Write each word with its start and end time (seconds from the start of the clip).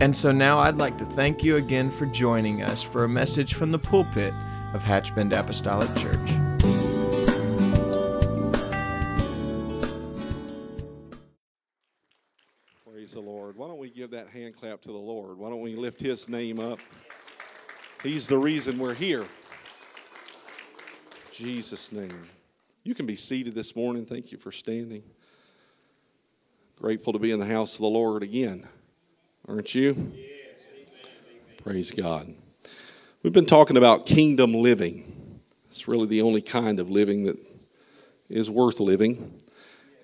And 0.00 0.16
so 0.16 0.32
now 0.32 0.58
I'd 0.58 0.78
like 0.78 0.96
to 0.96 1.04
thank 1.04 1.44
you 1.44 1.56
again 1.56 1.90
for 1.90 2.06
joining 2.06 2.62
us 2.62 2.82
for 2.82 3.04
a 3.04 3.08
message 3.08 3.52
from 3.52 3.70
the 3.70 3.78
pulpit 3.78 4.32
of 4.72 4.82
Hatchbend 4.82 5.38
Apostolic 5.38 5.94
Church. 5.96 6.16
Praise 12.90 13.12
the 13.12 13.20
Lord. 13.20 13.56
Why 13.56 13.68
don't 13.68 13.76
we 13.76 13.90
give 13.90 14.10
that 14.12 14.28
hand 14.28 14.56
clap 14.56 14.80
to 14.82 14.88
the 14.88 14.96
Lord? 14.96 15.36
Why 15.36 15.50
don't 15.50 15.60
we 15.60 15.76
lift 15.76 16.00
his 16.00 16.30
name 16.30 16.60
up? 16.60 16.78
He's 18.02 18.26
the 18.26 18.38
reason 18.38 18.78
we're 18.78 18.94
here. 18.94 19.26
Jesus' 21.30 21.92
name. 21.92 22.22
You 22.84 22.94
can 22.94 23.04
be 23.04 23.16
seated 23.16 23.54
this 23.54 23.76
morning. 23.76 24.06
Thank 24.06 24.32
you 24.32 24.38
for 24.38 24.50
standing. 24.50 25.02
Grateful 26.76 27.12
to 27.12 27.18
be 27.18 27.32
in 27.32 27.38
the 27.38 27.44
house 27.44 27.74
of 27.74 27.82
the 27.82 27.88
Lord 27.88 28.22
again. 28.22 28.66
Aren't 29.50 29.74
you? 29.74 30.12
Praise 31.64 31.90
God. 31.90 32.32
We've 33.24 33.32
been 33.32 33.46
talking 33.46 33.76
about 33.76 34.06
kingdom 34.06 34.54
living. 34.54 35.40
It's 35.68 35.88
really 35.88 36.06
the 36.06 36.22
only 36.22 36.40
kind 36.40 36.78
of 36.78 36.88
living 36.88 37.24
that 37.24 37.36
is 38.28 38.48
worth 38.48 38.78
living. 38.78 39.40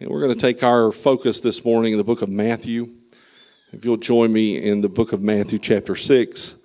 And 0.00 0.10
we're 0.10 0.18
going 0.18 0.32
to 0.32 0.38
take 0.38 0.64
our 0.64 0.90
focus 0.90 1.42
this 1.42 1.64
morning 1.64 1.92
in 1.92 1.98
the 1.98 2.02
book 2.02 2.22
of 2.22 2.28
Matthew. 2.28 2.90
If 3.72 3.84
you'll 3.84 3.98
join 3.98 4.32
me 4.32 4.60
in 4.60 4.80
the 4.80 4.88
book 4.88 5.12
of 5.12 5.22
Matthew, 5.22 5.60
chapter 5.60 5.94
6, 5.94 6.56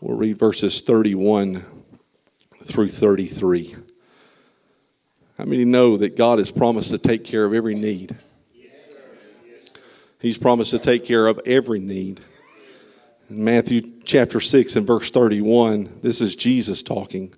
we'll 0.00 0.16
read 0.16 0.38
verses 0.38 0.80
31 0.80 1.62
through 2.62 2.88
33. 2.88 3.76
How 5.36 5.44
many 5.44 5.66
know 5.66 5.98
that 5.98 6.16
God 6.16 6.38
has 6.38 6.50
promised 6.50 6.88
to 6.92 6.98
take 6.98 7.24
care 7.24 7.44
of 7.44 7.52
every 7.52 7.74
need? 7.74 8.16
He's 10.24 10.38
promised 10.38 10.70
to 10.70 10.78
take 10.78 11.04
care 11.04 11.26
of 11.26 11.38
every 11.44 11.78
need. 11.78 12.18
In 13.28 13.44
Matthew 13.44 13.82
chapter 14.04 14.40
6 14.40 14.74
and 14.74 14.86
verse 14.86 15.10
31, 15.10 15.98
this 16.00 16.22
is 16.22 16.34
Jesus 16.34 16.82
talking. 16.82 17.34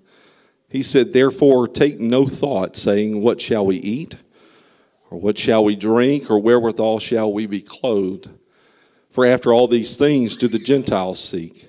He 0.69 0.81
said, 0.83 1.11
Therefore, 1.11 1.67
take 1.67 1.99
no 1.99 2.25
thought, 2.27 2.77
saying, 2.77 3.21
What 3.21 3.41
shall 3.41 3.65
we 3.65 3.75
eat? 3.75 4.15
Or 5.11 5.19
what 5.19 5.37
shall 5.37 5.65
we 5.65 5.75
drink? 5.75 6.31
Or 6.31 6.39
wherewithal 6.39 6.99
shall 6.99 7.33
we 7.33 7.45
be 7.45 7.59
clothed? 7.59 8.29
For 9.11 9.25
after 9.25 9.51
all 9.51 9.67
these 9.67 9.97
things 9.97 10.37
do 10.37 10.47
the 10.47 10.57
Gentiles 10.57 11.21
seek. 11.21 11.67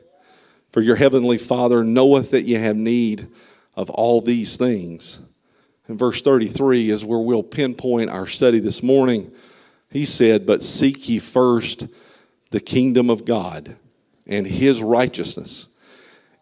For 0.71 0.83
your 0.83 0.95
heavenly 0.95 1.39
Father 1.39 1.83
knoweth 1.83 2.31
that 2.31 2.43
ye 2.43 2.55
have 2.55 2.77
need 2.77 3.27
of 3.75 3.91
all 3.91 4.21
these 4.21 4.57
things. 4.57 5.19
And 5.89 5.99
verse 5.99 6.23
33 6.23 6.91
is 6.91 7.05
where 7.05 7.19
we'll 7.19 7.43
pinpoint 7.43 8.09
our 8.09 8.29
study 8.29 8.61
this 8.61 8.85
morning. 8.85 9.33
He 9.91 10.05
said, 10.05 10.47
But 10.47 10.63
seek 10.63 11.09
ye 11.09 11.19
first 11.19 11.87
the 12.51 12.61
kingdom 12.61 13.11
of 13.11 13.25
God 13.25 13.77
and 14.27 14.47
his 14.47 14.83
righteousness, 14.83 15.69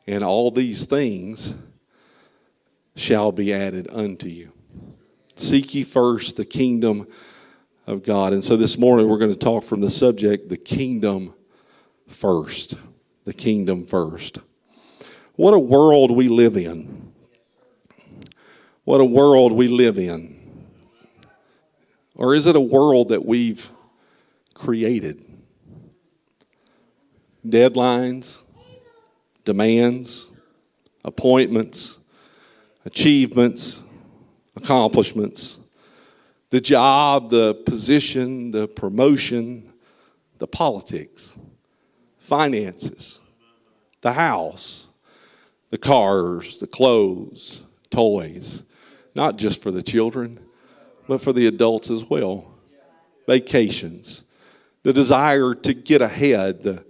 and 0.06 0.24
all 0.24 0.50
these 0.50 0.86
things 0.86 1.54
shall 2.96 3.32
be 3.32 3.52
added 3.52 3.88
unto 3.90 4.28
you. 4.28 4.52
Seek 5.36 5.74
ye 5.74 5.84
first 5.84 6.36
the 6.36 6.44
kingdom 6.44 7.06
of 7.86 8.02
God. 8.02 8.32
And 8.32 8.42
so 8.42 8.56
this 8.56 8.78
morning 8.78 9.08
we're 9.08 9.18
going 9.18 9.32
to 9.32 9.38
talk 9.38 9.64
from 9.64 9.80
the 9.80 9.90
subject, 9.90 10.48
the 10.48 10.56
kingdom 10.56 11.34
first. 12.08 12.74
The 13.24 13.34
kingdom 13.34 13.84
first. 13.84 14.38
What 15.34 15.52
a 15.52 15.58
world 15.58 16.10
we 16.10 16.28
live 16.28 16.56
in. 16.56 17.12
What 18.84 19.00
a 19.00 19.04
world 19.04 19.52
we 19.52 19.68
live 19.68 19.98
in. 19.98 20.35
Or 22.16 22.34
is 22.34 22.46
it 22.46 22.56
a 22.56 22.60
world 22.60 23.10
that 23.10 23.24
we've 23.24 23.70
created? 24.54 25.22
Deadlines, 27.46 28.38
demands, 29.44 30.28
appointments, 31.04 31.98
achievements, 32.84 33.82
accomplishments, 34.56 35.58
the 36.50 36.60
job, 36.60 37.28
the 37.30 37.54
position, 37.66 38.50
the 38.50 38.66
promotion, 38.66 39.72
the 40.38 40.46
politics, 40.46 41.38
finances, 42.18 43.20
the 44.00 44.12
house, 44.12 44.86
the 45.70 45.78
cars, 45.78 46.58
the 46.58 46.66
clothes, 46.66 47.64
toys, 47.90 48.62
not 49.14 49.36
just 49.36 49.62
for 49.62 49.70
the 49.70 49.82
children 49.82 50.40
but 51.08 51.20
for 51.20 51.32
the 51.32 51.46
adults 51.46 51.90
as 51.90 52.04
well. 52.04 52.52
Vacations, 53.26 54.22
the 54.82 54.92
desire 54.92 55.54
to 55.54 55.74
get 55.74 56.02
ahead, 56.02 56.62
the 56.62 56.84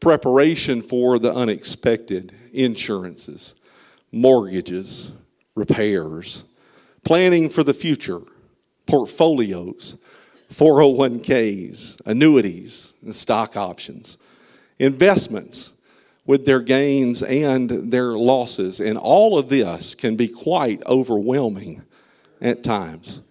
preparation 0.00 0.82
for 0.82 1.18
the 1.18 1.32
unexpected, 1.32 2.34
insurances, 2.52 3.54
mortgages, 4.10 5.12
repairs, 5.54 6.44
planning 7.04 7.48
for 7.48 7.62
the 7.62 7.74
future, 7.74 8.20
portfolios, 8.86 9.96
401ks, 10.52 12.00
annuities, 12.04 12.94
and 13.02 13.14
stock 13.14 13.56
options, 13.56 14.18
investments 14.78 15.72
with 16.26 16.46
their 16.46 16.60
gains 16.60 17.22
and 17.22 17.70
their 17.90 18.12
losses. 18.12 18.80
And 18.80 18.98
all 18.98 19.38
of 19.38 19.48
this 19.48 19.94
can 19.94 20.16
be 20.16 20.28
quite 20.28 20.84
overwhelming 20.86 21.82
at 22.40 22.62
times. 22.62 23.22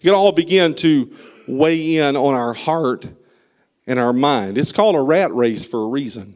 It 0.00 0.04
can 0.04 0.14
all 0.14 0.32
begin 0.32 0.74
to 0.76 1.12
weigh 1.46 1.98
in 1.98 2.16
on 2.16 2.34
our 2.34 2.52
heart 2.52 3.06
and 3.86 3.98
our 3.98 4.12
mind. 4.12 4.58
It's 4.58 4.72
called 4.72 4.96
a 4.96 5.00
rat 5.00 5.32
race 5.32 5.64
for 5.64 5.84
a 5.84 5.88
reason. 5.88 6.34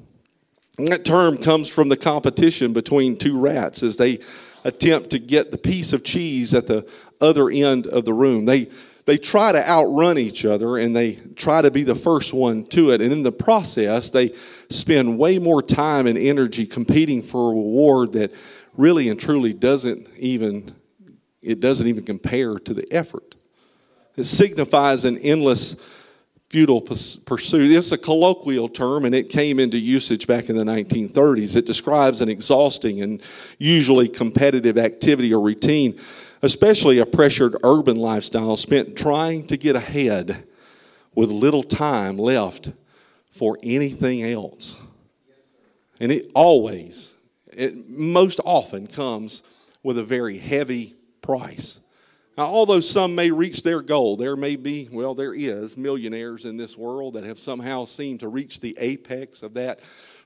And 0.78 0.88
that 0.88 1.04
term 1.04 1.36
comes 1.36 1.68
from 1.68 1.88
the 1.88 1.96
competition 1.96 2.72
between 2.72 3.16
two 3.16 3.38
rats 3.38 3.82
as 3.82 3.96
they 3.96 4.20
attempt 4.64 5.10
to 5.10 5.18
get 5.18 5.50
the 5.50 5.58
piece 5.58 5.92
of 5.92 6.04
cheese 6.04 6.54
at 6.54 6.66
the 6.66 6.88
other 7.20 7.50
end 7.50 7.86
of 7.86 8.04
the 8.04 8.14
room. 8.14 8.44
They 8.44 8.68
they 9.06 9.16
try 9.16 9.50
to 9.50 9.68
outrun 9.68 10.18
each 10.18 10.44
other 10.44 10.76
and 10.76 10.94
they 10.94 11.14
try 11.34 11.62
to 11.62 11.70
be 11.70 11.82
the 11.82 11.94
first 11.94 12.32
one 12.32 12.64
to 12.66 12.92
it. 12.92 13.00
And 13.00 13.12
in 13.12 13.22
the 13.22 13.32
process, 13.32 14.10
they 14.10 14.32
spend 14.68 15.18
way 15.18 15.38
more 15.38 15.62
time 15.62 16.06
and 16.06 16.16
energy 16.16 16.66
competing 16.66 17.22
for 17.22 17.50
a 17.50 17.54
reward 17.54 18.12
that 18.12 18.32
really 18.76 19.08
and 19.08 19.18
truly 19.18 19.52
doesn't 19.52 20.08
even 20.16 20.74
it 21.42 21.60
doesn't 21.60 21.86
even 21.86 22.04
compare 22.04 22.58
to 22.58 22.74
the 22.74 22.86
effort. 22.92 23.34
It 24.16 24.24
signifies 24.24 25.04
an 25.04 25.18
endless, 25.18 25.80
futile 26.50 26.80
pursuit. 26.80 27.70
It's 27.70 27.92
a 27.92 27.98
colloquial 27.98 28.68
term 28.68 29.04
and 29.04 29.14
it 29.14 29.28
came 29.28 29.60
into 29.60 29.78
usage 29.78 30.26
back 30.26 30.50
in 30.50 30.56
the 30.56 30.64
1930s. 30.64 31.54
It 31.54 31.64
describes 31.64 32.20
an 32.20 32.28
exhausting 32.28 33.02
and 33.02 33.22
usually 33.58 34.08
competitive 34.08 34.76
activity 34.76 35.32
or 35.32 35.40
routine, 35.40 35.98
especially 36.42 36.98
a 36.98 37.06
pressured 37.06 37.54
urban 37.62 37.96
lifestyle 37.96 38.56
spent 38.56 38.96
trying 38.96 39.46
to 39.46 39.56
get 39.56 39.76
ahead 39.76 40.44
with 41.14 41.30
little 41.30 41.62
time 41.62 42.18
left 42.18 42.72
for 43.30 43.56
anything 43.62 44.24
else. 44.24 44.80
And 46.00 46.10
it 46.10 46.32
always, 46.34 47.14
it 47.46 47.88
most 47.88 48.40
often 48.44 48.86
comes 48.86 49.42
with 49.82 49.98
a 49.98 50.04
very 50.04 50.38
heavy 50.38 50.94
price. 51.22 51.79
Now, 52.40 52.46
although 52.46 52.80
some 52.80 53.14
may 53.14 53.30
reach 53.30 53.62
their 53.62 53.82
goal, 53.82 54.16
there 54.16 54.34
may 54.34 54.56
be, 54.56 54.88
well, 54.90 55.14
there 55.14 55.34
is 55.34 55.76
millionaires 55.76 56.46
in 56.46 56.56
this 56.56 56.74
world 56.74 57.12
that 57.12 57.24
have 57.24 57.38
somehow 57.38 57.84
seemed 57.84 58.20
to 58.20 58.28
reach 58.28 58.60
the 58.60 58.74
apex 58.80 59.42
of 59.42 59.52
that 59.52 59.80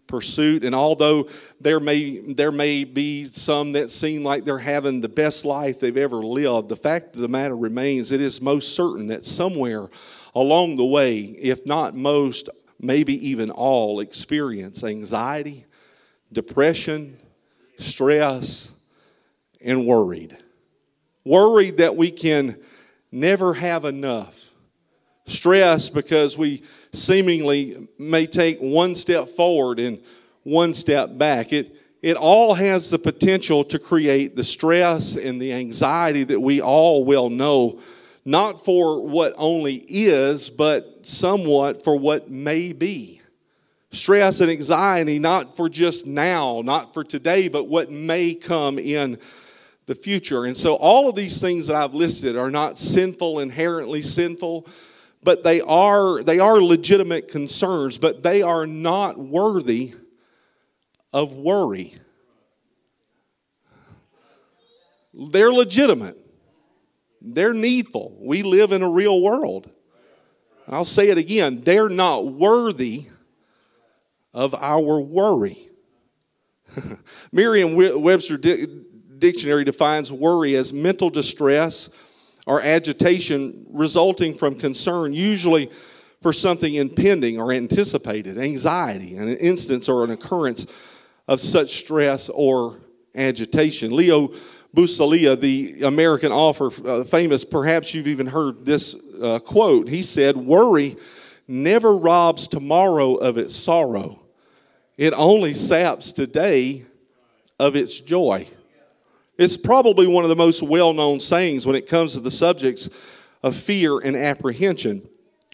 pursuit. 0.06 0.62
And 0.62 0.76
although 0.76 1.28
there 1.60 1.80
may, 1.80 2.18
there 2.20 2.52
may 2.52 2.84
be 2.84 3.24
some 3.24 3.72
that 3.72 3.90
seem 3.90 4.22
like 4.22 4.44
they're 4.44 4.58
having 4.58 5.00
the 5.00 5.08
best 5.08 5.44
life 5.44 5.80
they've 5.80 5.96
ever 5.96 6.18
lived, 6.18 6.68
the 6.68 6.76
fact 6.76 7.16
of 7.16 7.20
the 7.20 7.26
matter 7.26 7.56
remains 7.56 8.12
it 8.12 8.20
is 8.20 8.40
most 8.40 8.76
certain 8.76 9.08
that 9.08 9.24
somewhere 9.24 9.88
along 10.36 10.76
the 10.76 10.84
way, 10.84 11.18
if 11.18 11.66
not 11.66 11.96
most, 11.96 12.48
maybe 12.78 13.28
even 13.28 13.50
all, 13.50 13.98
experience 13.98 14.84
anxiety, 14.84 15.66
depression, 16.32 17.16
stress, 17.76 18.70
and 19.60 19.84
worried 19.84 20.38
worried 21.24 21.78
that 21.78 21.96
we 21.96 22.10
can 22.10 22.56
never 23.10 23.54
have 23.54 23.84
enough, 23.84 24.50
Stress 25.26 25.88
because 25.88 26.36
we 26.36 26.62
seemingly 26.92 27.88
may 27.98 28.26
take 28.26 28.58
one 28.58 28.94
step 28.94 29.26
forward 29.28 29.80
and 29.80 29.98
one 30.42 30.74
step 30.74 31.16
back. 31.16 31.52
It, 31.52 31.74
it 32.02 32.18
all 32.18 32.52
has 32.52 32.90
the 32.90 32.98
potential 32.98 33.64
to 33.64 33.78
create 33.78 34.36
the 34.36 34.44
stress 34.44 35.16
and 35.16 35.40
the 35.40 35.54
anxiety 35.54 36.24
that 36.24 36.40
we 36.40 36.60
all 36.60 37.04
well 37.04 37.30
know, 37.30 37.80
not 38.26 38.62
for 38.62 39.00
what 39.00 39.32
only 39.38 39.76
is, 39.88 40.50
but 40.50 41.06
somewhat 41.06 41.82
for 41.82 41.98
what 41.98 42.30
may 42.30 42.74
be. 42.74 43.22
Stress 43.90 44.40
and 44.40 44.50
anxiety, 44.50 45.18
not 45.18 45.56
for 45.56 45.70
just 45.70 46.06
now, 46.06 46.60
not 46.62 46.92
for 46.92 47.02
today, 47.02 47.48
but 47.48 47.68
what 47.68 47.90
may 47.90 48.34
come 48.34 48.78
in 48.78 49.18
the 49.86 49.94
future. 49.94 50.44
And 50.44 50.56
so, 50.56 50.74
all 50.74 51.08
of 51.08 51.16
these 51.16 51.40
things 51.40 51.66
that 51.66 51.76
I've 51.76 51.94
listed 51.94 52.36
are 52.36 52.50
not 52.50 52.78
sinful, 52.78 53.40
inherently 53.40 54.02
sinful 54.02 54.66
but 55.24 55.42
they 55.42 55.62
are, 55.62 56.22
they 56.22 56.38
are 56.38 56.60
legitimate 56.60 57.28
concerns, 57.28 57.96
but 57.96 58.22
they 58.22 58.42
are 58.42 58.66
not 58.66 59.18
worthy 59.18 59.94
of 61.12 61.32
worry. 61.32 61.94
They're 65.14 65.52
legitimate. 65.52 66.18
They're 67.22 67.54
needful. 67.54 68.18
We 68.20 68.42
live 68.42 68.70
in 68.70 68.82
a 68.82 68.90
real 68.90 69.22
world. 69.22 69.70
I'll 70.68 70.84
say 70.84 71.08
it 71.08 71.16
again. 71.16 71.62
They're 71.62 71.88
not 71.88 72.26
worthy 72.26 73.06
of 74.34 74.54
our 74.54 75.00
worry. 75.00 75.70
Merriam 77.32 77.76
Webster 77.76 78.36
Dictionary 79.24 79.64
defines 79.64 80.12
worry 80.12 80.54
as 80.54 80.70
mental 80.70 81.08
distress 81.08 81.88
or 82.46 82.60
agitation 82.60 83.64
resulting 83.70 84.34
from 84.34 84.54
concern, 84.54 85.14
usually 85.14 85.70
for 86.20 86.30
something 86.30 86.74
impending 86.74 87.40
or 87.40 87.50
anticipated, 87.50 88.36
anxiety, 88.36 89.16
an 89.16 89.34
instance 89.38 89.88
or 89.88 90.04
an 90.04 90.10
occurrence 90.10 90.66
of 91.26 91.40
such 91.40 91.80
stress 91.80 92.28
or 92.28 92.80
agitation. 93.16 93.96
Leo 93.96 94.28
Buscaglia, 94.76 95.40
the 95.40 95.84
American 95.84 96.30
author, 96.30 96.70
uh, 96.86 97.02
famous, 97.04 97.46
perhaps 97.46 97.94
you've 97.94 98.08
even 98.08 98.26
heard 98.26 98.66
this 98.66 98.94
uh, 99.22 99.38
quote. 99.38 99.88
He 99.88 100.02
said, 100.02 100.36
Worry 100.36 100.96
never 101.48 101.96
robs 101.96 102.46
tomorrow 102.46 103.14
of 103.14 103.38
its 103.38 103.56
sorrow, 103.56 104.20
it 104.98 105.14
only 105.16 105.54
saps 105.54 106.12
today 106.12 106.84
of 107.58 107.74
its 107.74 107.98
joy. 107.98 108.46
It's 109.36 109.56
probably 109.56 110.06
one 110.06 110.24
of 110.24 110.30
the 110.30 110.36
most 110.36 110.62
well 110.62 110.92
known 110.92 111.20
sayings 111.20 111.66
when 111.66 111.76
it 111.76 111.88
comes 111.88 112.14
to 112.14 112.20
the 112.20 112.30
subjects 112.30 112.88
of 113.42 113.56
fear 113.56 113.98
and 113.98 114.16
apprehension. 114.16 115.08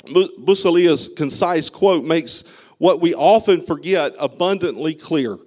Buscaglia's 0.04 1.10
concise 1.16 1.70
quote 1.70 2.04
makes 2.04 2.44
what 2.78 3.00
we 3.00 3.14
often 3.14 3.60
forget 3.60 4.12
abundantly 4.18 4.94
clear 4.94 5.38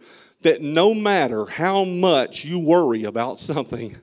that 0.42 0.62
no 0.62 0.94
matter 0.94 1.46
how 1.46 1.84
much 1.84 2.46
you 2.46 2.60
worry 2.60 3.06
about 3.06 3.40
something, 3.40 3.96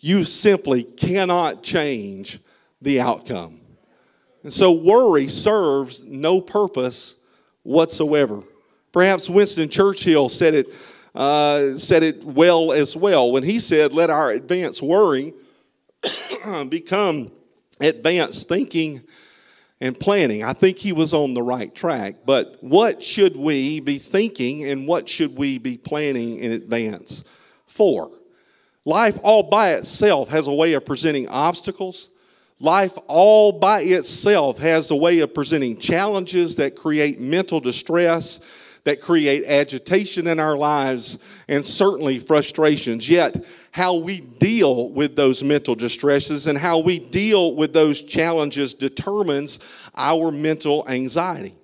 you 0.00 0.24
simply 0.24 0.82
cannot 0.82 1.62
change 1.62 2.40
the 2.82 3.00
outcome. 3.00 3.60
And 4.42 4.52
so 4.52 4.72
worry 4.72 5.28
serves 5.28 6.02
no 6.04 6.40
purpose 6.40 7.16
whatsoever. 7.62 8.42
Perhaps 8.92 9.30
Winston 9.30 9.68
Churchill 9.68 10.28
said 10.28 10.54
it 10.54 10.68
uh, 11.14 11.78
said 11.78 12.02
it 12.02 12.24
well 12.24 12.72
as 12.72 12.96
well 12.96 13.30
when 13.30 13.42
he 13.42 13.58
said, 13.58 13.92
Let 13.92 14.10
our 14.10 14.30
advanced 14.30 14.82
worry 14.82 15.32
become 16.68 17.30
advanced 17.80 18.48
thinking 18.48 19.02
and 19.80 19.98
planning. 19.98 20.42
I 20.42 20.52
think 20.52 20.78
he 20.78 20.92
was 20.92 21.12
on 21.14 21.34
the 21.34 21.42
right 21.42 21.74
track. 21.74 22.16
But 22.24 22.56
what 22.60 23.02
should 23.02 23.36
we 23.36 23.80
be 23.80 23.98
thinking 23.98 24.64
and 24.64 24.86
what 24.86 25.08
should 25.08 25.36
we 25.36 25.58
be 25.58 25.76
planning 25.76 26.38
in 26.38 26.52
advance 26.52 27.24
for? 27.66 28.10
Life 28.84 29.18
all 29.22 29.42
by 29.42 29.74
itself 29.74 30.28
has 30.28 30.46
a 30.46 30.52
way 30.52 30.74
of 30.74 30.84
presenting 30.84 31.28
obstacles. 31.28 32.10
Life 32.60 32.96
all 33.08 33.52
by 33.52 33.80
itself 33.80 34.58
has 34.58 34.90
a 34.90 34.96
way 34.96 35.20
of 35.20 35.34
presenting 35.34 35.76
challenges 35.76 36.56
that 36.56 36.76
create 36.76 37.20
mental 37.20 37.60
distress 37.60 38.40
that 38.84 39.00
create 39.00 39.44
agitation 39.46 40.26
in 40.26 40.38
our 40.38 40.56
lives 40.56 41.18
and 41.48 41.64
certainly 41.64 42.18
frustrations. 42.18 43.08
Yet, 43.08 43.44
how 43.72 43.96
we 43.96 44.20
deal 44.20 44.90
with 44.90 45.16
those 45.16 45.42
mental 45.42 45.74
distresses 45.74 46.46
and 46.46 46.56
how 46.56 46.78
we 46.78 46.98
deal 46.98 47.54
with 47.54 47.72
those 47.72 48.02
challenges 48.02 48.74
determines 48.74 49.58
our 49.96 50.30
mental 50.30 50.86
anxiety. 50.88 51.54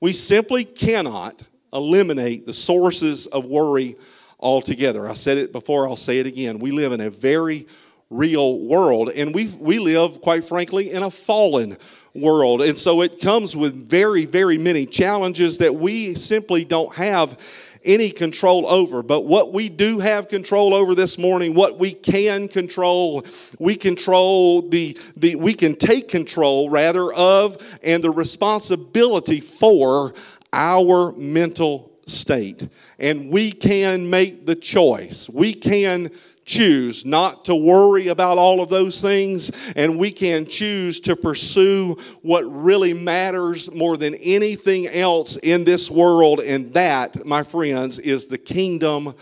We 0.00 0.12
simply 0.12 0.64
cannot 0.64 1.42
eliminate 1.72 2.46
the 2.46 2.52
sources 2.52 3.26
of 3.26 3.44
worry 3.44 3.96
altogether. 4.38 5.08
I 5.08 5.14
said 5.14 5.38
it 5.38 5.52
before, 5.52 5.88
I'll 5.88 5.96
say 5.96 6.18
it 6.18 6.26
again. 6.26 6.58
We 6.58 6.72
live 6.72 6.92
in 6.92 7.00
a 7.00 7.10
very 7.10 7.66
real 8.10 8.60
world, 8.60 9.10
and 9.10 9.34
we 9.34 9.48
we 9.58 9.78
live, 9.78 10.20
quite 10.20 10.44
frankly, 10.44 10.92
in 10.92 11.02
a 11.02 11.10
fallen 11.10 11.76
world. 12.18 12.62
And 12.62 12.78
so 12.78 13.02
it 13.02 13.20
comes 13.20 13.56
with 13.56 13.88
very, 13.88 14.24
very 14.24 14.58
many 14.58 14.86
challenges 14.86 15.58
that 15.58 15.74
we 15.74 16.14
simply 16.14 16.64
don't 16.64 16.94
have 16.94 17.38
any 17.86 18.10
control 18.10 18.68
over. 18.68 19.02
But 19.02 19.22
what 19.22 19.52
we 19.52 19.68
do 19.68 20.00
have 20.00 20.28
control 20.28 20.74
over 20.74 20.94
this 20.94 21.16
morning, 21.16 21.54
what 21.54 21.78
we 21.78 21.92
can 21.92 22.48
control, 22.48 23.24
we 23.58 23.76
control 23.76 24.62
the, 24.62 24.98
the 25.16 25.36
we 25.36 25.54
can 25.54 25.76
take 25.76 26.08
control 26.08 26.68
rather 26.68 27.12
of 27.12 27.56
and 27.82 28.02
the 28.02 28.10
responsibility 28.10 29.40
for 29.40 30.14
our 30.52 31.12
mental 31.12 31.92
state. 32.06 32.68
And 32.98 33.30
we 33.30 33.52
can 33.52 34.10
make 34.10 34.46
the 34.46 34.56
choice. 34.56 35.28
We 35.28 35.54
can 35.54 36.10
choose 36.46 37.04
not 37.04 37.44
to 37.44 37.54
worry 37.54 38.08
about 38.08 38.38
all 38.38 38.62
of 38.62 38.70
those 38.70 39.02
things, 39.02 39.50
and 39.74 39.98
we 39.98 40.10
can 40.10 40.46
choose 40.46 41.00
to 41.00 41.16
pursue 41.16 41.96
what 42.22 42.42
really 42.42 42.94
matters 42.94 43.70
more 43.72 43.96
than 43.96 44.14
anything 44.14 44.86
else 44.86 45.36
in 45.36 45.64
this 45.64 45.90
world, 45.90 46.40
and 46.40 46.72
that, 46.72 47.26
my 47.26 47.42
friends, 47.42 47.98
is 47.98 48.26
the 48.26 48.38
kingdom 48.38 49.14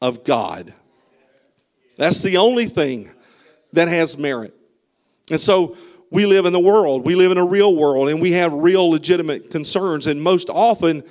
of 0.00 0.24
God. 0.24 0.72
That's 1.98 2.22
the 2.22 2.38
only 2.38 2.66
thing 2.66 3.10
that 3.72 3.88
has 3.88 4.16
merit. 4.16 4.54
And 5.30 5.40
so, 5.40 5.76
we 6.12 6.26
live 6.26 6.44
in 6.44 6.52
the 6.52 6.58
world. 6.58 7.06
We 7.06 7.14
live 7.14 7.30
in 7.30 7.38
a 7.38 7.44
real 7.44 7.76
world 7.76 8.08
and 8.08 8.20
we 8.20 8.32
have 8.32 8.52
real 8.52 8.90
legitimate 8.90 9.48
concerns. 9.48 10.08
And 10.08 10.20
most 10.20 10.50
often, 10.50 11.04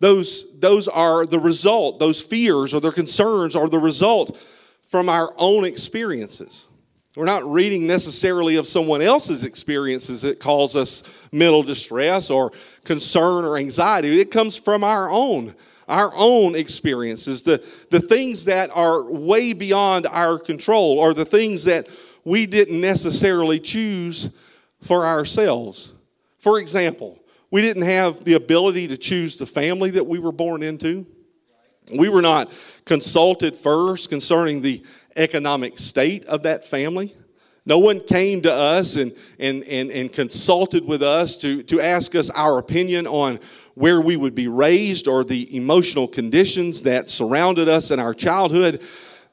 those, 0.00 0.58
those 0.58 0.88
are 0.88 1.26
the 1.26 1.38
result, 1.38 1.98
those 1.98 2.22
fears 2.22 2.72
or 2.72 2.80
their 2.80 2.90
concerns 2.90 3.54
are 3.54 3.68
the 3.68 3.78
result 3.78 4.40
from 4.90 5.08
our 5.08 5.32
own 5.36 5.64
experiences. 5.64 6.68
We're 7.16 7.24
not 7.24 7.44
reading 7.44 7.86
necessarily 7.86 8.56
of 8.56 8.66
someone 8.66 9.02
else's 9.02 9.42
experiences 9.42 10.22
that 10.22 10.38
cause 10.38 10.76
us 10.76 11.02
mental 11.32 11.62
distress 11.62 12.30
or 12.30 12.52
concern 12.84 13.44
or 13.44 13.56
anxiety. 13.56 14.20
It 14.20 14.30
comes 14.30 14.56
from 14.56 14.84
our 14.84 15.10
own, 15.10 15.54
our 15.88 16.12
own 16.14 16.54
experiences, 16.54 17.42
the, 17.42 17.64
the 17.90 18.00
things 18.00 18.44
that 18.44 18.70
are 18.72 19.02
way 19.10 19.52
beyond 19.52 20.06
our 20.06 20.38
control 20.38 20.98
or 20.98 21.12
the 21.12 21.24
things 21.24 21.64
that 21.64 21.88
we 22.24 22.46
didn't 22.46 22.80
necessarily 22.80 23.58
choose 23.58 24.30
for 24.80 25.06
ourselves. 25.06 25.92
For 26.38 26.60
example, 26.60 27.18
we 27.50 27.62
didn't 27.62 27.82
have 27.82 28.24
the 28.24 28.34
ability 28.34 28.88
to 28.88 28.96
choose 28.96 29.38
the 29.38 29.46
family 29.46 29.90
that 29.90 30.06
we 30.06 30.18
were 30.18 30.32
born 30.32 30.62
into. 30.62 31.06
We 31.96 32.08
were 32.08 32.22
not 32.22 32.52
consulted 32.88 33.54
first 33.54 34.10
concerning 34.10 34.62
the 34.62 34.82
economic 35.16 35.78
state 35.78 36.24
of 36.24 36.42
that 36.42 36.64
family. 36.64 37.14
No 37.66 37.78
one 37.78 38.00
came 38.00 38.40
to 38.42 38.52
us 38.52 38.96
and, 38.96 39.12
and, 39.38 39.62
and, 39.64 39.90
and 39.92 40.10
consulted 40.10 40.86
with 40.86 41.02
us 41.02 41.36
to, 41.38 41.62
to 41.64 41.82
ask 41.82 42.14
us 42.14 42.30
our 42.30 42.58
opinion 42.58 43.06
on 43.06 43.38
where 43.74 44.00
we 44.00 44.16
would 44.16 44.34
be 44.34 44.48
raised 44.48 45.06
or 45.06 45.22
the 45.22 45.54
emotional 45.54 46.08
conditions 46.08 46.82
that 46.84 47.10
surrounded 47.10 47.68
us 47.68 47.90
in 47.90 48.00
our 48.00 48.14
childhood. 48.14 48.82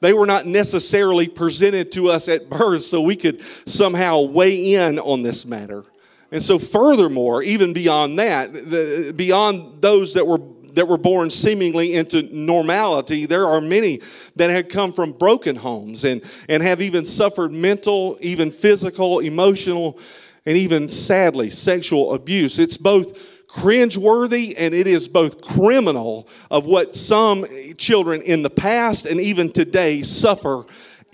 They 0.00 0.12
were 0.12 0.26
not 0.26 0.44
necessarily 0.44 1.28
presented 1.28 1.90
to 1.92 2.10
us 2.10 2.28
at 2.28 2.50
birth 2.50 2.84
so 2.84 3.00
we 3.00 3.16
could 3.16 3.40
somehow 3.66 4.20
weigh 4.20 4.74
in 4.74 4.98
on 4.98 5.22
this 5.22 5.46
matter. 5.46 5.82
And 6.30 6.42
so, 6.42 6.58
furthermore, 6.58 7.42
even 7.42 7.72
beyond 7.72 8.18
that, 8.18 8.52
the, 8.52 9.14
beyond 9.16 9.80
those 9.80 10.14
that 10.14 10.26
were 10.26 10.38
that 10.76 10.86
were 10.86 10.98
born 10.98 11.30
seemingly 11.30 11.94
into 11.94 12.22
normality, 12.34 13.26
there 13.26 13.46
are 13.46 13.60
many 13.60 14.00
that 14.36 14.50
had 14.50 14.68
come 14.70 14.92
from 14.92 15.10
broken 15.10 15.56
homes 15.56 16.04
and, 16.04 16.22
and 16.48 16.62
have 16.62 16.80
even 16.80 17.04
suffered 17.04 17.50
mental, 17.50 18.16
even 18.20 18.50
physical, 18.50 19.18
emotional, 19.20 19.98
and 20.44 20.56
even 20.56 20.88
sadly 20.88 21.50
sexual 21.50 22.14
abuse. 22.14 22.58
It's 22.58 22.76
both 22.76 23.18
cringeworthy 23.48 24.54
and 24.58 24.74
it 24.74 24.86
is 24.86 25.08
both 25.08 25.40
criminal 25.40 26.28
of 26.50 26.66
what 26.66 26.94
some 26.94 27.46
children 27.78 28.20
in 28.22 28.42
the 28.42 28.50
past 28.50 29.06
and 29.06 29.18
even 29.18 29.50
today 29.50 30.02
suffer 30.02 30.64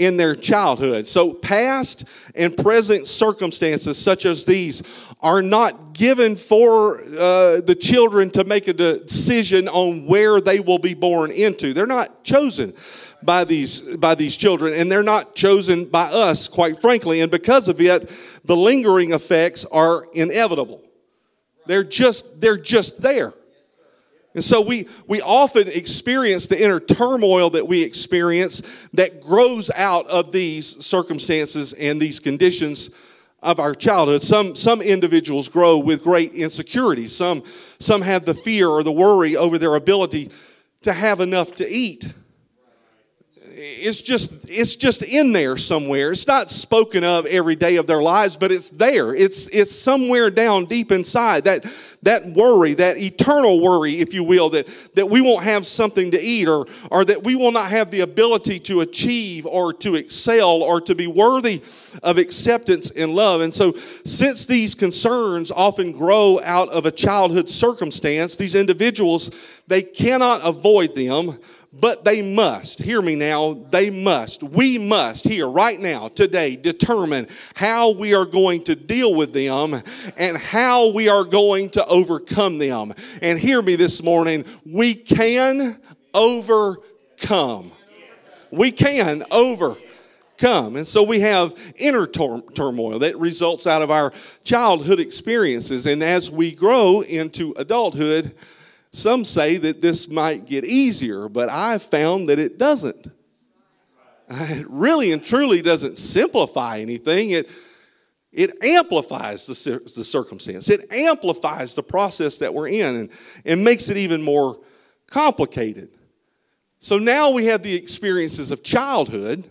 in 0.02 0.16
their 0.16 0.34
childhood. 0.34 1.06
So, 1.06 1.32
past 1.32 2.04
and 2.34 2.56
present 2.56 3.06
circumstances 3.06 3.98
such 3.98 4.24
as 4.24 4.44
these 4.44 4.82
are 5.20 5.42
not 5.42 5.92
given 5.92 6.34
for 6.34 7.00
uh, 7.00 7.60
the 7.60 7.76
children 7.78 8.30
to 8.30 8.44
make 8.44 8.68
a 8.68 8.72
decision 8.72 9.68
on 9.68 10.06
where 10.06 10.40
they 10.40 10.60
will 10.60 10.78
be 10.78 10.94
born 10.94 11.30
into. 11.30 11.72
They're 11.72 11.86
not 11.86 12.24
chosen 12.24 12.74
by 13.22 13.44
these 13.44 13.96
by 13.96 14.14
these 14.14 14.36
children 14.36 14.74
and 14.74 14.90
they're 14.90 15.02
not 15.02 15.34
chosen 15.34 15.84
by 15.84 16.04
us 16.04 16.48
quite 16.48 16.76
frankly 16.76 17.20
and 17.20 17.30
because 17.30 17.68
of 17.68 17.80
it 17.80 18.10
the 18.44 18.56
lingering 18.56 19.12
effects 19.12 19.64
are 19.66 20.06
inevitable 20.12 20.82
they're 21.66 21.84
just 21.84 22.40
they're 22.40 22.58
just 22.58 23.00
there 23.00 23.32
and 24.34 24.42
so 24.42 24.62
we, 24.62 24.88
we 25.06 25.20
often 25.20 25.68
experience 25.68 26.46
the 26.46 26.62
inner 26.62 26.80
turmoil 26.80 27.50
that 27.50 27.68
we 27.68 27.82
experience 27.82 28.88
that 28.94 29.20
grows 29.20 29.70
out 29.70 30.06
of 30.06 30.32
these 30.32 30.84
circumstances 30.84 31.74
and 31.74 32.00
these 32.00 32.18
conditions 32.18 32.90
of 33.42 33.60
our 33.60 33.74
childhood. 33.74 34.22
Some, 34.22 34.54
some 34.54 34.80
individuals 34.80 35.48
grow 35.48 35.76
with 35.78 36.02
great 36.02 36.34
insecurity. 36.34 37.08
Some, 37.08 37.42
some 37.78 38.00
have 38.00 38.24
the 38.24 38.34
fear 38.34 38.68
or 38.68 38.82
the 38.82 38.92
worry 38.92 39.36
over 39.36 39.58
their 39.58 39.74
ability 39.74 40.30
to 40.82 40.92
have 40.92 41.20
enough 41.20 41.54
to 41.56 41.68
eat 41.68 42.06
it's 43.54 44.02
just 44.02 44.48
it's 44.48 44.74
just 44.74 45.02
in 45.02 45.32
there 45.32 45.56
somewhere 45.56 46.10
it's 46.10 46.26
not 46.26 46.50
spoken 46.50 47.04
of 47.04 47.26
every 47.26 47.54
day 47.54 47.76
of 47.76 47.86
their 47.86 48.02
lives 48.02 48.36
but 48.36 48.50
it's 48.50 48.70
there 48.70 49.14
it's 49.14 49.46
it's 49.48 49.70
somewhere 49.70 50.30
down 50.30 50.64
deep 50.64 50.90
inside 50.90 51.44
that 51.44 51.64
that 52.02 52.24
worry 52.26 52.74
that 52.74 52.98
eternal 52.98 53.60
worry 53.60 54.00
if 54.00 54.12
you 54.12 54.24
will 54.24 54.50
that 54.50 54.66
that 54.94 55.08
we 55.08 55.20
won't 55.20 55.44
have 55.44 55.66
something 55.66 56.10
to 56.10 56.20
eat 56.20 56.48
or 56.48 56.66
or 56.90 57.04
that 57.04 57.22
we 57.22 57.34
will 57.36 57.52
not 57.52 57.70
have 57.70 57.90
the 57.90 58.00
ability 58.00 58.58
to 58.58 58.80
achieve 58.80 59.46
or 59.46 59.72
to 59.72 59.94
excel 59.94 60.62
or 60.62 60.80
to 60.80 60.94
be 60.94 61.06
worthy 61.06 61.62
of 62.02 62.16
acceptance 62.16 62.90
and 62.92 63.14
love. 63.14 63.42
And 63.42 63.52
so 63.52 63.72
since 63.72 64.46
these 64.46 64.74
concerns 64.74 65.50
often 65.50 65.92
grow 65.92 66.40
out 66.42 66.68
of 66.70 66.86
a 66.86 66.90
childhood 66.90 67.48
circumstance 67.48 68.36
these 68.36 68.54
individuals 68.54 69.30
they 69.68 69.82
cannot 69.82 70.40
avoid 70.44 70.94
them 70.94 71.38
but 71.72 72.04
they 72.04 72.20
must, 72.20 72.80
hear 72.80 73.00
me 73.00 73.14
now, 73.16 73.54
they 73.70 73.88
must, 73.88 74.42
we 74.42 74.76
must 74.76 75.24
here, 75.24 75.48
right 75.48 75.80
now, 75.80 76.08
today, 76.08 76.54
determine 76.54 77.26
how 77.54 77.90
we 77.90 78.14
are 78.14 78.26
going 78.26 78.62
to 78.64 78.76
deal 78.76 79.14
with 79.14 79.32
them 79.32 79.82
and 80.18 80.36
how 80.36 80.88
we 80.88 81.08
are 81.08 81.24
going 81.24 81.70
to 81.70 81.84
overcome 81.86 82.58
them. 82.58 82.92
And 83.22 83.38
hear 83.38 83.62
me 83.62 83.76
this 83.76 84.02
morning, 84.02 84.44
we 84.66 84.94
can 84.94 85.80
overcome. 86.12 87.72
We 88.50 88.70
can 88.70 89.24
overcome. 89.30 90.76
And 90.76 90.86
so 90.86 91.02
we 91.02 91.20
have 91.20 91.54
inner 91.76 92.06
turmoil 92.06 92.98
that 92.98 93.16
results 93.18 93.66
out 93.66 93.80
of 93.80 93.90
our 93.90 94.12
childhood 94.44 95.00
experiences. 95.00 95.86
And 95.86 96.02
as 96.02 96.30
we 96.30 96.52
grow 96.52 97.00
into 97.00 97.54
adulthood, 97.56 98.34
some 98.92 99.24
say 99.24 99.56
that 99.56 99.80
this 99.80 100.08
might 100.08 100.44
get 100.44 100.64
easier, 100.64 101.28
but 101.28 101.48
I've 101.48 101.82
found 101.82 102.28
that 102.28 102.38
it 102.38 102.58
doesn't. 102.58 103.08
It 104.34 104.66
really 104.70 105.12
and 105.12 105.22
truly 105.22 105.60
doesn't 105.60 105.98
simplify 105.98 106.78
anything. 106.78 107.32
It, 107.32 107.50
it 108.32 108.50
amplifies 108.64 109.44
the, 109.46 109.82
the 109.94 110.04
circumstance, 110.04 110.70
it 110.70 110.90
amplifies 110.90 111.74
the 111.74 111.82
process 111.82 112.38
that 112.38 112.54
we're 112.54 112.68
in 112.68 112.94
and, 112.96 113.10
and 113.44 113.62
makes 113.62 113.90
it 113.90 113.98
even 113.98 114.22
more 114.22 114.58
complicated. 115.10 115.90
So 116.80 116.98
now 116.98 117.30
we 117.30 117.46
have 117.46 117.62
the 117.62 117.74
experiences 117.74 118.50
of 118.50 118.62
childhood, 118.62 119.48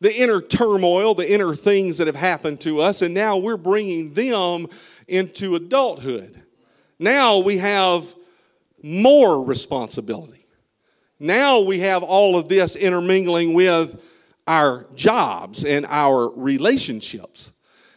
the 0.00 0.14
inner 0.18 0.40
turmoil, 0.40 1.14
the 1.14 1.30
inner 1.30 1.54
things 1.54 1.98
that 1.98 2.06
have 2.06 2.16
happened 2.16 2.60
to 2.62 2.80
us, 2.80 3.02
and 3.02 3.12
now 3.12 3.36
we're 3.36 3.58
bringing 3.58 4.14
them 4.14 4.66
into 5.08 5.56
adulthood. 5.56 6.42
Now 6.98 7.38
we 7.38 7.58
have 7.58 8.14
more 8.82 9.42
responsibility. 9.42 10.46
Now 11.18 11.60
we 11.60 11.80
have 11.80 12.02
all 12.02 12.38
of 12.38 12.48
this 12.48 12.76
intermingling 12.76 13.52
with 13.52 14.04
our 14.46 14.86
jobs 14.94 15.64
and 15.64 15.86
our 15.88 16.30
relationships. 16.30 17.52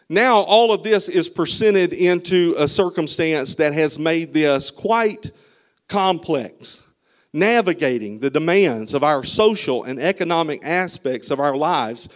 Now 0.10 0.36
all 0.36 0.74
of 0.74 0.84
this 0.84 1.10
is 1.10 1.30
presented 1.30 1.94
into 1.94 2.54
a 2.58 2.68
circumstance 2.68 3.56
that 3.56 3.74
has 3.74 3.98
made 3.98 4.34
this 4.34 4.70
quite 4.70 5.32
complex. 5.88 6.84
Navigating 7.36 8.20
the 8.20 8.30
demands 8.30 8.94
of 8.94 9.04
our 9.04 9.24
social 9.24 9.86
and 9.86 10.00
economic 10.00 10.63
aspects 10.63 11.32
of 11.32 11.40
our 11.40 11.58
lives 11.58 12.10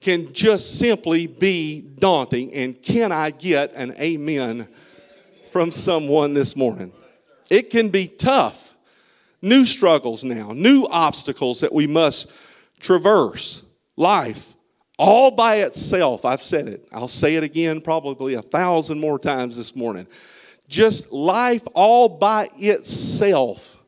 can 0.00 0.32
just 0.34 0.78
simply 0.78 1.26
be 1.26 1.80
daunting. 1.80 2.52
And 2.52 2.80
can 2.82 3.10
I 3.10 3.30
get 3.30 3.72
an 3.74 3.94
amen 3.98 4.68
from 5.50 5.70
someone 5.70 6.34
this 6.34 6.54
morning? 6.54 6.92
It 7.50 7.70
can 7.70 7.88
be 7.88 8.08
tough. 8.08 8.74
New 9.40 9.64
struggles 9.64 10.24
now, 10.24 10.52
new 10.52 10.86
obstacles 10.90 11.60
that 11.60 11.72
we 11.72 11.86
must 11.86 12.32
traverse. 12.80 13.62
Life, 13.96 14.54
all 14.98 15.30
by 15.30 15.56
itself, 15.56 16.24
I've 16.24 16.42
said 16.42 16.66
it. 16.68 16.88
I'll 16.92 17.08
say 17.08 17.36
it 17.36 17.44
again 17.44 17.80
probably 17.80 18.34
a 18.34 18.42
thousand 18.42 18.98
more 18.98 19.18
times 19.18 19.56
this 19.56 19.76
morning. 19.76 20.06
Just 20.68 21.12
life 21.12 21.66
all 21.74 22.08
by 22.08 22.48
itself, 22.56 23.78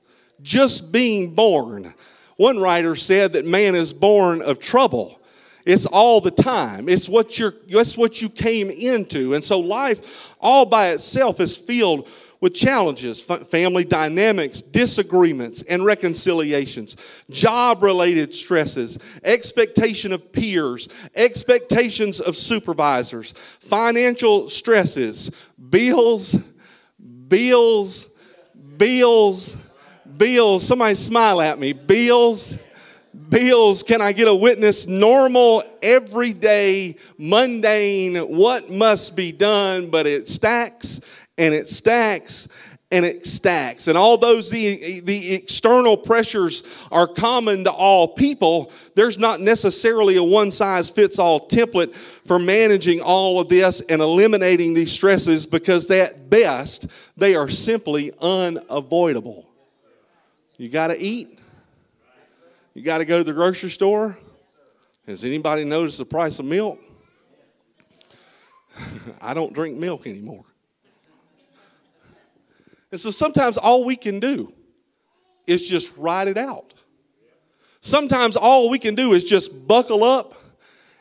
just 0.40 0.92
being 0.92 1.34
born. 1.34 1.92
One 2.36 2.58
writer 2.58 2.96
said 2.96 3.34
that 3.34 3.44
man 3.44 3.74
is 3.74 3.92
born 3.92 4.40
of 4.40 4.60
trouble. 4.60 5.20
It's 5.66 5.84
all 5.84 6.20
the 6.20 6.30
time. 6.30 6.88
It's 6.88 7.08
what 7.08 7.38
you're 7.38 7.54
it's 7.66 7.98
what 7.98 8.22
you 8.22 8.30
came 8.30 8.70
into. 8.70 9.34
And 9.34 9.44
so 9.44 9.60
life 9.60 10.34
all 10.40 10.64
by 10.64 10.88
itself 10.88 11.38
is 11.38 11.56
filled 11.56 12.08
with 12.40 12.54
challenges, 12.54 13.20
family 13.20 13.85
dynamics, 13.85 14.62
disagreements, 14.62 15.62
and 15.62 15.85
reconciliations, 15.85 16.97
job 17.28 17.82
related 17.82 18.35
stresses, 18.35 18.99
expectation 19.25 20.12
of 20.12 20.32
peers, 20.32 20.88
expectations 21.16 22.18
of 22.18 22.35
supervisors, 22.35 23.32
financial 23.32 24.49
stresses, 24.49 25.30
bills, 25.68 26.35
bills, 27.28 28.09
bills, 28.78 29.56
bills. 30.16 30.66
Somebody 30.66 30.94
smile 30.94 31.42
at 31.42 31.59
me. 31.59 31.75
Bills 31.75 32.56
bills 33.30 33.82
can 33.82 34.02
I 34.02 34.12
get 34.12 34.28
a 34.28 34.35
witness? 34.35 34.87
Normal, 34.87 35.62
everyday, 35.82 36.97
mundane, 37.16 38.16
what 38.16 38.70
must 38.70 39.16
be 39.16 39.32
done, 39.32 39.88
but 39.88 40.06
it 40.06 40.28
stacks 40.28 41.00
and 41.40 41.54
it 41.54 41.70
stacks 41.70 42.49
and 42.92 43.06
it 43.06 43.25
stacks. 43.26 43.88
And 43.88 43.97
although 43.97 44.42
the, 44.42 45.00
the 45.04 45.35
external 45.35 45.97
pressures 45.97 46.64
are 46.92 47.06
common 47.06 47.64
to 47.64 47.70
all 47.70 48.09
people, 48.09 48.70
there's 48.94 49.16
not 49.16 49.40
necessarily 49.40 50.16
a 50.16 50.23
one 50.23 50.50
size 50.50 50.90
fits 50.90 51.18
all 51.18 51.49
template 51.49 51.94
for 51.94 52.38
managing 52.38 53.00
all 53.00 53.40
of 53.40 53.49
this 53.49 53.80
and 53.80 54.02
eliminating 54.02 54.75
these 54.75 54.92
stresses 54.92 55.47
because 55.47 55.90
at 55.90 56.28
best, 56.28 56.88
they 57.16 57.35
are 57.35 57.49
simply 57.49 58.12
unavoidable. 58.20 59.49
You 60.59 60.68
got 60.68 60.88
to 60.88 61.00
eat, 61.00 61.38
you 62.75 62.82
got 62.82 62.99
to 62.99 63.06
go 63.06 63.18
to 63.18 63.25
the 63.25 63.32
grocery 63.32 63.70
store. 63.70 64.18
Has 65.06 65.25
anybody 65.25 65.64
noticed 65.64 65.97
the 65.99 66.04
price 66.04 66.38
of 66.38 66.44
milk? 66.44 66.78
I 69.23 69.32
don't 69.32 69.54
drink 69.54 69.78
milk 69.78 70.06
anymore. 70.06 70.44
And 72.90 73.00
so 73.00 73.11
sometimes 73.11 73.56
all 73.56 73.85
we 73.85 73.97
can 73.97 74.20
do 74.20 74.52
is 75.47 75.68
just 75.68 75.97
ride 75.97 76.28
it 76.28 76.37
out. 76.37 76.75
Sometimes 77.80 78.37
all 78.37 78.68
we 78.68 78.78
can 78.78 78.94
do 78.94 79.14
is 79.14 79.25
just 79.25 79.66
buckle 79.66 80.04
up 80.04 80.35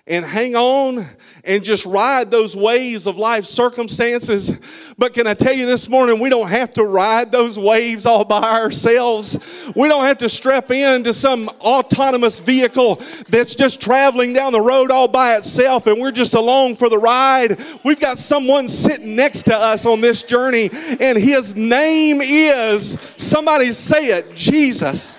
and 0.10 0.26
hang 0.26 0.56
on 0.56 1.06
and 1.46 1.64
just 1.64 1.86
ride 1.86 2.32
those 2.32 2.56
waves 2.56 3.06
of 3.06 3.18
life 3.18 3.46
circumstances. 3.46 4.52
But 4.98 5.14
can 5.14 5.28
I 5.28 5.36
tell 5.36 5.54
you 5.54 5.68
this 5.68 5.88
morning, 5.88 6.20
we 6.20 6.30
don't 6.30 6.50
have 6.50 6.74
to 6.74 6.84
ride 6.84 7.32
those 7.32 7.60
waves 7.60 8.08
all 8.08 8.26
by 8.26 8.42
ourselves. 8.42 9.38
We 9.76 9.88
don't 9.88 10.04
have 10.04 10.18
to 10.18 10.30
strap 10.30 10.72
into 10.72 11.14
some 11.14 11.48
autonomous 11.62 12.40
vehicle 12.40 12.96
that's 13.30 13.54
just 13.54 13.80
traveling 13.80 14.34
down 14.34 14.52
the 14.52 14.62
road 14.62 14.90
all 14.90 15.08
by 15.08 15.38
itself 15.38 15.86
and 15.86 16.02
we're 16.02 16.12
just 16.12 16.34
along 16.34 16.76
for 16.76 16.90
the 16.90 16.98
ride. 16.98 17.60
We've 17.86 18.00
got 18.00 18.18
someone 18.18 18.68
sitting 18.68 19.16
next 19.16 19.44
to 19.44 19.56
us 19.56 19.86
on 19.86 20.02
this 20.02 20.24
journey, 20.24 20.70
and 21.00 21.18
his 21.18 21.56
name 21.56 22.20
is 22.22 23.00
somebody 23.18 23.72
say 23.74 24.08
it 24.08 24.34
Jesus. 24.36 25.19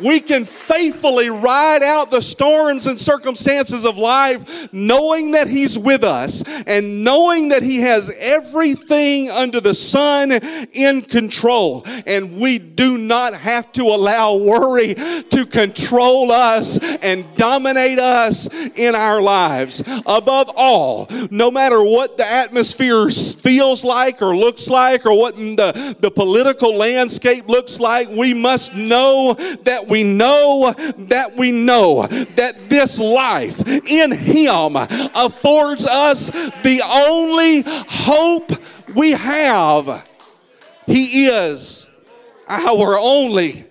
We 0.00 0.20
can 0.20 0.44
faithfully 0.44 1.30
ride 1.30 1.82
out 1.82 2.10
the 2.10 2.20
storms 2.20 2.86
and 2.86 2.98
circumstances 2.98 3.84
of 3.84 3.96
life 3.96 4.72
knowing 4.72 5.32
that 5.32 5.46
He's 5.46 5.78
with 5.78 6.02
us 6.02 6.42
and 6.66 7.04
knowing 7.04 7.50
that 7.50 7.62
He 7.62 7.80
has 7.80 8.12
everything 8.20 9.30
under 9.30 9.60
the 9.60 9.74
sun 9.74 10.32
in 10.72 11.02
control. 11.02 11.84
And 12.06 12.38
we 12.38 12.58
do 12.58 12.98
not 12.98 13.34
have 13.34 13.70
to 13.72 13.84
allow 13.84 14.36
worry 14.36 14.94
to 14.94 15.46
control 15.46 16.32
us 16.32 16.78
and 16.78 17.24
dominate 17.36 17.98
us 17.98 18.52
in 18.76 18.94
our 18.94 19.22
lives. 19.22 19.82
Above 20.06 20.50
all, 20.56 21.06
no 21.30 21.50
matter 21.50 21.82
what 21.82 22.16
the 22.16 22.26
atmosphere 22.26 23.08
feels 23.10 23.84
like 23.84 24.22
or 24.22 24.36
looks 24.36 24.68
like 24.68 25.06
or 25.06 25.16
what 25.16 25.36
the, 25.36 25.96
the 26.00 26.10
political 26.10 26.74
landscape 26.74 27.48
looks 27.48 27.78
like, 27.78 28.08
we 28.08 28.34
must 28.34 28.74
know 28.74 29.34
that 29.34 29.83
we 29.88 30.02
know 30.04 30.72
that 30.98 31.36
we 31.36 31.52
know 31.52 32.06
that 32.06 32.68
this 32.68 32.98
life 32.98 33.66
in 33.66 34.12
Him 34.12 34.76
affords 34.76 35.86
us 35.86 36.30
the 36.62 36.80
only 36.84 37.62
hope 37.66 38.52
we 38.94 39.12
have. 39.12 40.08
He 40.86 41.26
is 41.26 41.88
our 42.48 42.98
only 42.98 43.64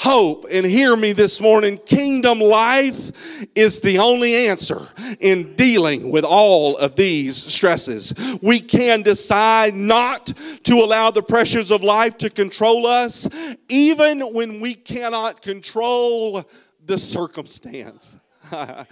hope. 0.00 0.46
And 0.50 0.64
hear 0.64 0.96
me 0.96 1.12
this 1.12 1.42
morning 1.42 1.76
kingdom 1.76 2.40
life 2.40 3.46
is 3.54 3.80
the 3.80 3.98
only 3.98 4.48
answer 4.48 4.88
in 5.20 5.54
dealing 5.56 6.10
with 6.10 6.24
all 6.24 6.78
of 6.78 6.96
these 6.96 7.36
stresses. 7.36 8.14
We 8.40 8.60
can 8.60 9.02
decide 9.02 9.74
not 9.74 10.32
to 10.64 10.74
allow 10.76 11.10
the 11.10 11.22
pressures 11.22 11.70
of 11.70 11.82
life 11.82 12.16
to 12.18 12.30
control 12.30 12.86
us, 12.86 13.28
even 13.68 14.20
when 14.32 14.58
we 14.60 14.72
cannot 14.72 15.42
control 15.42 16.48
the 16.82 16.96
circumstance. 16.96 18.16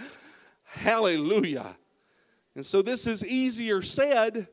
Hallelujah. 0.63 1.75
And 2.55 2.63
so 2.63 2.83
this 2.83 3.07
is 3.07 3.25
easier 3.25 3.81
said 3.81 4.47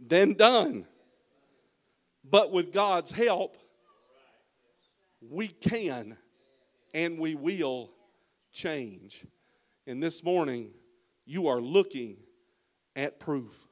than 0.00 0.32
done. 0.32 0.86
But 2.24 2.52
with 2.52 2.72
God's 2.72 3.10
help, 3.10 3.58
we 5.20 5.48
can 5.48 6.16
and 6.94 7.18
we 7.18 7.34
will 7.34 7.90
change. 8.52 9.24
And 9.86 10.02
this 10.02 10.22
morning, 10.22 10.70
you 11.24 11.48
are 11.48 11.60
looking 11.60 12.18
at 12.96 13.20
proof. 13.20 13.66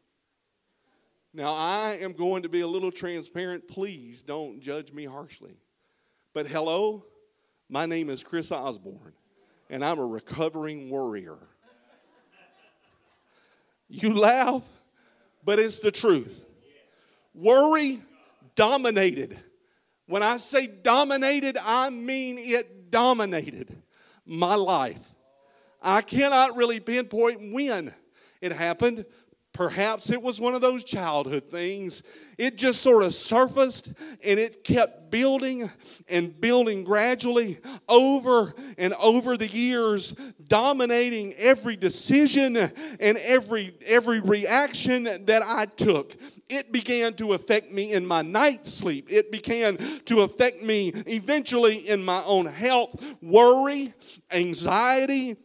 Now, 1.33 1.53
I 1.55 1.99
am 2.01 2.13
going 2.13 2.43
to 2.45 2.49
be 2.49 2.61
a 2.61 2.67
little 2.67 2.91
transparent. 2.91 3.69
Please 3.69 4.23
don't 4.23 4.61
judge 4.61 4.93
me 4.93 5.05
harshly. 5.05 5.57
But 6.33 6.47
hello, 6.47 7.05
my 7.69 7.87
name 7.87 8.11
is 8.11 8.23
Chris 8.23 8.53
Osborne, 8.53 9.13
and 9.69 9.85
I'm 9.85 9.99
a 9.99 10.07
recovering 10.07 10.91
worrier. 10.91 11.37
You 13.89 14.15
laugh, 14.15 14.63
but 15.45 15.59
it's 15.59 15.79
the 15.79 15.91
truth. 15.91 16.45
Worry 17.35 18.01
dominated 18.55 19.39
when 20.07 20.23
I 20.23 20.37
say 20.37 20.67
dominated, 20.67 21.57
I 21.65 21.91
mean 21.91 22.37
it 22.39 22.91
dominated 22.91 23.75
my 24.25 24.55
life. 24.55 25.15
I 25.83 26.03
cannot 26.03 26.57
really 26.57 26.81
pinpoint 26.81 27.53
when 27.53 27.93
it 28.41 28.53
happened. 28.53 29.05
Perhaps 29.57 30.11
it 30.11 30.21
was 30.21 30.39
one 30.39 30.55
of 30.55 30.61
those 30.61 30.85
childhood 30.85 31.45
things. 31.51 32.03
It 32.37 32.57
just 32.57 32.83
sort 32.83 33.03
of 33.03 33.15
surfaced 33.15 33.89
and 34.23 34.39
it 34.39 34.65
kept 34.65 35.11
building 35.11 35.71
and 36.11 36.39
building 36.39 36.85
gradually 36.85 37.59
over 37.89 38.53
and 38.77 38.93
over 39.03 39.39
the 39.39 39.47
years, 39.49 40.13
dominating 40.47 41.33
every 41.39 41.75
decision 41.75 42.59
and 42.59 43.17
every, 43.25 43.75
every 43.87 44.21
reaction 44.21 45.05
that 45.05 45.43
I 45.43 45.65
took 45.65 46.15
it 46.49 46.71
began 46.71 47.15
to 47.15 47.33
affect 47.33 47.73
me 47.73 47.93
in 47.93 48.07
my 48.07 48.23
night 48.23 48.67
sleep. 48.67 49.11
It 49.11 49.33
began 49.33 49.79
to 50.05 50.21
affect 50.21 50.63
me 50.63 50.89
eventually 51.07 51.89
in 51.89 52.05
my 52.05 52.23
own 52.25 52.47
health, 52.47 53.03
worry, 53.21 53.95
anxiety, 54.31 55.37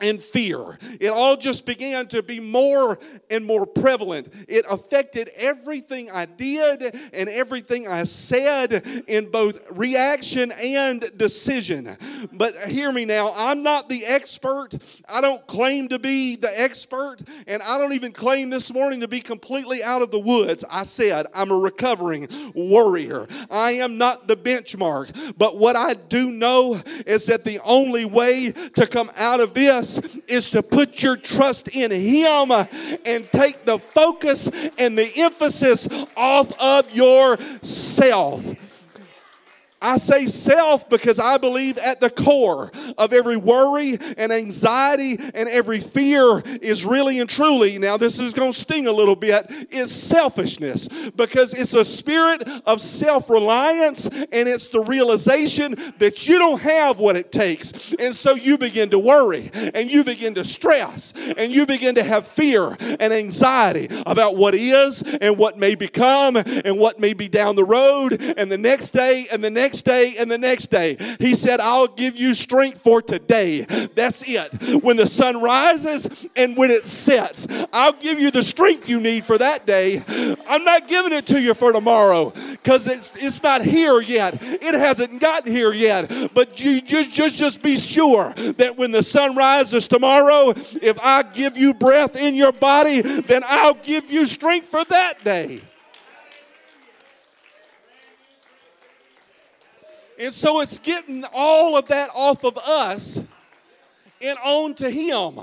and 0.00 0.22
fear. 0.22 0.78
It 1.00 1.08
all 1.08 1.36
just 1.36 1.66
began 1.66 2.06
to 2.08 2.22
be 2.22 2.40
more 2.40 2.98
and 3.30 3.44
more 3.44 3.66
prevalent. 3.66 4.32
It 4.48 4.64
affected 4.70 5.30
everything 5.36 6.10
I 6.12 6.26
did 6.26 6.94
and 7.12 7.28
everything 7.28 7.88
I 7.88 8.04
said 8.04 8.84
in 9.06 9.30
both 9.30 9.70
reaction 9.72 10.52
and 10.62 11.04
decision. 11.16 11.96
But 12.32 12.56
hear 12.68 12.92
me 12.92 13.04
now, 13.04 13.32
I'm 13.36 13.62
not 13.62 13.88
the 13.88 14.02
expert. 14.06 14.70
I 15.12 15.20
don't 15.20 15.46
claim 15.46 15.88
to 15.88 15.98
be 15.98 16.36
the 16.36 16.52
expert, 16.56 17.18
and 17.46 17.62
I 17.62 17.78
don't 17.78 17.92
even 17.92 18.12
claim 18.12 18.50
this 18.50 18.72
morning 18.72 19.00
to 19.00 19.08
be 19.08 19.20
completely 19.20 19.82
out 19.84 20.02
of 20.02 20.10
the 20.10 20.18
woods. 20.18 20.64
I 20.70 20.84
said 20.84 21.26
I'm 21.34 21.50
a 21.50 21.58
recovering 21.58 22.28
warrior. 22.54 23.26
I 23.50 23.72
am 23.72 23.98
not 23.98 24.26
the 24.26 24.36
benchmark, 24.36 25.34
but 25.36 25.56
what 25.56 25.76
I 25.76 25.94
do 25.94 26.30
know 26.30 26.80
is 27.06 27.26
that 27.26 27.44
the 27.44 27.60
only 27.64 28.04
way 28.04 28.52
to 28.52 28.86
come 28.86 29.10
out 29.16 29.40
of 29.40 29.54
this 29.54 29.89
is 30.26 30.50
to 30.52 30.62
put 30.62 31.02
your 31.02 31.16
trust 31.16 31.68
in 31.68 31.90
Him 31.90 32.50
and 32.50 33.30
take 33.32 33.64
the 33.64 33.78
focus 33.78 34.48
and 34.78 34.96
the 34.96 35.10
emphasis 35.16 35.88
off 36.16 36.52
of 36.60 36.94
yourself. 36.94 38.44
I 39.82 39.96
say 39.96 40.26
self 40.26 40.88
because 40.90 41.18
I 41.18 41.38
believe 41.38 41.78
at 41.78 42.00
the 42.00 42.10
core 42.10 42.70
of 42.98 43.14
every 43.14 43.38
worry 43.38 43.96
and 44.18 44.30
anxiety 44.30 45.16
and 45.34 45.48
every 45.48 45.80
fear 45.80 46.42
is 46.60 46.84
really 46.84 47.18
and 47.18 47.30
truly, 47.30 47.78
now 47.78 47.96
this 47.96 48.18
is 48.18 48.34
going 48.34 48.52
to 48.52 48.58
sting 48.58 48.86
a 48.86 48.92
little 48.92 49.16
bit, 49.16 49.46
is 49.70 49.90
selfishness 49.90 50.86
because 51.10 51.54
it's 51.54 51.72
a 51.72 51.84
spirit 51.84 52.46
of 52.66 52.80
self 52.80 53.30
reliance 53.30 54.06
and 54.06 54.48
it's 54.48 54.68
the 54.68 54.82
realization 54.82 55.74
that 55.98 56.28
you 56.28 56.38
don't 56.38 56.60
have 56.60 56.98
what 56.98 57.16
it 57.16 57.32
takes. 57.32 57.94
And 57.94 58.14
so 58.14 58.34
you 58.34 58.58
begin 58.58 58.90
to 58.90 58.98
worry 58.98 59.50
and 59.74 59.90
you 59.90 60.04
begin 60.04 60.34
to 60.34 60.44
stress 60.44 61.14
and 61.38 61.52
you 61.52 61.64
begin 61.64 61.94
to 61.94 62.02
have 62.02 62.26
fear 62.26 62.76
and 62.80 63.12
anxiety 63.12 63.88
about 64.04 64.36
what 64.36 64.54
is 64.54 65.02
and 65.02 65.38
what 65.38 65.58
may 65.58 65.74
become 65.74 66.36
and 66.36 66.78
what 66.78 66.98
may 66.98 67.14
be 67.14 67.28
down 67.28 67.56
the 67.56 67.64
road 67.64 68.20
and 68.36 68.52
the 68.52 68.58
next 68.58 68.90
day 68.90 69.26
and 69.32 69.42
the 69.42 69.50
next 69.50 69.69
next 69.70 69.82
day 69.82 70.14
and 70.18 70.28
the 70.28 70.36
next 70.36 70.66
day. 70.66 70.96
He 71.20 71.36
said, 71.36 71.60
I'll 71.60 71.86
give 71.86 72.16
you 72.16 72.34
strength 72.34 72.80
for 72.80 73.00
today. 73.00 73.60
That's 73.94 74.24
it. 74.26 74.82
When 74.82 74.96
the 74.96 75.06
sun 75.06 75.40
rises 75.40 76.26
and 76.34 76.56
when 76.56 76.70
it 76.70 76.86
sets, 76.86 77.46
I'll 77.72 77.92
give 77.92 78.18
you 78.18 78.32
the 78.32 78.42
strength 78.42 78.88
you 78.88 79.00
need 79.00 79.24
for 79.24 79.38
that 79.38 79.66
day. 79.66 80.02
I'm 80.48 80.64
not 80.64 80.88
giving 80.88 81.12
it 81.12 81.26
to 81.26 81.40
you 81.40 81.54
for 81.54 81.72
tomorrow 81.72 82.30
because 82.50 82.88
it's, 82.88 83.14
it's 83.14 83.44
not 83.44 83.62
here 83.62 84.00
yet. 84.00 84.38
It 84.42 84.74
hasn't 84.74 85.20
gotten 85.20 85.52
here 85.52 85.72
yet. 85.72 86.10
But 86.34 86.58
you 86.60 86.80
just, 86.80 87.12
just, 87.12 87.36
just 87.36 87.62
be 87.62 87.76
sure 87.76 88.32
that 88.32 88.74
when 88.76 88.90
the 88.90 89.04
sun 89.04 89.36
rises 89.36 89.86
tomorrow, 89.86 90.50
if 90.50 90.98
I 91.00 91.22
give 91.22 91.56
you 91.56 91.74
breath 91.74 92.16
in 92.16 92.34
your 92.34 92.52
body, 92.52 93.02
then 93.02 93.42
I'll 93.46 93.74
give 93.74 94.10
you 94.10 94.26
strength 94.26 94.66
for 94.66 94.84
that 94.86 95.22
day. 95.22 95.60
And 100.20 100.34
so 100.34 100.60
it's 100.60 100.78
getting 100.78 101.24
all 101.32 101.78
of 101.78 101.88
that 101.88 102.10
off 102.14 102.44
of 102.44 102.58
us 102.58 103.16
and 104.22 104.38
on 104.44 104.74
to 104.74 104.90
Him. 104.90 105.40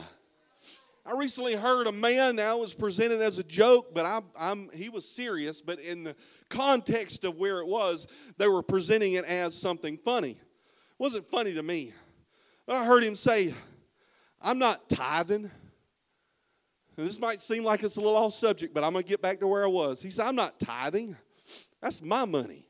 I 1.03 1.17
recently 1.17 1.55
heard 1.55 1.87
a 1.87 1.91
man 1.91 2.35
now 2.35 2.59
was 2.59 2.75
presented 2.75 3.19
as 3.19 3.39
a 3.39 3.43
joke, 3.43 3.95
but 3.95 4.05
I, 4.05 4.19
I'm, 4.37 4.69
he 4.71 4.89
was 4.89 5.09
serious. 5.09 5.63
But 5.63 5.79
in 5.79 6.03
the 6.03 6.15
context 6.49 7.23
of 7.23 7.37
where 7.37 7.59
it 7.59 7.65
was, 7.65 8.05
they 8.37 8.47
were 8.47 8.61
presenting 8.61 9.13
it 9.13 9.25
as 9.25 9.55
something 9.55 9.97
funny. 9.97 10.31
It 10.31 10.99
wasn't 10.99 11.25
funny 11.27 11.55
to 11.55 11.63
me. 11.63 11.93
But 12.67 12.75
I 12.75 12.85
heard 12.85 13.03
him 13.03 13.15
say, 13.15 13.55
I'm 14.43 14.59
not 14.59 14.89
tithing. 14.89 15.49
this 16.97 17.19
might 17.19 17.39
seem 17.39 17.63
like 17.63 17.81
it's 17.81 17.95
a 17.95 18.01
little 18.01 18.17
off 18.17 18.33
subject, 18.33 18.75
but 18.75 18.83
I'm 18.83 18.93
going 18.93 19.05
to 19.05 19.09
get 19.09 19.23
back 19.23 19.39
to 19.39 19.47
where 19.47 19.63
I 19.63 19.69
was. 19.69 20.03
He 20.03 20.11
said, 20.11 20.27
I'm 20.27 20.35
not 20.35 20.59
tithing. 20.59 21.15
That's 21.81 22.03
my 22.03 22.25
money. 22.25 22.66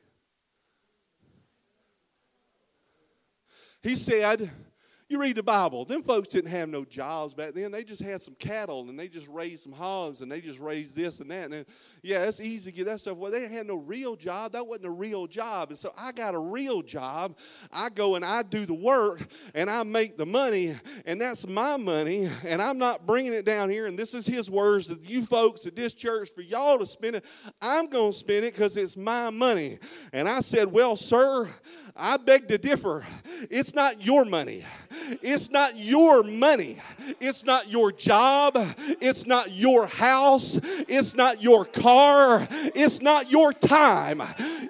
He 3.82 3.94
said, 3.94 4.50
You 5.08 5.20
read 5.20 5.36
the 5.36 5.42
Bible. 5.42 5.84
Them 5.84 6.02
folks 6.02 6.28
didn't 6.28 6.50
have 6.50 6.68
no 6.68 6.84
jobs 6.84 7.32
back 7.32 7.54
then. 7.54 7.70
They 7.70 7.84
just 7.84 8.02
had 8.02 8.20
some 8.20 8.34
cattle 8.34 8.88
and 8.88 8.98
they 8.98 9.08
just 9.08 9.28
raised 9.28 9.62
some 9.62 9.72
hogs 9.72 10.20
and 10.20 10.30
they 10.30 10.40
just 10.40 10.58
raised 10.58 10.96
this 10.96 11.20
and 11.20 11.30
that. 11.30 11.44
And 11.44 11.52
then, 11.52 11.66
yeah, 12.02 12.24
it's 12.24 12.40
easy 12.40 12.70
to 12.70 12.76
get 12.76 12.86
that 12.86 13.00
stuff. 13.00 13.16
Well, 13.16 13.30
they 13.30 13.48
had 13.48 13.66
no 13.66 13.76
real 13.76 14.16
job. 14.16 14.52
That 14.52 14.66
wasn't 14.66 14.86
a 14.86 14.90
real 14.90 15.26
job. 15.26 15.70
And 15.70 15.78
so 15.78 15.92
I 15.96 16.12
got 16.12 16.34
a 16.34 16.38
real 16.38 16.82
job. 16.82 17.38
I 17.72 17.88
go 17.88 18.16
and 18.16 18.24
I 18.24 18.42
do 18.42 18.66
the 18.66 18.74
work 18.74 19.22
and 19.54 19.70
I 19.70 19.82
make 19.84 20.16
the 20.16 20.26
money 20.26 20.74
and 21.06 21.20
that's 21.20 21.46
my 21.46 21.76
money. 21.76 22.28
And 22.44 22.60
I'm 22.60 22.78
not 22.78 23.06
bringing 23.06 23.32
it 23.32 23.44
down 23.44 23.70
here. 23.70 23.86
And 23.86 23.98
this 23.98 24.12
is 24.12 24.26
his 24.26 24.50
words 24.50 24.88
to 24.88 24.98
you 25.02 25.22
folks 25.22 25.66
at 25.66 25.76
this 25.76 25.94
church 25.94 26.30
for 26.34 26.42
y'all 26.42 26.78
to 26.80 26.86
spend 26.86 27.16
it. 27.16 27.24
I'm 27.62 27.88
going 27.88 28.12
to 28.12 28.18
spend 28.18 28.44
it 28.44 28.54
because 28.54 28.76
it's 28.76 28.96
my 28.96 29.30
money. 29.30 29.78
And 30.12 30.28
I 30.28 30.40
said, 30.40 30.70
Well, 30.70 30.96
sir, 30.96 31.48
I 31.98 32.16
beg 32.16 32.48
to 32.48 32.58
differ. 32.58 33.04
It's 33.50 33.74
not 33.74 34.04
your 34.04 34.24
money. 34.24 34.64
It's 35.22 35.50
not 35.50 35.76
your 35.76 36.22
money. 36.22 36.78
It's 37.20 37.44
not 37.44 37.68
your 37.68 37.92
job. 37.92 38.56
It's 39.00 39.26
not 39.26 39.50
your 39.50 39.86
house. 39.86 40.58
It's 40.62 41.14
not 41.14 41.42
your 41.42 41.64
car. 41.64 42.46
It's 42.50 43.00
not 43.02 43.30
your 43.30 43.52
time. 43.52 44.22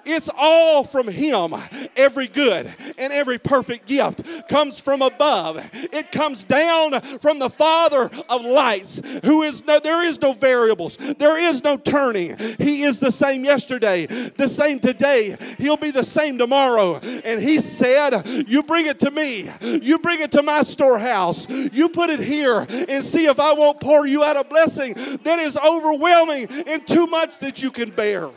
It's 0.05 0.29
all 0.37 0.83
from 0.83 1.07
Him. 1.07 1.53
Every 1.95 2.27
good 2.27 2.71
and 2.97 3.13
every 3.13 3.37
perfect 3.37 3.87
gift 3.87 4.23
comes 4.49 4.79
from 4.79 5.01
above. 5.01 5.69
It 5.73 6.11
comes 6.11 6.43
down 6.43 6.99
from 7.19 7.39
the 7.39 7.49
Father 7.49 8.09
of 8.29 8.41
lights, 8.43 9.01
who 9.23 9.43
is 9.43 9.65
no, 9.65 9.79
there 9.79 10.05
is 10.05 10.19
no 10.21 10.33
variables, 10.33 10.97
there 10.97 11.39
is 11.39 11.63
no 11.63 11.77
turning. 11.77 12.37
He 12.57 12.83
is 12.83 12.99
the 12.99 13.11
same 13.11 13.43
yesterday, 13.43 14.05
the 14.05 14.47
same 14.47 14.79
today. 14.79 15.35
He'll 15.57 15.77
be 15.77 15.91
the 15.91 16.03
same 16.03 16.37
tomorrow. 16.37 16.99
And 17.23 17.41
he 17.41 17.59
said, 17.59 18.23
You 18.47 18.63
bring 18.63 18.87
it 18.87 18.99
to 18.99 19.11
me. 19.11 19.49
You 19.61 19.99
bring 19.99 20.21
it 20.21 20.31
to 20.33 20.43
my 20.43 20.63
storehouse. 20.63 21.47
You 21.49 21.89
put 21.89 22.09
it 22.09 22.19
here 22.19 22.65
and 22.69 23.03
see 23.03 23.25
if 23.25 23.39
I 23.39 23.53
won't 23.53 23.79
pour 23.79 24.05
you 24.07 24.23
out 24.23 24.37
a 24.37 24.43
blessing 24.43 24.93
that 24.93 25.39
is 25.39 25.57
overwhelming 25.57 26.47
and 26.67 26.85
too 26.87 27.07
much 27.07 27.39
that 27.39 27.61
you 27.61 27.71
can 27.71 27.89
bear. 27.89 28.29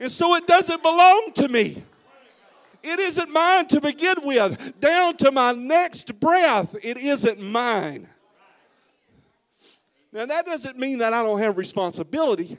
And 0.00 0.10
so 0.10 0.34
it 0.34 0.46
doesn't 0.46 0.82
belong 0.82 1.30
to 1.36 1.48
me. 1.48 1.82
It 2.82 3.00
isn't 3.00 3.30
mine 3.30 3.66
to 3.68 3.80
begin 3.80 4.16
with. 4.22 4.78
Down 4.78 5.16
to 5.18 5.32
my 5.32 5.52
next 5.52 6.20
breath, 6.20 6.76
it 6.82 6.98
isn't 6.98 7.40
mine. 7.40 8.08
Now, 10.12 10.26
that 10.26 10.44
doesn't 10.44 10.78
mean 10.78 10.98
that 10.98 11.12
I 11.12 11.22
don't 11.22 11.38
have 11.40 11.56
responsibility. 11.56 12.58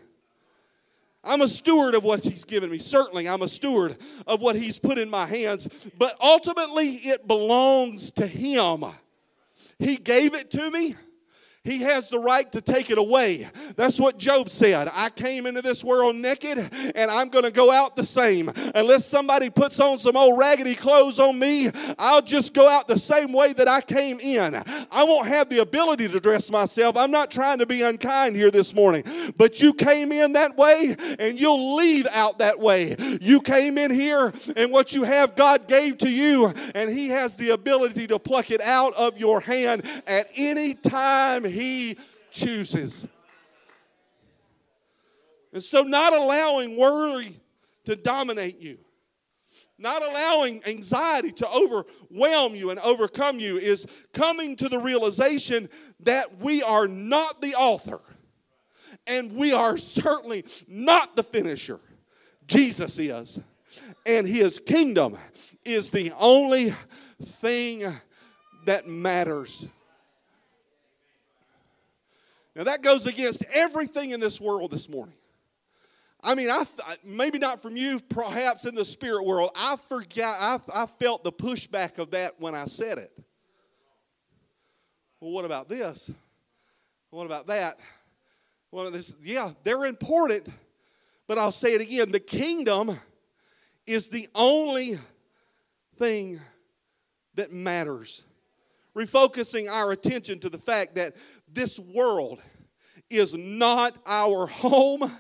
I'm 1.26 1.42
a 1.42 1.48
steward 1.48 1.96
of 1.96 2.04
what 2.04 2.24
He's 2.24 2.46
given 2.46 2.70
me. 2.70 2.78
Certainly, 2.78 3.28
I'm 3.28 3.42
a 3.42 3.48
steward 3.48 3.98
of 4.28 4.42
what 4.42 4.56
He's 4.56 4.78
put 4.78 4.98
in 4.98 5.10
my 5.10 5.26
hands, 5.26 5.68
but 5.98 6.16
ultimately, 6.22 6.96
it 6.96 7.28
belongs 7.28 8.12
to 8.12 8.28
Him. 8.28 8.86
He 9.80 9.98
gave 9.98 10.34
it 10.34 10.52
to 10.52 10.72
me. 10.72 10.96
He 11.66 11.80
has 11.80 12.10
the 12.10 12.20
right 12.20 12.50
to 12.52 12.62
take 12.62 12.92
it 12.92 13.00
away. 13.00 13.50
That's 13.76 14.00
what 14.00 14.20
Job 14.20 14.50
said. 14.50 14.88
I 14.94 15.10
came 15.10 15.48
into 15.48 15.64
this 15.64 15.84
world 15.84 16.16
naked 16.16 16.60
and 16.60 17.12
I'm 17.12 17.30
going 17.30 17.44
to 17.44 17.52
go 17.52 17.72
out 17.72 17.96
the 17.96 18.06
same. 18.06 18.52
Unless 18.76 19.06
somebody 19.06 19.50
puts 19.50 19.80
on 19.80 19.98
some 19.98 20.16
old 20.16 20.38
raggedy 20.38 20.76
clothes 20.76 21.20
on 21.20 21.38
me, 21.40 21.72
I'll 21.98 22.22
just 22.22 22.54
go 22.54 22.70
out 22.70 22.88
the 22.88 23.00
same 23.00 23.34
way 23.34 23.54
that 23.54 23.68
I 23.68 23.82
came 23.82 24.20
in. 24.20 24.54
I 24.56 25.04
won't 25.04 25.28
have 25.28 25.50
the 25.50 25.60
ability 25.60 26.08
to 26.10 26.20
dress 26.20 26.52
myself. 26.52 26.96
I'm 26.96 27.10
not 27.10 27.32
trying 27.32 27.58
to 27.60 27.66
be 27.66 27.82
unkind 27.82 28.36
here 28.36 28.52
this 28.52 28.76
morning, 28.76 29.04
but 29.36 29.60
you 29.60 29.74
came 29.74 30.12
in 30.12 30.34
that 30.34 30.56
way 30.56 30.96
and 31.18 31.40
you'll 31.40 31.78
leave 31.78 32.06
out 32.14 32.38
that 32.38 32.60
way. 32.60 32.96
You 33.20 33.42
came 33.42 33.80
in 33.80 33.90
here 33.90 34.32
and 34.56 34.72
what 34.72 34.94
you 34.94 35.02
have, 35.02 35.36
God 35.36 35.68
gave 35.68 35.98
to 36.00 36.10
you, 36.10 36.54
and 36.76 36.92
He 36.92 37.10
has 37.10 37.36
the 37.38 37.50
ability 37.50 38.06
to 38.08 38.20
pluck 38.20 38.52
it 38.52 38.62
out 38.62 38.94
of 38.94 39.18
your 39.18 39.40
hand 39.40 39.84
at 40.06 40.28
any 40.38 40.76
time 40.76 41.44
he 41.56 41.98
chooses. 42.32 43.08
And 45.54 45.64
so, 45.64 45.84
not 45.84 46.14
allowing 46.14 46.76
worry 46.76 47.40
to 47.86 47.96
dominate 47.96 48.60
you, 48.60 48.78
not 49.78 50.02
allowing 50.02 50.62
anxiety 50.66 51.32
to 51.32 51.48
overwhelm 51.48 52.56
you 52.56 52.72
and 52.72 52.80
overcome 52.80 53.40
you, 53.40 53.58
is 53.58 53.88
coming 54.14 54.56
to 54.58 54.68
the 54.68 54.80
realization 54.80 55.70
that 56.02 56.40
we 56.40 56.62
are 56.62 56.88
not 56.88 57.42
the 57.42 57.56
author 57.56 58.02
and 59.08 59.34
we 59.34 59.54
are 59.54 59.78
certainly 59.78 60.46
not 60.68 61.16
the 61.16 61.24
finisher. 61.24 61.80
Jesus 62.48 62.98
is. 63.00 63.40
And 64.06 64.28
his 64.28 64.60
kingdom 64.60 65.18
is 65.64 65.90
the 65.90 66.12
only 66.20 66.74
thing 67.22 67.84
that 68.66 68.88
matters. 68.88 69.68
Now, 72.56 72.64
that 72.64 72.82
goes 72.82 73.06
against 73.06 73.44
everything 73.54 74.12
in 74.12 74.22
this 74.22 74.40
world 74.40 74.72
this 74.72 74.88
morning. 74.88 75.16
I 76.24 76.36
mean, 76.36 76.50
I 76.50 76.66
maybe 77.04 77.38
not 77.38 77.62
from 77.62 77.76
you, 77.76 78.00
perhaps 78.00 78.66
in 78.66 78.74
the 78.74 78.86
spirit 78.86 79.26
world. 79.26 79.52
I 79.56 79.76
forgot. 79.76 80.62
I, 80.74 80.84
I 80.84 80.86
felt 80.86 81.24
the 81.24 81.32
pushback 81.32 82.00
of 82.00 82.12
that 82.12 82.40
when 82.40 82.56
I 82.56 82.66
said 82.66 82.98
it. 82.98 83.12
Well, 85.20 85.32
what 85.32 85.46
about 85.46 85.70
this? 85.70 86.10
What 87.10 87.26
about 87.26 87.48
that? 87.48 87.76
Well, 88.72 88.90
this, 88.90 89.14
yeah, 89.22 89.52
they're 89.64 89.86
important, 89.86 90.48
but 91.28 91.38
I'll 91.38 91.52
say 91.52 91.74
it 91.74 91.82
again. 91.82 92.12
The 92.12 92.20
kingdom 92.20 92.98
is 93.86 94.10
the 94.10 94.28
only 94.34 94.98
thing 95.98 96.40
that 97.36 97.52
matters 97.52 98.24
refocusing 98.96 99.70
our 99.70 99.92
attention 99.92 100.40
to 100.40 100.50
the 100.50 100.58
fact 100.58 100.96
that 100.96 101.14
this 101.56 101.80
world 101.80 102.42
is 103.10 103.34
not 103.34 103.98
our 104.06 104.46
home 104.46 105.12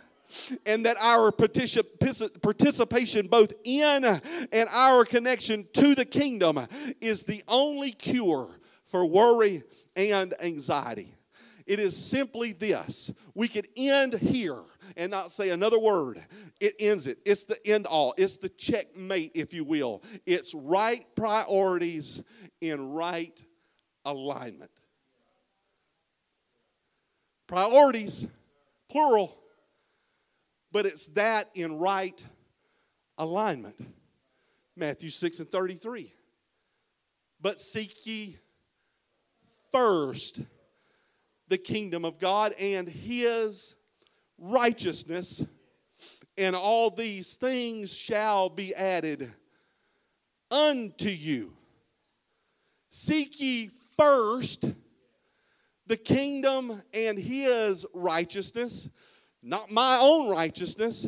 and 0.65 0.85
that 0.85 0.97
our 1.01 1.31
participation 1.31 3.27
both 3.27 3.53
in 3.63 4.03
and 4.03 4.69
our 4.71 5.05
connection 5.05 5.67
to 5.73 5.95
the 5.95 6.05
kingdom 6.05 6.59
is 7.01 7.23
the 7.23 7.43
only 7.47 7.91
cure 7.91 8.49
for 8.83 9.05
worry 9.05 9.63
and 9.95 10.33
anxiety. 10.41 11.15
It 11.65 11.79
is 11.79 11.97
simply 11.97 12.53
this. 12.53 13.11
We 13.33 13.47
could 13.47 13.67
end 13.75 14.13
here 14.13 14.61
and 14.97 15.09
not 15.09 15.31
say 15.31 15.49
another 15.49 15.79
word. 15.79 16.23
It 16.59 16.75
ends 16.79 17.07
it. 17.07 17.17
It's 17.25 17.45
the 17.45 17.57
end 17.65 17.87
all. 17.87 18.13
It's 18.17 18.37
the 18.37 18.49
checkmate, 18.49 19.31
if 19.33 19.53
you 19.53 19.63
will. 19.63 20.03
It's 20.25 20.53
right 20.53 21.05
priorities 21.15 22.21
in 22.61 22.91
right 22.91 23.43
alignment. 24.05 24.69
Priorities, 27.47 28.27
plural, 28.89 29.37
but 30.71 30.85
it's 30.85 31.07
that 31.07 31.49
in 31.53 31.77
right 31.77 32.21
alignment. 33.17 33.75
Matthew 34.75 35.09
6 35.09 35.39
and 35.39 35.51
33. 35.51 36.11
But 37.39 37.61
seek 37.61 38.05
ye 38.05 38.37
first 39.71 40.41
the 41.47 41.57
kingdom 41.57 42.05
of 42.05 42.19
God 42.19 42.53
and 42.59 42.87
his 42.87 43.75
righteousness, 44.37 45.45
and 46.37 46.55
all 46.55 46.89
these 46.89 47.35
things 47.35 47.93
shall 47.93 48.49
be 48.49 48.73
added 48.73 49.31
unto 50.51 51.09
you. 51.09 51.53
Seek 52.89 53.39
ye 53.39 53.69
first 53.95 54.65
the 55.87 55.97
kingdom 55.97 56.81
and 56.93 57.17
his 57.17 57.85
righteousness, 57.93 58.89
not 59.43 59.71
my 59.71 59.99
own 60.01 60.29
righteousness, 60.29 61.07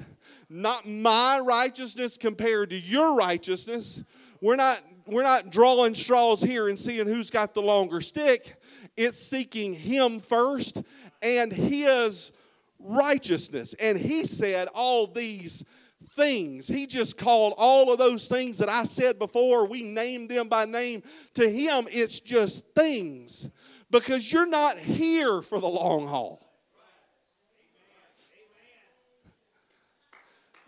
not 0.49 0.87
my 0.87 1.39
righteousness 1.39 2.17
compared 2.17 2.69
to 2.69 2.79
your 2.79 3.15
righteousness. 3.15 4.03
We're 4.41 4.55
not 4.55 4.81
we're 5.07 5.23
not 5.23 5.51
drawing 5.51 5.93
straws 5.93 6.41
here 6.41 6.67
and 6.67 6.77
seeing 6.77 7.07
who's 7.07 7.29
got 7.29 7.53
the 7.53 7.61
longer 7.61 8.01
stick. 8.01 8.61
It's 8.97 9.17
seeking 9.17 9.73
him 9.73 10.19
first 10.19 10.83
and 11.21 11.51
his 11.51 12.31
righteousness. 12.79 13.73
And 13.79 13.97
he 13.97 14.25
said 14.25 14.67
all 14.75 15.07
these 15.07 15.63
things. 16.09 16.67
He 16.67 16.87
just 16.87 17.17
called 17.17 17.53
all 17.57 17.91
of 17.91 17.97
those 17.97 18.27
things 18.27 18.57
that 18.57 18.69
I 18.69 18.83
said 18.83 19.17
before, 19.17 19.65
we 19.65 19.81
named 19.83 20.29
them 20.29 20.49
by 20.49 20.65
name. 20.65 21.03
To 21.35 21.49
him, 21.49 21.87
it's 21.91 22.19
just 22.19 22.65
things 22.75 23.49
because 23.89 24.31
you're 24.31 24.47
not 24.47 24.77
here 24.77 25.41
for 25.41 25.59
the 25.59 25.67
long 25.67 26.07
haul. 26.07 26.43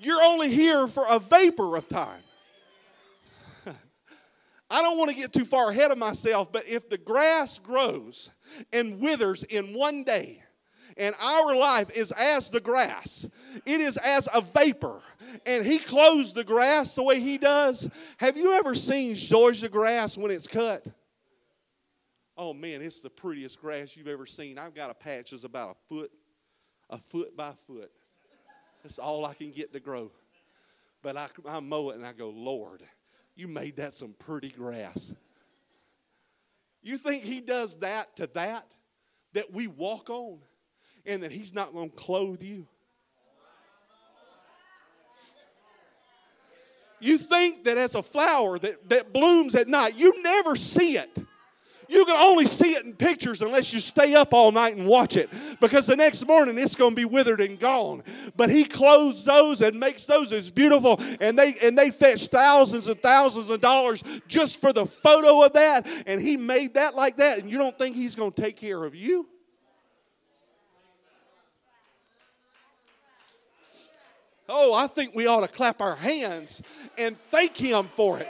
You're 0.02 0.22
only 0.22 0.50
here 0.50 0.88
for 0.88 1.06
a 1.10 1.20
vapor 1.20 1.76
of 1.76 1.90
time. 1.90 2.22
I 4.70 4.82
don't 4.82 4.98
want 4.98 5.10
to 5.12 5.16
get 5.16 5.34
too 5.34 5.44
far 5.44 5.72
ahead 5.72 5.92
of 5.92 5.98
myself, 5.98 6.54
but 6.54 6.66
if 6.70 6.90
the 6.90 6.98
grass 6.98 7.60
grows 7.60 8.30
and 8.72 9.02
withers 9.02 9.44
in 9.44 9.74
one 9.74 10.04
day, 10.06 10.42
And 10.98 11.16
our 11.22 11.56
life 11.56 11.90
is 11.96 12.12
as 12.12 12.50
the 12.50 12.60
grass, 12.60 13.26
it 13.66 13.80
is 13.80 13.96
as 13.96 14.28
a 14.34 14.42
vapor. 14.42 15.00
And 15.46 15.66
He 15.66 15.80
clothes 15.80 16.34
the 16.34 16.44
grass 16.44 16.94
the 16.94 17.04
way 17.04 17.22
He 17.22 17.38
does. 17.38 17.90
Have 18.18 18.36
you 18.36 18.54
ever 18.54 18.76
seen 18.76 19.16
Georgia 19.16 19.70
grass 19.70 20.18
when 20.18 20.30
it's 20.30 20.48
cut? 20.48 20.86
Oh 22.42 22.54
man, 22.54 22.82
it's 22.82 23.02
the 23.02 23.10
prettiest 23.10 23.60
grass 23.60 23.98
you've 23.98 24.08
ever 24.08 24.26
seen. 24.26 24.58
I've 24.58 24.74
got 24.74 24.90
a 24.90 24.94
patch 24.94 25.32
that's 25.32 25.44
about 25.44 25.72
a 25.72 25.94
foot, 25.94 26.10
a 26.90 26.98
foot 26.98 27.36
by 27.36 27.52
foot. 27.52 27.92
That's 28.82 28.98
all 28.98 29.26
I 29.26 29.34
can 29.34 29.52
get 29.52 29.74
to 29.74 29.82
grow. 29.82 30.10
But 31.02 31.18
I, 31.18 31.28
I 31.46 31.60
mow 31.60 31.90
it 31.90 31.98
and 31.98 32.06
I 32.06 32.14
go, 32.14 32.30
Lord, 32.30 32.82
you 33.36 33.50
made 33.50 33.76
that 33.76 33.94
some 33.94 34.16
pretty 34.18 34.48
grass. 34.48 35.14
You 36.82 36.98
think 36.98 37.24
he 37.24 37.42
does 37.42 37.76
that 37.80 38.16
to 38.16 38.28
that, 38.28 38.74
that 39.34 39.52
we 39.52 39.68
walk 39.68 40.10
on, 40.10 40.40
and 41.06 41.24
that 41.24 41.34
he's 41.34 41.54
not 41.54 41.74
going 41.74 41.90
to 41.90 41.96
clothe 41.98 42.42
you? 42.42 42.66
You 47.02 47.18
think 47.18 47.66
that 47.66 47.78
as 47.78 47.96
a 47.96 48.02
flower 48.02 48.58
that, 48.60 48.88
that 48.88 49.12
blooms 49.12 49.56
at 49.56 49.68
night, 49.68 49.96
you 49.98 50.24
never 50.24 50.56
see 50.56 50.96
it. 50.96 51.20
You 51.90 52.06
can 52.06 52.22
only 52.22 52.46
see 52.46 52.74
it 52.74 52.86
in 52.86 52.94
pictures 52.94 53.42
unless 53.42 53.74
you 53.74 53.80
stay 53.80 54.14
up 54.14 54.32
all 54.32 54.52
night 54.52 54.78
and 54.78 54.86
watch 54.86 55.18
it 55.18 55.28
because 55.60 55.88
the 55.88 55.96
next 55.96 56.26
morning 56.28 56.56
it's 56.60 56.76
going 56.76 56.92
to 56.92 56.96
be 56.96 57.04
withered 57.04 57.42
and 57.42 57.60
gone. 57.60 58.04
But 58.38 58.52
he 58.52 58.64
clothes 58.64 59.26
those 59.26 59.64
and 59.64 59.80
makes 59.80 60.06
those 60.06 60.32
as 60.32 60.52
beautiful 60.52 61.02
and 61.20 61.38
they 61.38 61.56
and 61.64 61.76
they 61.76 61.90
fetch 61.90 62.28
thousands 62.28 62.86
and 62.86 63.02
thousands 63.02 63.50
of 63.50 63.60
dollars 63.60 64.04
just 64.28 64.62
for 64.62 64.72
the 64.72 64.86
photo 64.86 65.44
of 65.44 65.54
that 65.54 65.88
and 66.06 66.22
he 66.22 66.38
made 66.38 66.76
that 66.76 66.96
like 66.96 67.18
that 67.18 67.40
and 67.40 67.50
you 67.50 67.58
don't 67.58 67.76
think 67.76 67.96
he's 67.96 68.14
going 68.14 68.34
to 68.34 68.42
take 68.42 68.58
care 68.58 68.84
of 68.84 68.94
you? 68.94 69.28
Oh, 74.48 74.76
I 74.76 74.86
think 74.86 75.16
we 75.16 75.26
ought 75.26 75.42
to 75.42 75.48
clap 75.48 75.82
our 75.82 75.96
hands 75.96 76.62
and 77.00 77.18
thank 77.32 77.58
him 77.58 77.90
for 77.96 78.20
it. 78.20 78.30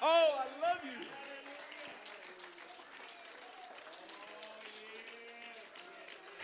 Oh, 0.00 0.38
I 0.38 0.68
love 0.68 0.78
you. 0.84 1.06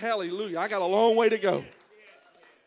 Hallelujah. 0.00 0.58
I 0.58 0.66
got 0.66 0.80
a 0.80 0.86
long 0.86 1.14
way 1.14 1.28
to 1.28 1.36
go. 1.36 1.62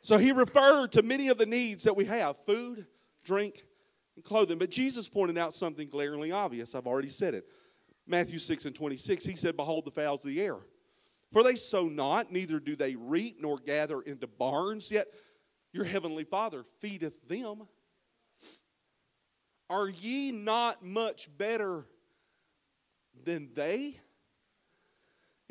So 0.01 0.19
he 0.19 0.31
referred 0.31 0.91
to 0.91 1.01
many 1.01 1.29
of 1.29 1.39
the 1.39 1.47
needs 1.47 1.83
that 1.83 1.95
we 1.95 2.05
have 2.05 2.37
food, 2.45 2.85
drink, 3.25 3.63
and 4.15 4.23
clothing. 4.23 4.59
But 4.59 4.69
Jesus 4.69 5.09
pointed 5.09 5.39
out 5.39 5.55
something 5.55 5.89
glaringly 5.89 6.31
obvious. 6.31 6.75
I've 6.75 6.85
already 6.85 7.09
said 7.09 7.33
it. 7.33 7.45
Matthew 8.05 8.37
6 8.37 8.65
and 8.65 8.75
26, 8.75 9.25
he 9.25 9.35
said, 9.35 9.57
Behold 9.57 9.85
the 9.85 9.91
fowls 9.91 10.19
of 10.23 10.27
the 10.27 10.41
air. 10.41 10.57
For 11.31 11.43
they 11.43 11.55
sow 11.55 11.87
not, 11.87 12.31
neither 12.31 12.59
do 12.59 12.75
they 12.75 12.95
reap, 12.95 13.37
nor 13.41 13.57
gather 13.57 14.01
into 14.01 14.27
barns, 14.27 14.91
yet 14.91 15.07
your 15.71 15.85
heavenly 15.85 16.25
Father 16.25 16.63
feedeth 16.81 17.27
them. 17.27 17.63
Are 19.71 19.89
ye 19.89 20.31
not 20.31 20.85
much 20.85 21.35
better 21.35 21.85
than 23.23 23.49
they? 23.55 23.97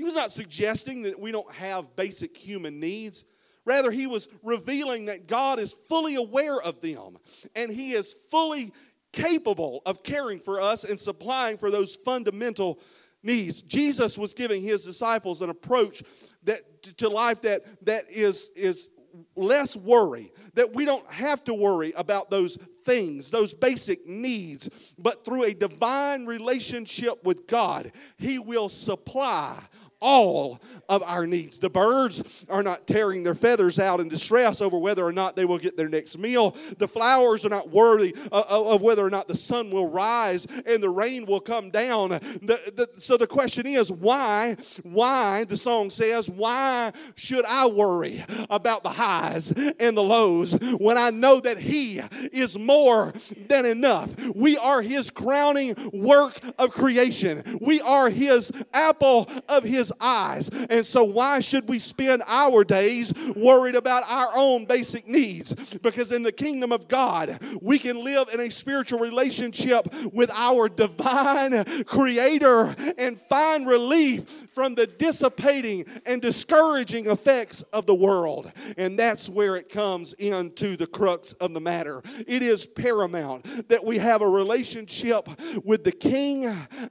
He 0.03 0.05
was 0.05 0.17
not 0.17 0.33
suggesting 0.33 1.03
that 1.03 1.21
we 1.21 1.31
don't 1.31 1.53
have 1.53 1.95
basic 1.95 2.37
human 2.37 2.81
needs. 2.81 3.25
Rather, 3.65 3.93
he 3.93 4.09
was 4.09 4.27
revealing 4.43 5.05
that 5.05 5.29
God 5.29 5.61
is 5.61 5.75
fully 5.75 6.17
aware 6.17 6.61
of 6.61 6.81
them 6.81 7.19
and 7.55 7.71
he 7.71 7.93
is 7.93 8.17
fully 8.29 8.73
capable 9.13 9.81
of 9.87 10.03
caring 10.03 10.41
for 10.41 10.61
us 10.61 10.83
and 10.83 10.99
supplying 10.99 11.57
for 11.57 11.71
those 11.71 11.95
fundamental 11.95 12.81
needs. 13.23 13.63
Jesus 13.63 14.19
was 14.19 14.35
giving 14.35 14.61
his 14.61 14.83
disciples 14.83 15.41
an 15.41 15.51
approach 15.51 16.03
that 16.43 16.83
to 16.97 17.09
life 17.09 17.41
that 17.43 17.63
that 17.87 18.11
is 18.11 18.51
is 18.57 18.89
less 19.37 19.77
worry, 19.77 20.33
that 20.55 20.75
we 20.75 20.85
don't 20.85 21.07
have 21.07 21.45
to 21.45 21.55
worry 21.55 21.93
about 21.97 22.31
those 22.31 22.59
things, 22.85 23.31
those 23.31 23.53
basic 23.53 24.07
needs, 24.07 24.95
but 24.99 25.25
through 25.25 25.45
a 25.45 25.55
divine 25.55 26.27
relationship 26.27 27.23
with 27.25 27.47
God, 27.47 27.93
He 28.17 28.39
will 28.39 28.69
supply 28.69 29.63
all 30.03 30.61
of 30.89 31.03
our 31.05 31.27
needs. 31.27 31.59
The 31.59 31.71
birds 31.71 32.45
are 32.51 32.63
not 32.63 32.87
tearing 32.87 33.23
their 33.23 33.35
feathers 33.35 33.79
out 33.79 34.01
in 34.01 34.09
distress 34.09 34.61
over 34.61 34.77
whether 34.77 35.05
or 35.05 35.13
not 35.13 35.37
they 35.37 35.45
will 35.45 35.59
get 35.59 35.77
their 35.77 35.89
next 35.89 36.19
meal. 36.19 36.57
The 36.79 36.89
flowers 36.89 37.47
are 37.47 37.49
not 37.49 37.71
worthy 37.71 38.15
uh, 38.31 38.43
uh, 38.51 38.75
of 38.75 38.83
whether 38.83 39.05
or 39.05 39.11
not 39.11 39.29
the 39.29 39.37
sun 39.37 39.71
will 39.71 39.89
rise 39.89 40.47
and 40.67 40.83
the 40.83 40.91
rain 40.91 41.25
will 41.25 41.41
come 41.41 41.71
down. 41.71 42.11
The, 42.11 42.59
the, 42.75 42.89
so 42.99 43.17
the 43.17 43.27
question 43.27 43.67
is, 43.67 43.91
why? 43.91 44.57
Why, 44.83 45.45
the 45.45 45.57
song 45.57 45.89
says, 45.89 46.29
why 46.29 46.93
should 47.15 47.45
I 47.45 47.67
worry 47.67 48.25
about 48.51 48.83
the 48.83 48.91
highs 48.91 49.53
and 49.53 49.97
the 49.97 50.03
lows 50.03 50.59
when 50.79 50.99
I 50.99 51.11
know 51.11 51.41
that 51.41 51.59
He 51.59 52.01
is 52.33 52.59
more 52.59 53.13
than 53.49 53.65
enough? 53.65 54.15
We 54.35 54.59
are 54.59 54.83
His 54.83 55.11
crowning 55.11 55.77
work 55.93 56.39
of 56.59 56.71
creation, 56.71 57.59
we 57.61 57.81
are 57.81 58.11
His 58.11 58.51
apple 58.73 59.29
of 59.49 59.63
His 59.63 59.92
eyes. 60.01 60.49
And 60.49 60.85
so, 60.85 61.05
why 61.05 61.41
should 61.41 61.69
we 61.69 61.79
spend 61.79 62.23
our 62.27 62.65
days 62.65 63.13
worried 63.37 63.75
about 63.75 64.05
our 64.09 64.29
own 64.35 64.65
basic 64.65 65.07
needs? 65.09 65.75
Because 65.75 66.13
in 66.13 66.23
the 66.23 66.33
kingdom 66.33 66.73
of 66.73 66.89
God, 66.89 67.39
we 67.61 67.79
can 67.79 68.03
live 68.05 68.29
in 68.33 68.41
a 68.41 68.51
spiritual 68.51 68.99
relationship 68.99 69.87
with 70.13 70.31
our 70.35 70.69
divine 70.69 71.65
creator 71.85 72.75
and 72.99 73.21
find 73.23 73.67
relief 73.67 74.49
from 74.53 74.75
the 74.75 74.87
dissipating 74.87 75.85
and 76.07 76.21
discouraging 76.21 77.07
effects 77.07 77.63
of 77.73 77.87
the 77.87 77.95
world. 77.95 78.53
And 78.77 78.99
that's 78.99 79.29
where 79.29 79.57
it 79.57 79.69
comes 79.69 80.13
into 80.15 80.77
the 80.77 80.87
crux 80.87 81.33
of 81.35 81.55
the 81.55 81.61
matter. 81.61 82.03
It 82.27 82.43
is 82.43 82.67
paramount 82.67 83.69
that 83.69 83.85
we 83.85 83.99
have 83.99 84.23
a 84.23 84.29
relationship 84.29 85.29
with 85.65 85.85
the 85.85 85.93
king 85.93 86.47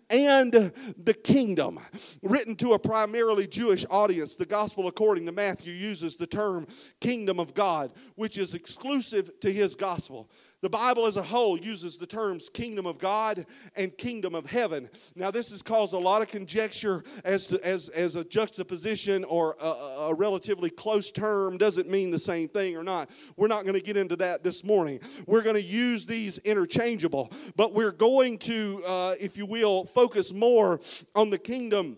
and 0.10 0.52
the 0.52 1.14
kingdom. 1.14 1.80
Written 2.22 2.56
to 2.58 2.74
a 2.74 2.80
primarily 2.92 3.48
Jewish 3.48 3.86
audience, 3.90 4.36
the 4.36 4.46
gospel 4.46 4.90
according 4.90 5.26
to 5.26 5.32
Matthew 5.32 5.72
uses 5.72 6.18
the 6.18 6.28
term 6.28 6.68
kingdom 7.00 7.40
of 7.40 7.54
God, 7.54 7.94
which 8.16 8.38
is 8.38 8.54
exclusive 8.54 9.32
to 9.40 9.54
his 9.54 9.76
gospel. 9.76 10.30
The 10.60 10.70
Bible 10.70 11.08
as 11.08 11.16
a 11.16 11.24
whole 11.24 11.58
uses 11.58 11.98
the 11.98 12.06
terms 12.06 12.50
kingdom 12.50 12.86
of 12.86 13.00
God 13.00 13.46
and 13.78 13.98
kingdom 13.98 14.36
of 14.36 14.46
heaven. 14.46 14.90
Now, 15.16 15.32
this 15.32 15.52
has 15.52 15.62
caused 15.62 15.94
a 15.94 15.98
lot 15.98 16.22
of 16.22 16.28
conjecture 16.28 17.06
as, 17.24 17.48
to, 17.48 17.66
as, 17.66 17.88
as 17.88 18.18
a 18.18 18.26
juxtaposition 18.26 19.24
or 19.24 19.56
a, 19.62 19.68
a 20.10 20.14
relatively 20.14 20.70
close 20.70 21.12
term 21.12 21.58
doesn't 21.58 21.90
mean 21.90 22.12
the 22.12 22.20
same 22.20 22.50
thing 22.50 22.76
or 22.76 22.84
not. 22.84 23.10
We're 23.38 23.48
not 23.48 23.64
going 23.64 23.80
to 23.80 23.82
get 23.82 23.96
into 23.96 24.18
that 24.18 24.44
this 24.44 24.66
morning. 24.66 25.00
We're 25.28 25.44
going 25.44 25.56
to 25.56 25.64
use 25.64 26.06
these 26.06 26.40
interchangeable, 26.40 27.32
but 27.56 27.74
we're 27.74 27.94
going 27.94 28.38
to, 28.40 28.84
uh, 28.86 29.16
if 29.18 29.38
you 29.38 29.46
will, 29.46 29.86
focus 29.86 30.34
more 30.34 30.82
on 31.16 31.30
the 31.30 31.40
kingdom 31.40 31.96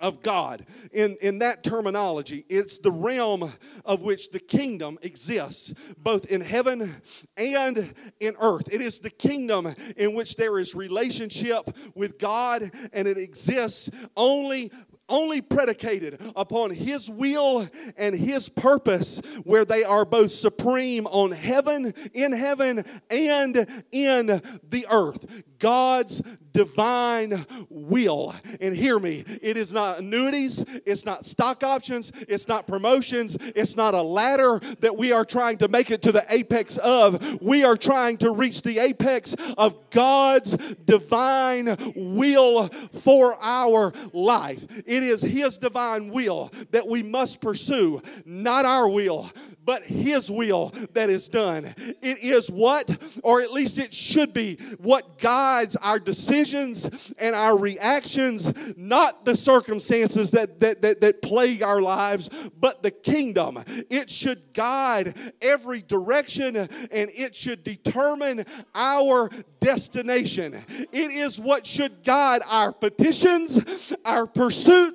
of 0.00 0.22
God. 0.22 0.64
In, 0.92 1.16
in 1.20 1.38
that 1.40 1.62
terminology, 1.62 2.44
it's 2.48 2.78
the 2.78 2.90
realm 2.90 3.52
of 3.84 4.02
which 4.02 4.30
the 4.30 4.40
kingdom 4.40 4.98
exists, 5.02 5.72
both 5.98 6.26
in 6.26 6.40
heaven 6.40 6.94
and 7.36 7.94
in 8.20 8.34
earth. 8.40 8.72
It 8.72 8.80
is 8.80 9.00
the 9.00 9.10
kingdom 9.10 9.74
in 9.96 10.14
which 10.14 10.36
there 10.36 10.58
is 10.58 10.74
relationship 10.74 11.76
with 11.94 12.18
God 12.18 12.70
and 12.92 13.08
it 13.08 13.18
exists 13.18 13.90
only 14.16 14.70
only 15.08 15.40
predicated 15.40 16.20
upon 16.36 16.70
His 16.70 17.10
will 17.10 17.68
and 17.96 18.14
His 18.14 18.48
purpose, 18.48 19.20
where 19.44 19.64
they 19.64 19.84
are 19.84 20.04
both 20.04 20.32
supreme 20.32 21.06
on 21.06 21.30
heaven, 21.30 21.94
in 22.14 22.32
heaven, 22.32 22.84
and 23.10 23.84
in 23.92 24.26
the 24.26 24.86
earth. 24.90 25.44
God's 25.58 26.22
divine 26.52 27.44
will. 27.68 28.34
And 28.60 28.74
hear 28.74 28.98
me, 28.98 29.24
it 29.42 29.56
is 29.56 29.72
not 29.72 30.00
annuities, 30.00 30.64
it's 30.86 31.04
not 31.04 31.24
stock 31.24 31.62
options, 31.62 32.10
it's 32.28 32.48
not 32.48 32.66
promotions, 32.66 33.36
it's 33.40 33.76
not 33.76 33.94
a 33.94 34.02
ladder 34.02 34.60
that 34.80 34.96
we 34.96 35.12
are 35.12 35.24
trying 35.24 35.58
to 35.58 35.68
make 35.68 35.90
it 35.90 36.02
to 36.02 36.12
the 36.12 36.24
apex 36.30 36.76
of. 36.78 37.40
We 37.40 37.64
are 37.64 37.76
trying 37.76 38.18
to 38.18 38.32
reach 38.32 38.62
the 38.62 38.78
apex 38.78 39.34
of 39.56 39.90
God's 39.90 40.56
divine 40.86 41.76
will 41.94 42.68
for 42.68 43.36
our 43.40 43.92
life. 44.12 44.66
It 44.86 44.97
is 45.02 45.22
His 45.22 45.58
divine 45.58 46.10
will 46.10 46.50
that 46.70 46.86
we 46.86 47.02
must 47.02 47.40
pursue, 47.40 48.00
not 48.24 48.64
our 48.64 48.88
will, 48.88 49.30
but 49.64 49.82
His 49.82 50.30
will 50.30 50.72
that 50.92 51.10
is 51.10 51.28
done. 51.28 51.74
It 51.76 52.18
is 52.22 52.50
what, 52.50 52.90
or 53.22 53.42
at 53.42 53.52
least 53.52 53.78
it 53.78 53.92
should 53.92 54.32
be, 54.32 54.56
what 54.78 55.18
guides 55.18 55.76
our 55.76 55.98
decisions 55.98 57.12
and 57.18 57.34
our 57.34 57.56
reactions, 57.56 58.76
not 58.76 59.24
the 59.24 59.36
circumstances 59.36 60.30
that, 60.30 60.60
that, 60.60 60.82
that, 60.82 61.00
that 61.00 61.22
plague 61.22 61.62
our 61.62 61.80
lives, 61.82 62.30
but 62.58 62.82
the 62.82 62.90
kingdom. 62.90 63.62
It 63.90 64.10
should 64.10 64.52
guide 64.54 65.14
every 65.42 65.82
direction 65.82 66.56
and 66.56 66.70
it 66.90 67.34
should 67.34 67.64
determine 67.64 68.44
our 68.74 69.30
destination. 69.60 70.54
It 70.68 71.10
is 71.10 71.40
what 71.40 71.66
should 71.66 72.04
guide 72.04 72.42
our 72.50 72.72
petitions, 72.72 73.92
our 74.04 74.26
pursuits, 74.26 74.87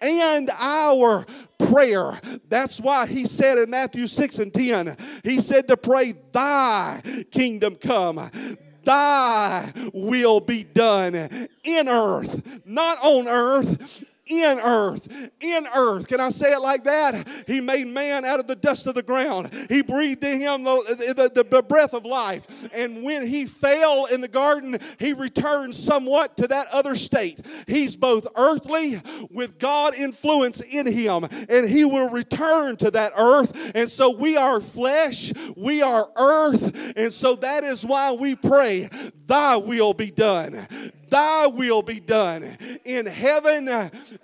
and 0.00 0.50
our 0.58 1.24
prayer. 1.58 2.18
That's 2.48 2.80
why 2.80 3.06
he 3.06 3.26
said 3.26 3.58
in 3.58 3.70
Matthew 3.70 4.06
6 4.06 4.38
and 4.38 4.52
10, 4.52 4.96
he 5.24 5.40
said 5.40 5.68
to 5.68 5.76
pray, 5.76 6.14
Thy 6.32 7.00
kingdom 7.30 7.76
come 7.76 8.30
thy 8.88 9.70
will 9.92 10.40
be 10.40 10.64
done 10.64 11.14
in 11.14 11.88
earth, 11.88 12.60
not 12.64 12.98
on 13.02 13.28
earth, 13.28 14.02
in 14.28 14.58
earth. 14.58 15.08
In 15.40 15.66
earth. 15.74 16.08
Can 16.08 16.20
I 16.20 16.30
say 16.30 16.52
it 16.52 16.60
like 16.60 16.84
that? 16.84 17.26
He 17.46 17.60
made 17.60 17.86
man 17.86 18.24
out 18.24 18.40
of 18.40 18.46
the 18.46 18.56
dust 18.56 18.86
of 18.86 18.94
the 18.94 19.02
ground. 19.02 19.52
He 19.68 19.82
breathed 19.82 20.24
in 20.24 20.40
him 20.40 20.64
the, 20.64 21.30
the, 21.34 21.44
the, 21.44 21.62
breath 21.62 21.94
of 21.94 22.04
life. 22.04 22.68
And 22.72 23.02
when 23.02 23.26
he 23.26 23.46
fell 23.46 24.06
in 24.06 24.20
the 24.20 24.28
garden, 24.28 24.78
he 24.98 25.12
returned 25.12 25.74
somewhat 25.74 26.36
to 26.38 26.48
that 26.48 26.66
other 26.72 26.96
state. 26.96 27.40
He's 27.66 27.96
both 27.96 28.26
earthly 28.36 29.00
with 29.30 29.58
God 29.58 29.94
influence 29.94 30.60
in 30.60 30.86
him, 30.86 31.24
and 31.48 31.68
he 31.68 31.84
will 31.84 32.08
return 32.08 32.76
to 32.76 32.90
that 32.92 33.12
earth. 33.18 33.72
And 33.74 33.90
so 33.90 34.16
we 34.16 34.36
are 34.36 34.60
flesh, 34.60 35.32
we 35.56 35.82
are 35.82 36.08
earth, 36.16 36.94
and 36.96 37.12
so 37.12 37.36
that 37.36 37.64
is 37.64 37.84
why 37.84 38.12
we 38.12 38.36
pray, 38.36 38.88
Thy 39.28 39.56
will 39.56 39.94
be 39.94 40.10
done 40.10 40.66
thy 41.10 41.46
will 41.46 41.82
be 41.82 42.00
done 42.00 42.56
in 42.84 43.06
heaven 43.06 43.68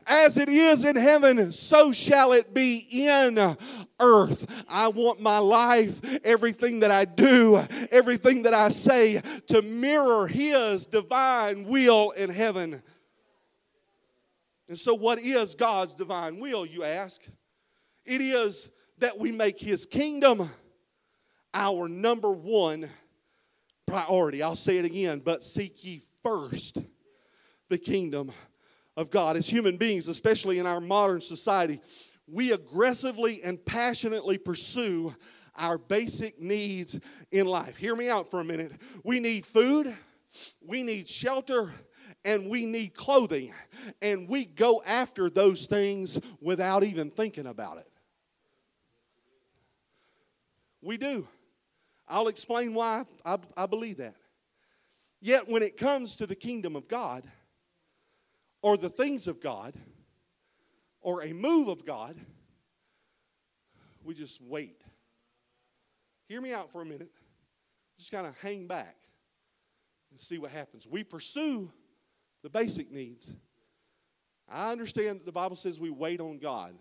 as 0.07 0.39
it 0.39 0.49
is 0.49 0.85
in 0.85 0.97
heaven, 0.97 1.53
so 1.53 1.93
shall 1.93 2.33
it 2.33 2.55
be 2.55 2.87
in 2.91 3.57
earth. 4.01 4.65
I 4.69 4.89
want 4.89 5.21
my 5.21 5.39
life, 5.39 6.01
everything 6.25 6.81
that 6.81 6.91
I 6.91 7.05
do, 7.05 7.61
everything 7.91 8.43
that 8.43 8.55
I 8.55 8.69
say, 8.69 9.21
to 9.49 9.63
mirror 9.63 10.27
his 10.27 10.87
divine 10.87 11.65
will 11.65 12.11
in 12.13 12.31
heaven. 12.31 12.83
And 14.69 14.79
so, 14.79 14.95
what 14.95 15.19
is 15.19 15.55
God's 15.55 15.95
divine 15.95 16.41
will, 16.41 16.65
you 16.65 16.85
ask? 16.85 17.23
It 18.07 18.21
is 18.21 18.71
that 18.99 19.19
we 19.19 19.31
make 19.31 19.59
his 19.59 19.85
kingdom 19.85 20.51
our 21.53 21.89
number 21.89 22.33
one 22.33 22.89
priority. 23.95 24.43
I'll 24.43 24.57
say 24.57 24.79
it 24.79 24.85
again, 24.85 25.23
but 25.25 25.45
seek 25.45 25.85
ye 25.85 26.03
first 26.21 26.83
the 27.69 27.79
kingdom 27.79 28.33
of 28.97 29.09
God. 29.09 29.37
As 29.37 29.49
human 29.49 29.77
beings, 29.77 30.09
especially 30.09 30.59
in 30.59 30.67
our 30.67 30.81
modern 30.81 31.21
society, 31.21 31.81
we 32.27 32.51
aggressively 32.51 33.41
and 33.45 33.65
passionately 33.65 34.37
pursue 34.37 35.15
our 35.55 35.79
basic 35.79 36.41
needs 36.41 36.99
in 37.31 37.47
life. 37.47 37.77
Hear 37.77 37.95
me 37.95 38.09
out 38.09 38.29
for 38.29 38.41
a 38.41 38.45
minute. 38.45 38.73
We 39.05 39.21
need 39.21 39.47
food, 39.47 39.95
we 40.61 40.83
need 40.83 41.09
shelter, 41.09 41.73
and 42.25 42.51
we 42.51 42.67
need 42.67 42.95
clothing. 42.95 43.55
And 44.03 44.29
we 44.29 44.45
go 44.45 44.83
after 44.85 45.31
those 45.31 45.67
things 45.67 46.19
without 46.41 46.83
even 46.83 47.11
thinking 47.11 47.47
about 47.47 47.79
it. 47.79 47.89
We 50.83 50.97
do. 50.97 51.29
I'll 52.09 52.29
explain 52.29 52.75
why 52.75 53.05
I, 53.25 53.39
I 53.57 53.67
believe 53.67 53.99
that. 53.99 54.17
Yet, 55.21 55.49
when 55.49 55.63
it 55.63 55.77
comes 55.77 56.17
to 56.17 56.27
the 56.27 56.35
kingdom 56.35 56.77
of 56.77 56.87
God, 56.87 57.25
or 58.63 58.77
the 58.77 58.91
things 58.91 59.27
of 59.27 59.41
God, 59.41 59.75
or 61.01 61.23
a 61.23 61.33
move 61.33 61.69
of 61.69 61.85
God, 61.87 62.17
we 64.03 64.15
just 64.15 64.41
wait. 64.43 64.85
Hear 66.29 66.41
me 66.41 66.53
out 66.53 66.71
for 66.71 66.83
a 66.83 66.85
minute. 66.85 67.11
Just 67.99 68.13
kind 68.13 68.27
of 68.27 68.37
hang 68.41 68.67
back 68.67 68.97
and 70.11 70.19
see 70.19 70.39
what 70.39 70.51
happens. 70.51 70.87
We 70.87 71.05
pursue 71.05 71.71
the 72.43 72.51
basic 72.51 72.91
needs. 72.91 73.35
I 74.49 74.73
understand 74.73 75.21
that 75.21 75.27
the 75.27 75.33
Bible 75.33 75.57
says 75.57 75.81
we 75.81 75.91
wait 75.91 76.21
on 76.21 76.39
God. 76.39 76.75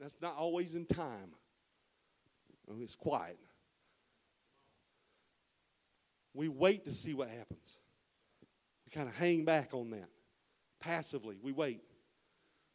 That's 0.00 0.20
not 0.20 0.36
always 0.36 0.74
in 0.74 0.86
time. 0.86 1.32
It's 2.80 2.96
quiet. 2.96 3.38
We 6.34 6.48
wait 6.48 6.84
to 6.86 6.92
see 6.92 7.14
what 7.14 7.28
happens. 7.28 7.78
We 8.84 8.90
kind 8.90 9.08
of 9.08 9.16
hang 9.16 9.44
back 9.44 9.72
on 9.72 9.90
that. 9.90 10.08
Passively, 10.80 11.38
we 11.40 11.52
wait. 11.52 11.80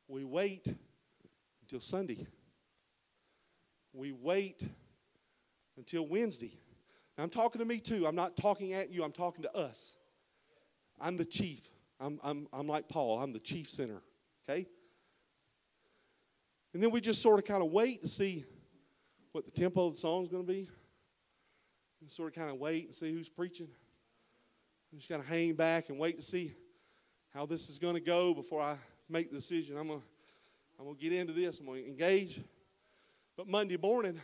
We 0.07 0.23
wait 0.23 0.67
until 1.61 1.81
Sunday. 1.81 2.25
We 3.93 4.13
wait 4.13 4.67
until 5.77 6.07
Wednesday. 6.07 6.57
Now, 7.17 7.25
I'm 7.25 7.29
talking 7.29 7.59
to 7.59 7.65
me 7.65 7.79
too. 7.79 8.07
I'm 8.07 8.15
not 8.15 8.37
talking 8.37 8.73
at 8.73 8.89
you, 8.91 9.03
I'm 9.03 9.11
talking 9.11 9.43
to 9.43 9.55
us. 9.55 9.97
I'm 10.99 11.17
the 11.17 11.25
chief. 11.25 11.69
I'm, 11.99 12.19
I'm, 12.23 12.47
I'm 12.53 12.67
like 12.67 12.87
Paul, 12.87 13.21
I'm 13.21 13.33
the 13.33 13.39
chief 13.39 13.69
sinner. 13.69 14.01
Okay? 14.49 14.65
And 16.73 16.81
then 16.81 16.91
we 16.91 17.01
just 17.01 17.21
sort 17.21 17.39
of 17.39 17.45
kind 17.45 17.61
of 17.61 17.71
wait 17.71 18.01
to 18.03 18.07
see 18.07 18.45
what 19.33 19.45
the 19.45 19.51
tempo 19.51 19.87
of 19.87 19.93
the 19.93 19.99
song 19.99 20.23
is 20.23 20.29
going 20.29 20.45
to 20.45 20.51
be 20.51 20.69
and 22.01 22.09
sort 22.09 22.29
of 22.29 22.35
kind 22.35 22.49
of 22.51 22.57
wait 22.57 22.85
and 22.85 22.95
see 22.95 23.11
who's 23.11 23.29
preaching. 23.29 23.67
I'm 24.91 24.97
just 24.97 25.09
kind 25.09 25.21
of 25.21 25.27
hang 25.27 25.53
back 25.53 25.89
and 25.89 25.99
wait 25.99 26.17
to 26.17 26.23
see 26.23 26.53
how 27.33 27.45
this 27.45 27.69
is 27.69 27.77
going 27.77 27.95
to 27.95 28.01
go 28.01 28.33
before 28.33 28.61
I 28.61 28.77
make 29.07 29.29
the 29.29 29.35
decision. 29.35 29.77
I'm 29.77 29.87
going 29.87 29.99
to 29.99 30.05
I'm 30.79 30.85
going 30.85 30.95
to 30.95 31.01
get 31.01 31.11
into 31.11 31.33
this. 31.33 31.59
I'm 31.59 31.65
going 31.65 31.83
to 31.83 31.89
engage. 31.89 32.41
But 33.35 33.49
Monday 33.49 33.75
morning, 33.75 34.19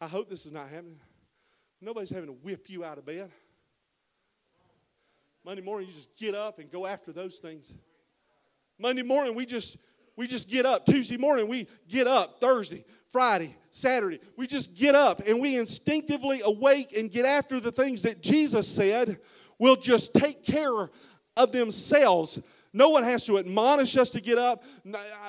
I 0.00 0.06
hope 0.06 0.30
this 0.30 0.46
is 0.46 0.52
not 0.52 0.68
happening. 0.68 0.98
Nobody's 1.82 2.08
having 2.08 2.28
to 2.28 2.32
whip 2.32 2.70
you 2.70 2.82
out 2.82 2.96
of 2.96 3.04
bed. 3.04 3.30
Monday 5.44 5.60
morning, 5.60 5.86
you 5.86 5.94
just 5.94 6.16
get 6.16 6.34
up 6.34 6.58
and 6.58 6.70
go 6.70 6.86
after 6.86 7.12
those 7.12 7.36
things. 7.36 7.74
Monday 8.78 9.02
morning, 9.02 9.34
we 9.34 9.44
just 9.44 9.76
we 10.16 10.26
just 10.26 10.48
get 10.48 10.66
up. 10.66 10.86
Tuesday 10.86 11.16
morning, 11.16 11.48
we 11.48 11.66
get 11.88 12.06
up. 12.06 12.40
Thursday, 12.40 12.84
Friday, 13.08 13.56
Saturday, 13.70 14.20
we 14.36 14.46
just 14.46 14.76
get 14.76 14.94
up 14.94 15.22
and 15.26 15.40
we 15.40 15.56
instinctively 15.56 16.40
awake 16.44 16.96
and 16.96 17.10
get 17.10 17.24
after 17.24 17.60
the 17.60 17.72
things 17.72 18.02
that 18.02 18.22
Jesus 18.22 18.68
said 18.68 19.18
will 19.58 19.76
just 19.76 20.14
take 20.14 20.44
care 20.44 20.90
of 21.36 21.52
themselves 21.52 22.40
no 22.74 22.90
one 22.90 23.04
has 23.04 23.24
to 23.24 23.38
admonish 23.38 23.96
us 23.96 24.10
to 24.10 24.20
get 24.20 24.36
up. 24.36 24.64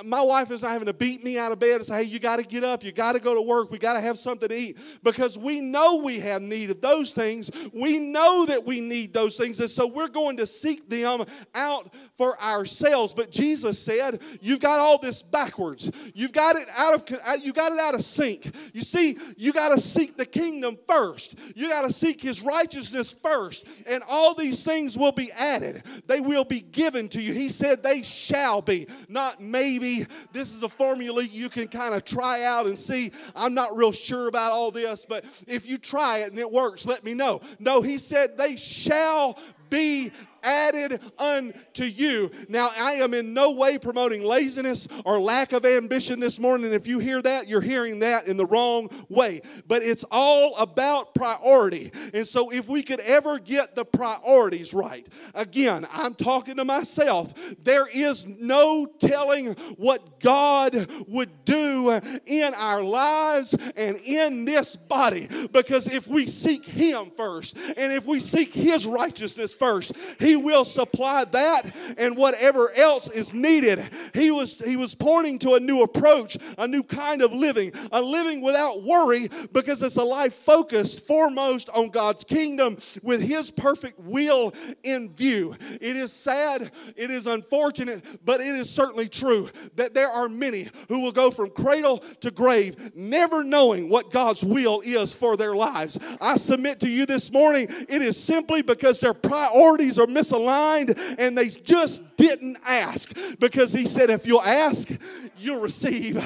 My 0.04 0.22
wife 0.22 0.50
is 0.50 0.64
not 0.64 0.72
having 0.72 0.88
to 0.88 0.94
beat 0.94 1.24
me 1.24 1.38
out 1.38 1.52
of 1.52 1.60
bed 1.60 1.76
and 1.76 1.86
say, 1.86 2.04
hey, 2.04 2.10
you 2.10 2.20
got 2.20 2.38
to 2.38 2.44
get 2.44 2.64
up. 2.64 2.84
You 2.84 2.92
got 2.92 3.14
to 3.14 3.20
go 3.20 3.36
to 3.36 3.42
work. 3.42 3.72
We 3.72 3.78
got 3.78 3.94
to 3.94 4.02
have 4.02 4.18
something 4.18 4.50
to 4.50 4.56
eat 4.56 4.78
because 5.04 5.38
we 5.38 5.62
know 5.62 5.98
we 5.98 6.20
have 6.20 6.42
need 6.42 6.72
of 6.72 6.82
those 6.82 7.12
things. 7.12 7.52
We 7.72 8.00
know 8.00 8.48
that 8.48 8.66
we 8.66 8.82
need 8.82 9.14
those 9.14 9.38
things. 9.38 9.60
And 9.60 9.70
so 9.70 9.86
we're 9.86 10.08
going 10.08 10.38
to 10.38 10.48
seek 10.48 10.90
them 10.90 11.24
out 11.54 11.94
for 12.14 12.42
ourselves. 12.42 13.14
But 13.14 13.30
Jesus 13.30 13.78
said, 13.78 14.22
you've 14.42 14.60
got 14.60 14.80
all 14.80 14.98
this 14.98 15.22
backwards. 15.22 15.92
You've 16.16 16.34
got 16.34 16.56
it 16.56 16.68
out 16.76 16.96
of, 16.96 17.20
uh, 17.28 17.34
you 17.42 17.54
got 17.54 17.72
it 17.72 17.80
out 17.80 17.94
of 17.94 18.04
sync. 18.04 18.56
You 18.74 18.82
see, 18.82 19.20
you 19.38 19.54
got 19.54 19.70
to 19.76 19.80
seek 19.80 20.18
the 20.18 20.26
kingdom 20.26 20.78
first. 20.88 21.38
You 21.56 21.70
got 21.70 21.84
to 21.84 21.94
seek 21.94 22.22
his 22.22 22.42
righteousness 22.42 23.14
first. 23.14 23.68
And 23.86 24.02
all 24.10 24.34
these 24.34 24.64
things 24.64 24.98
will 24.98 25.12
be 25.12 25.32
added. 25.32 25.84
They 26.08 26.22
will 26.22 26.44
be 26.44 26.62
given 26.62 27.08
to 27.10 27.22
you. 27.22 27.35
He 27.36 27.50
said 27.50 27.84
they 27.84 28.02
shall 28.02 28.62
be, 28.62 28.88
not 29.10 29.42
maybe. 29.42 30.06
This 30.32 30.54
is 30.54 30.64
a 30.64 30.70
formula 30.70 31.24
you 31.24 31.50
can 31.50 31.68
kind 31.68 31.94
of 31.94 32.06
try 32.06 32.44
out 32.44 32.66
and 32.66 32.78
see. 32.78 33.12
I'm 33.36 33.54
not 33.54 33.76
real 33.76 33.92
sure 33.92 34.28
about 34.28 34.52
all 34.52 34.72
this, 34.72 35.06
but 35.08 35.26
if 35.48 35.68
you 35.68 35.78
try 35.78 36.20
it 36.20 36.32
and 36.32 36.40
it 36.40 36.50
works, 36.50 36.86
let 36.86 37.04
me 37.04 37.14
know. 37.14 37.42
No, 37.60 37.82
he 37.82 37.98
said 37.98 38.38
they 38.38 38.56
shall 38.56 39.38
be 39.70 40.12
added 40.46 41.02
unto 41.18 41.84
you. 41.84 42.32
Now, 42.48 42.70
I 42.78 42.94
am 42.94 43.14
in 43.14 43.34
no 43.34 43.52
way 43.52 43.78
promoting 43.78 44.24
laziness 44.24 44.88
or 45.04 45.20
lack 45.20 45.52
of 45.52 45.66
ambition 45.66 46.20
this 46.20 46.40
morning. 46.40 46.74
If 46.74 46.88
you 46.88 47.00
hear 47.00 47.22
that, 47.22 47.48
you're 47.48 47.62
hearing 47.62 48.00
that 48.00 48.28
in 48.28 48.38
the 48.38 48.46
wrong 48.46 48.90
way. 49.10 49.42
But 49.68 49.82
it's 49.82 50.06
all 50.12 50.56
about 50.58 51.16
priority. 51.16 51.92
And 52.14 52.26
so, 52.26 52.52
if 52.52 52.68
we 52.68 52.84
could 52.84 53.00
ever 53.02 53.40
get 53.40 53.76
the 53.76 53.86
priorities 53.86 54.74
right, 54.74 55.08
again, 55.34 55.88
I'm 55.92 56.14
talking 56.14 56.58
to 56.58 56.66
myself, 56.66 57.34
there 57.64 57.88
is 57.94 58.26
no 58.26 58.86
telling 59.00 59.54
what 59.78 60.20
God 60.20 60.88
would 61.08 61.46
do 61.46 62.00
in 62.26 62.54
our 62.56 62.84
lives 62.84 63.56
and 63.76 63.98
in 63.98 64.46
this 64.46 64.76
body. 64.76 65.28
Because 65.52 65.88
if 65.88 66.08
we 66.08 66.28
seek 66.28 66.66
Him 66.66 67.12
first 67.16 67.58
and 67.58 67.94
if 67.94 68.06
we 68.06 68.20
seek 68.20 68.54
His 68.54 68.86
righteousness 68.86 69.54
first, 69.54 69.94
He 70.20 70.35
will 70.36 70.66
supply 70.66 71.26
that 71.26 71.96
and 71.98 72.16
whatever 72.18 72.72
else 72.76 73.10
is 73.10 73.34
needed. 73.34 73.84
He 74.14 74.32
was, 74.32 74.60
he 74.60 74.76
was 74.76 74.96
pointing 74.96 75.40
to 75.40 75.54
a 75.54 75.60
new 75.60 75.82
approach, 75.82 76.38
a 76.58 76.68
new 76.68 76.84
kind 76.84 77.22
of 77.22 77.34
living, 77.34 77.72
a 77.92 78.02
living 78.02 78.42
without 78.42 78.84
worry 78.84 79.30
because 79.52 79.82
it's 79.82 79.98
a 79.98 80.04
life 80.04 80.34
focused 80.34 81.08
foremost 81.08 81.70
on 81.70 81.90
God's 81.90 82.24
kingdom 82.24 82.78
with 83.04 83.22
His 83.22 83.52
perfect 83.52 84.00
will 84.00 84.54
in 84.84 85.14
view. 85.14 85.56
It 85.82 85.96
is 85.96 86.12
sad, 86.12 86.72
it 86.96 87.10
is 87.10 87.28
unfortunate, 87.28 88.20
but 88.24 88.40
it 88.40 88.56
is 88.56 88.70
certainly 88.70 89.08
true 89.08 89.50
that 89.76 89.94
there 89.94 90.10
are 90.10 90.30
many 90.30 90.68
who 90.90 91.02
will 91.02 91.12
go 91.12 91.32
from 91.32 91.50
cradle 91.50 92.00
to 92.22 92.32
grave 92.32 92.92
never 92.96 93.44
knowing 93.44 93.90
what 93.90 94.12
God's 94.12 94.44
will 94.44 94.82
is 94.82 95.14
for 95.14 95.38
their 95.38 95.56
lives. 95.56 95.98
I 96.22 96.38
submit 96.38 96.80
to 96.82 96.90
you 96.90 97.06
this 97.06 97.32
morning, 97.32 97.68
it 97.70 98.02
is 98.02 98.22
simply 98.22 98.62
because 98.62 99.00
their 99.00 99.14
priorities 99.14 100.00
are 100.00 100.08
misaligned 100.08 100.25
and 100.34 101.38
they 101.38 101.50
just 101.50 102.16
didn't 102.18 102.58
ask 102.66 103.16
because 103.40 103.74
he 103.74 103.86
said, 103.86 104.10
if 104.10 104.26
you'll 104.26 104.42
ask, 104.42 104.90
you'll 105.38 105.62
receive. 105.62 106.18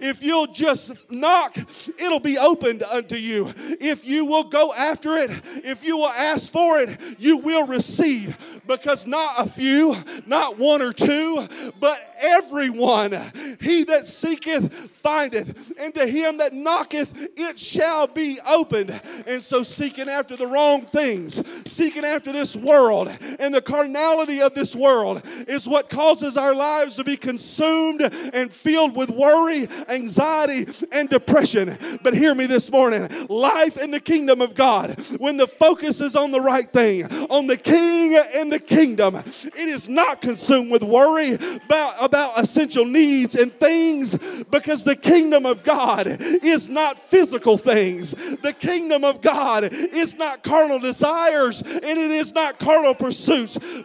If 0.00 0.22
you'll 0.22 0.46
just 0.46 1.10
knock, 1.10 1.56
it'll 1.98 2.20
be 2.20 2.38
opened 2.38 2.82
unto 2.82 3.16
you. 3.16 3.52
If 3.56 4.04
you 4.04 4.24
will 4.24 4.44
go 4.44 4.72
after 4.76 5.16
it, 5.16 5.30
if 5.64 5.84
you 5.84 5.98
will 5.98 6.08
ask 6.08 6.50
for 6.50 6.78
it, 6.78 6.98
you 7.18 7.38
will 7.38 7.66
receive. 7.66 8.36
Because 8.66 9.06
not 9.06 9.46
a 9.46 9.48
few, 9.48 9.94
not 10.26 10.58
one 10.58 10.80
or 10.80 10.92
two, 10.92 11.46
but 11.80 11.98
everyone, 12.22 13.12
he 13.60 13.84
that 13.84 14.06
seeketh 14.06 14.90
findeth, 14.90 15.72
and 15.78 15.94
to 15.94 16.06
him 16.06 16.38
that 16.38 16.54
knocketh 16.54 17.28
it 17.36 17.58
shall 17.58 18.06
be 18.06 18.38
opened. 18.48 18.98
And 19.26 19.42
so, 19.42 19.62
seeking 19.62 20.08
after 20.08 20.36
the 20.36 20.46
wrong 20.46 20.82
things, 20.82 21.42
seeking 21.70 22.04
after 22.04 22.32
this 22.32 22.56
world 22.56 23.08
and 23.44 23.54
the 23.54 23.60
carnality 23.60 24.40
of 24.40 24.54
this 24.54 24.74
world 24.74 25.20
is 25.46 25.68
what 25.68 25.90
causes 25.90 26.38
our 26.38 26.54
lives 26.54 26.96
to 26.96 27.04
be 27.04 27.16
consumed 27.16 28.00
and 28.00 28.50
filled 28.50 28.96
with 28.96 29.10
worry, 29.10 29.68
anxiety, 29.90 30.66
and 30.92 31.10
depression. 31.10 31.76
But 32.02 32.14
hear 32.14 32.34
me 32.34 32.46
this 32.46 32.72
morning 32.72 33.08
life 33.28 33.76
in 33.76 33.90
the 33.90 34.00
kingdom 34.00 34.40
of 34.40 34.54
God, 34.54 34.98
when 35.18 35.36
the 35.36 35.46
focus 35.46 36.00
is 36.00 36.16
on 36.16 36.30
the 36.30 36.40
right 36.40 36.68
thing, 36.68 37.04
on 37.28 37.46
the 37.46 37.58
king 37.58 38.16
and 38.34 38.50
the 38.50 38.58
kingdom, 38.58 39.16
it 39.16 39.54
is 39.56 39.88
not 39.90 40.22
consumed 40.22 40.70
with 40.70 40.82
worry 40.82 41.34
about, 41.34 41.94
about 42.00 42.40
essential 42.40 42.86
needs 42.86 43.34
and 43.34 43.52
things 43.52 44.44
because 44.44 44.84
the 44.84 44.96
kingdom 44.96 45.44
of 45.44 45.62
God 45.62 46.06
is 46.06 46.70
not 46.70 46.98
physical 46.98 47.58
things. 47.58 48.12
The 48.12 48.54
kingdom 48.58 49.04
of 49.04 49.20
God 49.20 49.68
is 49.70 50.16
not 50.16 50.42
carnal 50.42 50.78
desires 50.78 51.60
and 51.60 51.84
it 51.84 52.10
is 52.10 52.32
not 52.34 52.58
carnal 52.58 52.94
pursuits. 52.94 53.33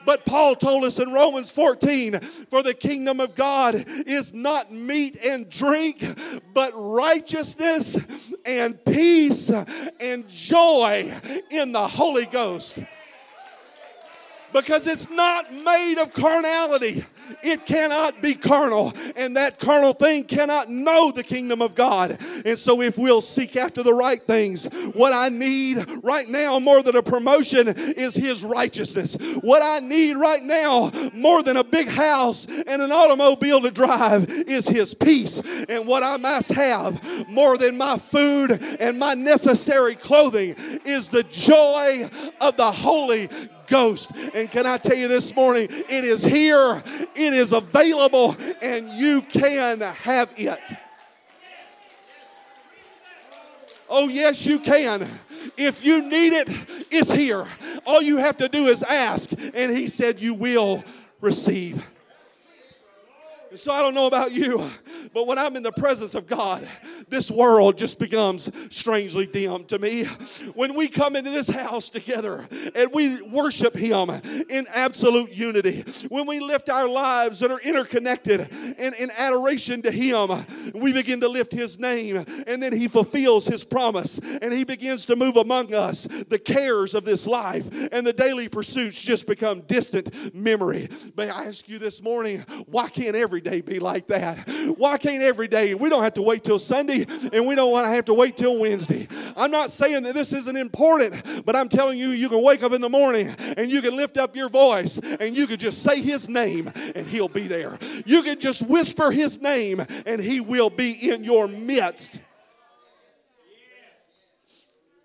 But 0.06 0.26
Paul 0.26 0.56
told 0.56 0.86
us 0.86 1.00
in 1.00 1.12
Romans 1.12 1.52
14 1.52 2.20
for 2.20 2.64
the 2.64 2.74
kingdom 2.74 3.20
of 3.20 3.36
God 3.36 3.76
is 3.88 4.34
not 4.34 4.72
meat 4.72 5.18
and 5.24 5.50
drink, 5.50 6.04
but 6.54 6.72
righteousness 6.76 7.98
and 8.46 8.84
peace 8.86 9.52
and 10.00 10.30
joy 10.30 11.12
in 11.50 11.72
the 11.72 11.88
Holy 11.88 12.26
Ghost 12.26 12.80
because 14.54 14.88
it's 14.88 15.10
not 15.10 15.52
made 15.54 15.98
of 16.00 16.14
carnality. 16.14 17.06
It 17.44 17.66
cannot 17.66 18.22
be 18.22 18.34
carnal, 18.34 18.94
and 19.16 19.38
that 19.38 19.60
carnal 19.60 19.94
thing 19.94 20.24
cannot 20.24 20.70
know 20.70 21.12
the 21.12 21.24
kingdom 21.24 21.62
of 21.62 21.76
God. 21.76 22.18
And 22.46 22.58
so, 22.58 22.82
if 22.82 22.98
we'll 22.98 23.22
seek 23.22 23.56
after 23.56 23.84
the 23.84 23.94
right 23.94 24.22
things, 24.22 24.66
what 24.94 25.14
I 25.14 25.30
need 25.30 25.86
right 26.04 26.28
now 26.28 26.60
more 26.60 26.82
than 26.82 26.96
a 26.96 27.04
promotion 27.04 27.68
is 27.68 28.16
His 28.16 28.44
righteousness. 28.44 29.16
What 29.42 29.62
I 29.62 29.86
need 29.86 30.16
right 30.16 30.44
now 30.44 30.92
more 31.14 31.44
than 31.44 31.58
a 31.58 31.64
big 31.64 31.88
house 31.88 32.46
and 32.46 32.82
an 32.82 32.92
automobile 32.92 33.62
to 33.62 33.72
drive 33.72 34.30
is 34.30 34.68
His 34.68 34.96
peace. 34.96 35.40
And 35.70 35.86
what 35.86 36.04
I 36.04 36.18
must 36.18 36.50
have 36.50 37.30
more 37.30 37.58
than 37.58 37.78
my 37.78 37.98
food 37.98 38.60
and 38.80 38.98
my 38.98 39.14
necessary 39.14 39.96
clothing 39.96 40.56
is 40.86 41.08
the 41.08 41.24
joy 41.24 42.10
of 42.42 42.58
the 42.58 42.72
Holy 42.72 43.30
Ghost. 43.70 44.12
And 44.34 44.50
can 44.50 44.66
I 44.66 44.78
tell 44.78 44.98
you 44.98 45.08
this 45.08 45.36
morning, 45.36 45.68
it 45.70 46.04
is 46.04 46.24
here, 46.24 46.82
it 47.16 47.34
is 47.34 47.54
available, 47.54 48.36
and 48.62 48.90
you 48.90 49.22
can 49.22 49.80
have 49.82 50.32
it. 50.38 50.60
Oh, 53.90 54.08
yes, 54.08 54.46
you 54.46 54.60
can. 54.60 55.08
If 55.58 55.84
you 55.84 56.04
need 56.04 56.34
it, 56.34 56.48
it's 56.92 57.12
here. 57.12 57.46
All 57.86 58.02
you 58.02 58.18
have 58.18 58.38
to 58.38 58.48
do 58.48 58.68
is 58.68 58.84
ask, 58.84 59.32
and 59.32 59.76
He 59.76 59.88
said, 59.88 60.20
You 60.20 60.36
will 60.36 60.84
receive. 61.22 61.84
So 63.56 63.72
I 63.72 63.82
don't 63.82 63.96
know 63.96 64.06
about 64.06 64.32
you, 64.32 64.64
but 65.12 65.26
when 65.26 65.40
I'm 65.40 65.56
in 65.56 65.64
the 65.64 65.72
presence 65.72 66.14
of 66.14 66.28
God, 66.28 66.68
this 67.10 67.32
world 67.32 67.78
just 67.78 68.00
becomes 68.00 68.52
strangely 68.74 69.26
dim 69.26 69.64
to 69.66 69.80
me. 69.80 70.06
When 70.54 70.76
we 70.76 70.88
come 70.88 71.16
into 71.16 71.32
this 71.32 71.48
house 71.48 71.90
together 71.90 72.48
and 72.76 72.92
we 72.94 73.22
worship 73.22 73.76
Him 73.76 74.10
in 74.50 74.66
absolute 74.74 75.32
unity, 75.32 75.84
when 76.10 76.28
we 76.28 76.40
lift 76.40 76.70
our 76.70 76.88
lives 76.88 77.40
that 77.40 77.52
are 77.52 77.60
interconnected 77.60 78.42
in, 78.78 78.94
in 78.94 79.10
adoration 79.18 79.82
to 79.84 79.92
Him, 79.92 80.30
we 80.74 80.94
begin 80.94 81.20
to 81.22 81.28
lift 81.28 81.52
His 81.52 81.80
name 81.80 82.18
and 82.48 82.62
then 82.62 82.74
He 82.74 82.88
fulfills 82.88 83.46
His 83.48 83.64
promise 83.64 84.20
and 84.20 84.54
He 84.54 84.64
begins 84.64 85.06
to 85.08 85.16
move 85.16 85.38
among 85.38 85.74
us. 85.74 86.04
The 86.04 86.40
cares 86.40 86.94
of 86.94 87.06
this 87.06 87.26
life 87.28 87.68
and 87.92 88.06
the 88.06 88.14
daily 88.14 88.50
pursuits 88.50 89.02
just 89.02 89.26
become 89.26 89.62
distant 89.62 90.36
memory. 90.36 90.90
May 91.18 91.30
I 91.30 91.46
ask 91.46 91.68
you 91.68 91.80
this 91.80 92.02
morning, 92.02 92.42
why 92.68 92.90
can't 92.90 93.16
every 93.16 93.42
day 93.42 93.62
be 93.62 93.80
like 93.80 94.08
that? 94.08 94.48
Why 94.78 94.98
can't 94.98 95.24
every 95.24 95.48
day? 95.48 95.74
We 95.74 95.90
don't 95.90 96.04
have 96.04 96.14
to 96.16 96.22
wait 96.22 96.44
till 96.44 96.60
Sunday 96.60 96.99
and 97.34 97.46
we 97.46 97.56
don't 97.56 97.72
want 97.72 97.86
to 97.86 97.92
have 97.92 98.06
to 98.06 98.14
wait 98.14 98.38
till 98.38 98.58
Wednesday. 98.58 99.08
I'm 99.36 99.52
not 99.52 99.72
saying 99.72 100.04
that 100.04 100.14
this 100.14 100.34
isn't 100.34 100.58
important, 100.58 101.46
but 101.46 101.56
I'm 101.56 101.70
telling 101.70 101.98
you, 101.98 102.10
you 102.10 102.30
can 102.30 102.44
wake 102.44 102.64
up 102.64 102.74
in 102.74 102.82
the 102.82 102.90
morning 102.90 103.30
and 103.58 103.72
you 103.72 103.82
can 103.82 103.96
lift 103.96 104.18
up 104.18 104.36
your 104.36 104.50
voice 104.50 104.98
and 104.98 105.36
you 105.36 105.48
can 105.48 105.58
just 105.58 105.84
say 105.84 106.02
his 106.02 106.30
name 106.30 106.72
and 106.96 107.06
he'll 107.08 107.28
be 107.28 107.48
there. 107.48 107.78
You 108.06 108.24
can 108.24 108.40
just 108.40 108.62
whisper 108.64 109.12
his 109.12 109.42
name 109.42 109.84
and 110.06 110.22
he 110.22 110.40
will 110.40 110.70
be 110.70 111.12
in 111.12 111.24
your 111.24 111.48
midst. 111.48 112.20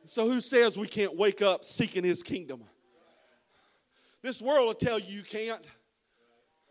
So, 0.07 0.29
who 0.29 0.41
says 0.41 0.79
we 0.79 0.87
can't 0.87 1.17
wake 1.17 1.43
up 1.43 1.65
seeking 1.65 2.05
his 2.05 2.23
kingdom? 2.23 2.63
This 4.23 4.41
world 4.41 4.67
will 4.67 4.75
tell 4.75 4.99
you 4.99 5.17
you 5.17 5.23
can't. 5.23 5.67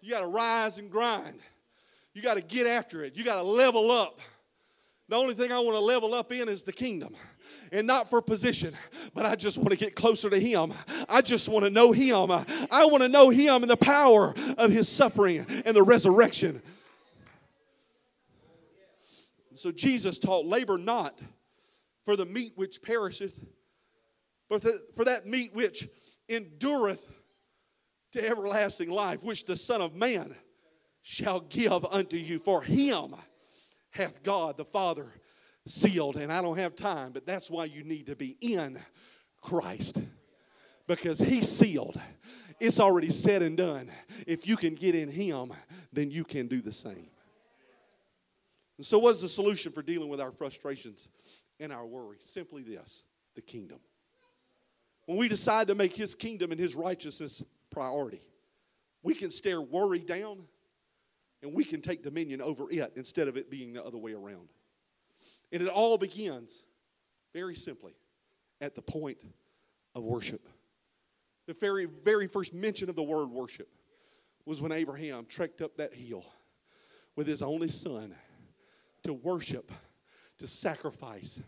You 0.02 0.12
got 0.12 0.22
to 0.22 0.28
rise 0.28 0.78
and 0.78 0.90
grind. 0.90 1.40
You 2.14 2.22
got 2.22 2.36
to 2.36 2.42
get 2.42 2.68
after 2.68 3.04
it. 3.04 3.16
You 3.16 3.24
got 3.24 3.38
to 3.38 3.44
level 3.44 3.92
up. 3.92 4.20
The 5.14 5.20
only 5.20 5.36
thing 5.36 5.52
I 5.52 5.60
want 5.60 5.76
to 5.76 5.80
level 5.80 6.16
up 6.16 6.32
in 6.32 6.50
is 6.50 6.64
the 6.64 6.74
kingdom. 6.74 7.16
And 7.72 7.86
not 7.86 8.10
for 8.10 8.20
position, 8.20 8.74
but 9.14 9.28
I 9.28 9.36
just 9.36 9.60
want 9.60 9.70
to 9.70 9.76
get 9.76 9.96
closer 9.96 10.28
to 10.28 10.40
Him. 10.40 10.74
I 11.08 11.22
just 11.22 11.48
want 11.48 11.66
to 11.66 11.70
know 11.70 11.92
Him. 11.92 12.32
I 12.32 12.86
want 12.86 13.04
to 13.04 13.10
know 13.10 13.30
Him 13.30 13.62
and 13.62 13.70
the 13.70 13.78
power 13.78 14.34
of 14.58 14.72
His 14.72 14.90
suffering 14.90 15.46
and 15.68 15.76
the 15.76 15.84
resurrection. 15.84 16.64
So 19.54 19.72
Jesus 19.72 20.18
taught, 20.18 20.48
labor 20.48 20.80
not 20.80 21.14
for 22.06 22.16
the 22.16 22.26
meat 22.26 22.54
which 22.56 22.82
perisheth, 22.82 23.40
but 24.50 24.66
for 24.96 25.06
that 25.06 25.28
meat 25.28 25.54
which 25.54 25.88
endureth 26.28 27.08
to 28.14 28.28
everlasting 28.28 28.90
life, 28.90 29.24
which 29.24 29.46
the 29.46 29.58
Son 29.58 29.80
of 29.80 29.94
Man 29.94 30.36
shall 31.04 31.42
give 31.42 31.86
unto 31.86 32.18
you. 32.18 32.40
For 32.40 32.64
him 32.64 33.14
hath 33.94 34.24
God 34.24 34.58
the 34.58 34.66
Father 34.66 35.08
sealed. 35.66 36.18
And 36.18 36.32
I 36.32 36.42
don't 36.42 36.58
have 36.58 36.76
time, 36.76 37.12
but 37.12 37.26
that's 37.26 37.50
why 37.50 37.66
you 37.66 37.84
need 37.84 38.08
to 38.08 38.16
be 38.16 38.38
in 38.42 38.78
Christ. 39.42 40.00
Because 40.88 41.20
he's 41.20 41.50
sealed. 41.50 42.00
It's 42.60 42.80
already 42.80 43.10
said 43.10 43.42
and 43.42 43.56
done. 43.56 43.90
If 44.28 44.48
you 44.48 44.58
can 44.58 44.76
get 44.76 44.96
in 44.96 45.10
him, 45.10 45.54
then 45.94 46.12
you 46.12 46.24
can 46.24 46.48
do 46.48 46.62
the 46.62 46.72
same. 46.72 47.08
And 48.78 48.86
so, 48.86 49.00
what's 49.00 49.22
the 49.22 49.30
solution 49.30 49.72
for 49.72 49.82
dealing 49.82 50.10
with 50.10 50.20
our 50.20 50.32
frustrations 50.32 51.10
and 51.60 51.72
our 51.72 51.86
worry? 51.86 52.18
Simply 52.20 52.64
this 52.64 53.06
the 53.36 53.42
kingdom. 53.42 53.80
When 55.06 55.18
we 55.18 55.28
decide 55.28 55.68
to 55.68 55.76
make 55.76 55.96
his 55.96 56.16
kingdom 56.16 56.52
and 56.52 56.60
his 56.60 56.76
righteousness 56.76 57.44
priority, 57.70 58.22
we 59.04 59.14
can 59.14 59.32
stare 59.32 59.62
worry 59.62 60.00
down 60.00 60.44
and 61.44 61.54
we 61.54 61.64
can 61.64 61.82
take 61.82 62.02
dominion 62.02 62.42
over 62.42 62.72
it 62.72 62.94
instead 62.96 63.28
of 63.28 63.36
it 63.38 63.52
being 63.52 63.74
the 63.74 63.84
other 63.84 63.98
way 63.98 64.14
around. 64.14 64.48
And 65.52 65.62
it 65.62 65.68
all 65.68 65.98
begins 65.98 66.64
very 67.34 67.54
simply 67.54 67.94
at 68.62 68.76
the 68.76 68.82
point 68.82 69.24
of 69.94 70.04
worship. 70.04 70.48
The 71.46 71.54
very, 71.54 71.86
very 71.86 72.28
first 72.28 72.54
mention 72.54 72.90
of 72.90 72.96
the 72.96 73.04
word 73.04 73.30
worship 73.30 73.68
was 74.46 74.62
when 74.62 74.72
Abraham 74.72 75.26
trekked 75.26 75.62
up 75.62 75.76
that 75.78 75.94
hill 75.94 76.26
with 77.18 77.28
his 77.28 77.42
only 77.42 77.68
son 77.68 78.16
to 79.04 79.14
worship, 79.14 79.72
to 80.40 80.48
sacrifice, 80.48 81.42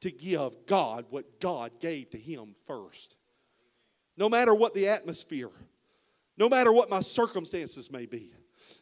to 0.00 0.10
give 0.10 0.66
God 0.66 1.04
what 1.10 1.40
God 1.40 1.72
gave 1.78 2.08
to 2.10 2.18
him 2.18 2.54
first. 2.66 3.16
No 4.16 4.30
matter 4.30 4.54
what 4.54 4.72
the 4.72 4.88
atmosphere, 4.88 5.50
no 6.38 6.48
matter 6.48 6.72
what 6.72 6.88
my 6.88 7.00
circumstances 7.00 7.90
may 7.90 8.06
be, 8.06 8.32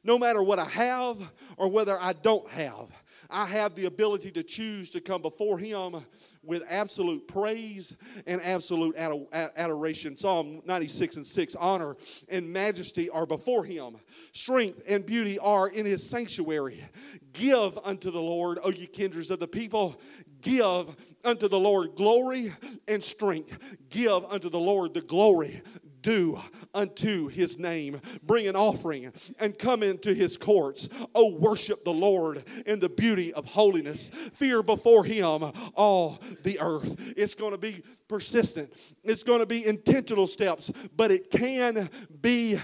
no 0.04 0.18
matter 0.18 0.42
what 0.42 0.58
I 0.58 0.64
have 0.64 1.18
or 1.56 1.70
whether 1.70 1.96
I 1.98 2.12
don't 2.12 2.48
have. 2.50 2.90
I 3.32 3.46
have 3.46 3.74
the 3.74 3.86
ability 3.86 4.32
to 4.32 4.42
choose 4.42 4.90
to 4.90 5.00
come 5.00 5.22
before 5.22 5.58
Him 5.58 6.04
with 6.42 6.64
absolute 6.68 7.28
praise 7.28 7.96
and 8.26 8.40
absolute 8.42 8.96
adoration. 8.96 10.16
Psalm 10.16 10.62
96 10.66 11.16
and 11.16 11.26
6 11.26 11.54
Honor 11.54 11.96
and 12.28 12.52
majesty 12.52 13.08
are 13.10 13.26
before 13.26 13.64
Him, 13.64 13.96
strength 14.32 14.82
and 14.88 15.06
beauty 15.06 15.38
are 15.38 15.68
in 15.68 15.86
His 15.86 16.08
sanctuary. 16.08 16.84
Give 17.32 17.78
unto 17.84 18.10
the 18.10 18.20
Lord, 18.20 18.58
O 18.64 18.70
ye 18.70 18.86
kindreds 18.86 19.30
of 19.30 19.38
the 19.38 19.48
people, 19.48 20.00
give 20.40 20.96
unto 21.24 21.48
the 21.48 21.58
Lord 21.58 21.94
glory 21.96 22.52
and 22.88 23.02
strength. 23.02 23.56
Give 23.90 24.24
unto 24.24 24.50
the 24.50 24.58
Lord 24.58 24.94
the 24.94 25.02
glory 25.02 25.62
due 26.02 26.38
unto 26.74 27.28
his 27.28 27.58
name. 27.58 28.00
Bring 28.22 28.46
an 28.46 28.56
offering 28.56 29.12
and 29.38 29.58
come 29.58 29.82
into 29.82 30.14
his 30.14 30.36
courts. 30.36 30.88
Oh, 31.14 31.36
worship 31.38 31.84
the 31.84 31.92
Lord 31.92 32.44
in 32.66 32.80
the 32.80 32.88
beauty 32.88 33.32
of 33.32 33.46
holiness. 33.46 34.10
Fear 34.34 34.62
before 34.62 35.04
him 35.04 35.50
all 35.74 36.18
the 36.42 36.58
earth. 36.60 37.14
It's 37.16 37.34
going 37.34 37.52
to 37.52 37.58
be 37.58 37.82
persistent, 38.08 38.72
it's 39.04 39.22
going 39.22 39.40
to 39.40 39.46
be 39.46 39.66
intentional 39.66 40.26
steps, 40.26 40.70
but 40.96 41.10
it 41.10 41.30
can 41.30 41.88
be 42.20 42.58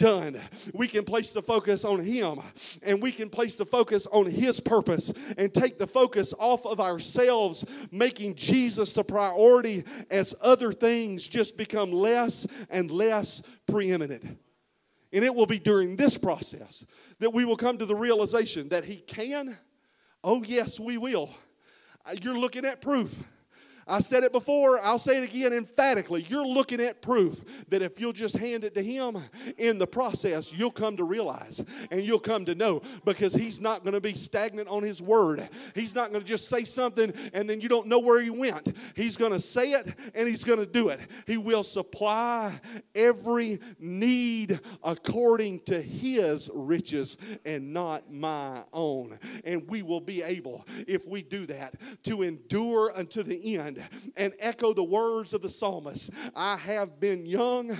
done. 0.00 0.40
We 0.72 0.88
can 0.88 1.04
place 1.04 1.32
the 1.32 1.42
focus 1.42 1.84
on 1.84 2.00
Him 2.00 2.40
and 2.82 3.00
we 3.00 3.12
can 3.12 3.28
place 3.28 3.54
the 3.54 3.66
focus 3.66 4.06
on 4.06 4.26
His 4.26 4.58
purpose 4.58 5.12
and 5.38 5.54
take 5.54 5.78
the 5.78 5.86
focus 5.86 6.34
off 6.38 6.66
of 6.66 6.80
ourselves, 6.80 7.64
making 7.92 8.34
Jesus 8.34 8.92
the 8.92 9.04
priority 9.04 9.84
as 10.10 10.34
other 10.42 10.72
things 10.72 11.28
just 11.28 11.56
become 11.56 11.92
less 11.92 12.46
and 12.70 12.90
less 12.90 13.42
preeminent. 13.68 14.24
And 15.12 15.24
it 15.24 15.34
will 15.34 15.46
be 15.46 15.58
during 15.58 15.96
this 15.96 16.16
process 16.16 16.84
that 17.18 17.32
we 17.32 17.44
will 17.44 17.56
come 17.56 17.76
to 17.78 17.86
the 17.86 17.94
realization 17.94 18.70
that 18.70 18.84
He 18.84 18.96
can. 18.96 19.56
Oh, 20.24 20.42
yes, 20.42 20.80
we 20.80 20.96
will. 20.96 21.30
You're 22.22 22.38
looking 22.38 22.64
at 22.64 22.80
proof. 22.80 23.22
I 23.90 23.98
said 23.98 24.22
it 24.22 24.30
before, 24.30 24.78
I'll 24.78 25.00
say 25.00 25.18
it 25.18 25.28
again 25.28 25.52
emphatically. 25.52 26.24
You're 26.28 26.46
looking 26.46 26.80
at 26.80 27.02
proof 27.02 27.66
that 27.68 27.82
if 27.82 28.00
you'll 28.00 28.12
just 28.12 28.36
hand 28.36 28.62
it 28.62 28.72
to 28.74 28.82
Him 28.82 29.18
in 29.58 29.78
the 29.78 29.86
process, 29.86 30.52
you'll 30.52 30.70
come 30.70 30.96
to 30.96 31.04
realize 31.04 31.64
and 31.90 32.00
you'll 32.00 32.20
come 32.20 32.44
to 32.44 32.54
know 32.54 32.82
because 33.04 33.34
He's 33.34 33.60
not 33.60 33.82
going 33.82 33.94
to 33.94 34.00
be 34.00 34.14
stagnant 34.14 34.68
on 34.68 34.84
His 34.84 35.02
word. 35.02 35.48
He's 35.74 35.94
not 35.94 36.10
going 36.10 36.22
to 36.22 36.26
just 36.26 36.48
say 36.48 36.62
something 36.62 37.12
and 37.32 37.50
then 37.50 37.60
you 37.60 37.68
don't 37.68 37.88
know 37.88 37.98
where 37.98 38.22
He 38.22 38.30
went. 38.30 38.76
He's 38.94 39.16
going 39.16 39.32
to 39.32 39.40
say 39.40 39.72
it 39.72 39.92
and 40.14 40.28
He's 40.28 40.44
going 40.44 40.60
to 40.60 40.66
do 40.66 40.90
it. 40.90 41.00
He 41.26 41.36
will 41.36 41.64
supply 41.64 42.60
every 42.94 43.58
need 43.80 44.60
according 44.84 45.60
to 45.62 45.82
His 45.82 46.48
riches 46.54 47.16
and 47.44 47.72
not 47.72 48.12
my 48.12 48.62
own. 48.72 49.18
And 49.44 49.68
we 49.68 49.82
will 49.82 50.00
be 50.00 50.22
able, 50.22 50.64
if 50.86 51.08
we 51.08 51.22
do 51.22 51.44
that, 51.46 51.74
to 52.04 52.22
endure 52.22 52.96
unto 52.96 53.24
the 53.24 53.56
end 53.56 53.79
and 54.16 54.32
echo 54.38 54.72
the 54.72 54.82
words 54.82 55.34
of 55.34 55.42
the 55.42 55.48
psalmist 55.48 56.10
I 56.34 56.56
have 56.56 57.00
been 57.00 57.26
young 57.26 57.76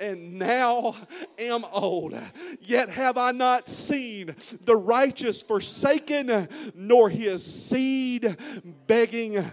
and 0.00 0.38
now 0.38 0.96
am 1.38 1.64
old, 1.72 2.16
yet 2.60 2.88
have 2.88 3.16
I 3.16 3.32
not 3.32 3.68
seen 3.68 4.34
the 4.64 4.76
righteous 4.76 5.42
forsaken, 5.42 6.48
nor 6.74 7.08
his 7.08 7.44
seed 7.44 8.36
begging 8.86 9.44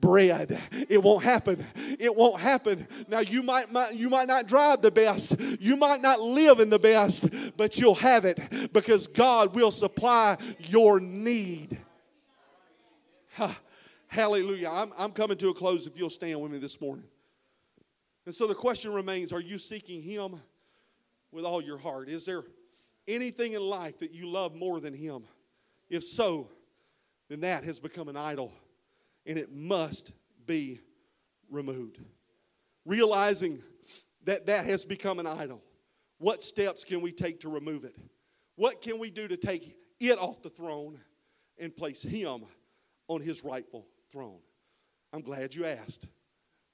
bread. 0.00 0.60
It 0.88 1.02
won't 1.02 1.24
happen. 1.24 1.64
It 1.98 2.14
won't 2.14 2.40
happen. 2.40 2.86
Now 3.08 3.20
you 3.20 3.42
might, 3.42 3.72
might 3.72 3.94
you 3.94 4.08
might 4.08 4.28
not 4.28 4.46
drive 4.46 4.82
the 4.82 4.90
best, 4.90 5.38
you 5.60 5.76
might 5.76 6.00
not 6.00 6.20
live 6.20 6.60
in 6.60 6.70
the 6.70 6.78
best, 6.78 7.28
but 7.56 7.78
you'll 7.78 7.94
have 7.96 8.24
it 8.24 8.72
because 8.72 9.06
God 9.06 9.54
will 9.54 9.70
supply 9.70 10.36
your 10.58 11.00
need. 11.00 11.78
Huh. 13.36 13.52
Hallelujah. 14.16 14.70
I'm, 14.72 14.94
I'm 14.96 15.12
coming 15.12 15.36
to 15.36 15.50
a 15.50 15.54
close 15.54 15.86
if 15.86 15.98
you'll 15.98 16.08
stand 16.08 16.40
with 16.40 16.50
me 16.50 16.56
this 16.56 16.80
morning. 16.80 17.04
And 18.24 18.34
so 18.34 18.46
the 18.46 18.54
question 18.54 18.94
remains 18.94 19.30
are 19.30 19.42
you 19.42 19.58
seeking 19.58 20.00
Him 20.00 20.40
with 21.32 21.44
all 21.44 21.60
your 21.60 21.76
heart? 21.76 22.08
Is 22.08 22.24
there 22.24 22.42
anything 23.06 23.52
in 23.52 23.60
life 23.60 23.98
that 23.98 24.12
you 24.12 24.26
love 24.26 24.54
more 24.54 24.80
than 24.80 24.94
Him? 24.94 25.24
If 25.90 26.02
so, 26.02 26.48
then 27.28 27.40
that 27.40 27.64
has 27.64 27.78
become 27.78 28.08
an 28.08 28.16
idol 28.16 28.54
and 29.26 29.36
it 29.36 29.52
must 29.52 30.12
be 30.46 30.80
removed. 31.50 31.98
Realizing 32.86 33.62
that 34.24 34.46
that 34.46 34.64
has 34.64 34.86
become 34.86 35.18
an 35.18 35.26
idol, 35.26 35.62
what 36.16 36.42
steps 36.42 36.84
can 36.84 37.02
we 37.02 37.12
take 37.12 37.40
to 37.40 37.50
remove 37.50 37.84
it? 37.84 37.94
What 38.54 38.80
can 38.80 38.98
we 38.98 39.10
do 39.10 39.28
to 39.28 39.36
take 39.36 39.76
it 40.00 40.18
off 40.18 40.40
the 40.40 40.48
throne 40.48 40.98
and 41.58 41.76
place 41.76 42.02
Him 42.02 42.44
on 43.08 43.20
His 43.20 43.44
rightful 43.44 43.86
throne? 44.16 44.40
I'm 45.12 45.20
glad 45.20 45.54
you 45.54 45.66
asked. 45.66 46.08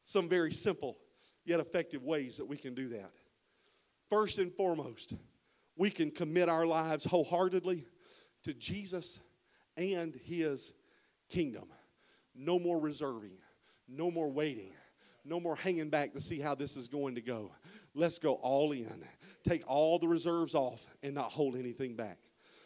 Some 0.03 0.29
very 0.29 0.53
simple 0.53 0.97
yet 1.45 1.59
effective 1.59 2.05
ways 2.05 2.37
that 2.37 2.45
we 2.45 2.57
can 2.57 2.73
do 2.73 2.87
that. 2.91 3.11
First 4.09 4.39
and 4.39 4.53
foremost, 4.53 5.15
we 5.77 5.91
can 5.91 6.13
commit 6.13 6.49
our 6.49 6.65
lives 6.65 7.03
wholeheartedly 7.05 7.85
to 8.45 8.55
Jesus 8.55 9.19
and 9.77 10.15
His 10.15 10.73
kingdom. 11.31 11.65
No 12.33 12.61
more 12.61 12.79
reserving, 12.79 13.39
no 13.89 14.09
more 14.09 14.31
waiting, 14.31 14.73
no 15.25 15.41
more 15.41 15.57
hanging 15.57 15.91
back 15.91 16.13
to 16.13 16.21
see 16.21 16.39
how 16.39 16.55
this 16.55 16.77
is 16.77 16.87
going 16.87 17.17
to 17.17 17.23
go. 17.23 17.51
Let's 17.93 18.21
go 18.21 18.35
all 18.35 18.71
in. 18.71 19.05
Take 19.43 19.65
all 19.67 19.99
the 19.99 20.09
reserves 20.09 20.55
off 20.55 20.87
and 21.03 21.13
not 21.13 21.33
hold 21.33 21.57
anything 21.57 21.97
back. 21.97 22.19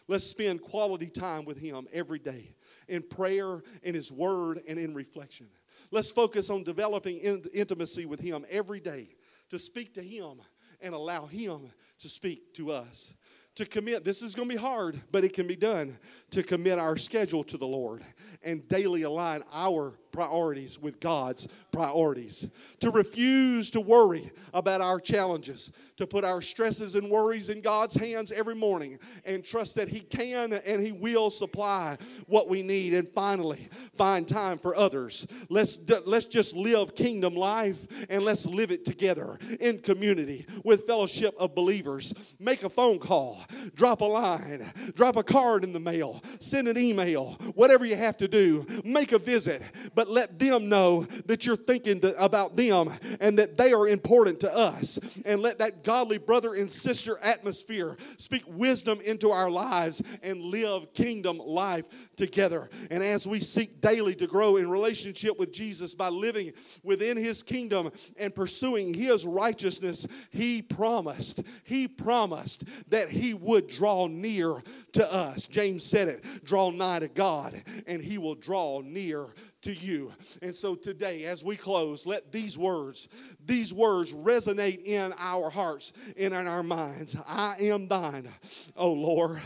Let's 0.08 0.24
spend 0.24 0.62
quality 0.62 1.06
time 1.06 1.44
with 1.44 1.58
Him 1.58 1.86
every 1.92 2.18
day 2.18 2.54
in 2.88 3.02
prayer, 3.02 3.62
in 3.82 3.94
His 3.94 4.12
Word, 4.12 4.62
and 4.68 4.78
in 4.78 4.94
reflection. 4.94 5.48
Let's 5.90 6.10
focus 6.10 6.50
on 6.50 6.62
developing 6.62 7.18
intimacy 7.18 8.06
with 8.06 8.20
Him 8.20 8.44
every 8.50 8.80
day 8.80 9.08
to 9.50 9.58
speak 9.58 9.94
to 9.94 10.02
Him 10.02 10.40
and 10.80 10.94
allow 10.94 11.26
Him 11.26 11.70
to 11.98 12.08
speak 12.08 12.54
to 12.54 12.70
us. 12.70 13.14
To 13.56 13.64
commit, 13.64 14.04
this 14.04 14.20
is 14.22 14.34
going 14.34 14.48
to 14.50 14.54
be 14.54 14.60
hard, 14.60 15.00
but 15.10 15.24
it 15.24 15.32
can 15.32 15.46
be 15.46 15.56
done. 15.56 15.98
To 16.32 16.42
commit 16.42 16.78
our 16.78 16.96
schedule 16.98 17.42
to 17.44 17.56
the 17.56 17.66
Lord 17.66 18.02
and 18.42 18.68
daily 18.68 19.02
align 19.02 19.42
our 19.50 19.98
priorities 20.16 20.80
with 20.80 20.98
God's 20.98 21.46
priorities. 21.70 22.48
To 22.80 22.90
refuse 22.90 23.68
to 23.72 23.82
worry 23.82 24.30
about 24.54 24.80
our 24.80 24.98
challenges. 24.98 25.72
To 25.98 26.06
put 26.06 26.24
our 26.24 26.40
stresses 26.40 26.94
and 26.94 27.10
worries 27.10 27.50
in 27.50 27.60
God's 27.60 27.94
hands 27.94 28.32
every 28.32 28.54
morning 28.54 28.98
and 29.26 29.44
trust 29.44 29.74
that 29.74 29.88
He 29.88 30.00
can 30.00 30.54
and 30.54 30.82
He 30.82 30.92
will 30.92 31.28
supply 31.28 31.98
what 32.28 32.48
we 32.48 32.62
need. 32.62 32.94
And 32.94 33.06
finally, 33.10 33.68
find 33.94 34.26
time 34.26 34.58
for 34.58 34.74
others. 34.74 35.26
Let's, 35.50 35.78
let's 36.06 36.24
just 36.24 36.56
live 36.56 36.94
kingdom 36.94 37.34
life 37.34 37.86
and 38.08 38.24
let's 38.24 38.46
live 38.46 38.70
it 38.70 38.86
together 38.86 39.38
in 39.60 39.80
community 39.80 40.46
with 40.64 40.86
fellowship 40.86 41.34
of 41.38 41.54
believers. 41.54 42.34
Make 42.40 42.62
a 42.62 42.70
phone 42.70 42.98
call, 42.98 43.44
drop 43.74 44.00
a 44.00 44.06
line, 44.06 44.64
drop 44.94 45.16
a 45.16 45.22
card 45.22 45.62
in 45.62 45.74
the 45.74 45.80
mail, 45.80 46.22
send 46.40 46.68
an 46.68 46.78
email, 46.78 47.32
whatever 47.54 47.84
you 47.84 47.96
have 47.96 48.16
to 48.16 48.28
do. 48.28 48.64
Make 48.82 49.12
a 49.12 49.18
visit, 49.18 49.60
but 49.94 50.05
let 50.08 50.38
them 50.38 50.68
know 50.68 51.04
that 51.26 51.46
you're 51.46 51.56
thinking 51.56 52.00
about 52.18 52.56
them 52.56 52.90
and 53.20 53.38
that 53.38 53.56
they 53.56 53.72
are 53.72 53.88
important 53.88 54.40
to 54.40 54.54
us. 54.54 54.98
And 55.24 55.40
let 55.40 55.58
that 55.58 55.84
godly 55.84 56.18
brother 56.18 56.54
and 56.54 56.70
sister 56.70 57.16
atmosphere 57.22 57.96
speak 58.18 58.42
wisdom 58.46 59.00
into 59.04 59.30
our 59.30 59.50
lives 59.50 60.02
and 60.22 60.40
live 60.40 60.92
kingdom 60.92 61.38
life 61.38 61.86
together. 62.16 62.70
And 62.90 63.02
as 63.02 63.26
we 63.26 63.40
seek 63.40 63.80
daily 63.80 64.14
to 64.16 64.26
grow 64.26 64.56
in 64.56 64.70
relationship 64.70 65.38
with 65.38 65.52
Jesus 65.52 65.94
by 65.94 66.08
living 66.08 66.52
within 66.82 67.16
his 67.16 67.42
kingdom 67.42 67.90
and 68.16 68.34
pursuing 68.34 68.94
his 68.94 69.24
righteousness, 69.24 70.06
he 70.30 70.62
promised, 70.62 71.42
he 71.64 71.88
promised 71.88 72.64
that 72.88 73.08
he 73.08 73.34
would 73.34 73.68
draw 73.68 74.06
near 74.06 74.62
to 74.92 75.12
us. 75.12 75.46
James 75.46 75.84
said 75.84 76.08
it 76.08 76.24
draw 76.44 76.70
nigh 76.70 77.00
to 77.00 77.08
God, 77.08 77.62
and 77.86 78.02
he 78.02 78.18
will 78.18 78.34
draw 78.34 78.80
near 78.80 79.26
to 79.66 79.74
you. 79.74 80.12
And 80.42 80.54
so 80.54 80.76
today, 80.76 81.24
as 81.24 81.42
we 81.42 81.56
close, 81.56 82.06
let 82.06 82.30
these 82.30 82.56
words, 82.56 83.08
these 83.44 83.74
words 83.74 84.12
resonate 84.12 84.84
in 84.84 85.12
our 85.18 85.50
hearts 85.50 85.92
and 86.16 86.32
in 86.32 86.46
our 86.46 86.62
minds. 86.62 87.16
I 87.26 87.54
am 87.58 87.88
thine, 87.88 88.28
O 88.76 88.92
Lord. 88.92 89.40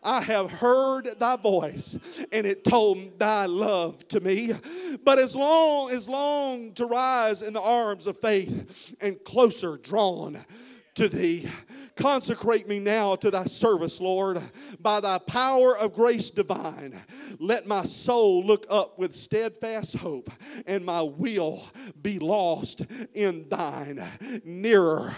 I 0.00 0.20
have 0.20 0.48
heard 0.48 1.08
thy 1.18 1.34
voice, 1.34 1.98
and 2.30 2.46
it 2.46 2.62
told 2.62 3.18
thy 3.18 3.46
love 3.46 4.06
to 4.08 4.20
me. 4.20 4.52
But 5.02 5.18
as 5.18 5.34
long 5.34 5.90
as 5.90 6.08
long 6.08 6.72
to 6.74 6.86
rise 6.86 7.42
in 7.42 7.52
the 7.52 7.60
arms 7.60 8.06
of 8.06 8.16
faith 8.20 8.94
and 9.00 9.22
closer 9.24 9.76
drawn 9.76 10.38
to 10.94 11.08
thee. 11.08 11.48
Consecrate 11.96 12.66
me 12.66 12.80
now 12.80 13.14
to 13.14 13.30
thy 13.30 13.44
service, 13.44 14.00
Lord, 14.00 14.42
by 14.80 14.98
thy 14.98 15.18
power 15.18 15.76
of 15.78 15.94
grace 15.94 16.30
divine. 16.30 16.98
Let 17.38 17.68
my 17.68 17.84
soul 17.84 18.44
look 18.44 18.66
up 18.68 18.98
with 18.98 19.14
steadfast 19.14 19.96
hope, 19.96 20.28
and 20.66 20.84
my 20.84 21.02
will 21.02 21.62
be 22.02 22.18
lost 22.18 22.84
in 23.14 23.48
thine. 23.48 24.02
Nearer, 24.44 25.14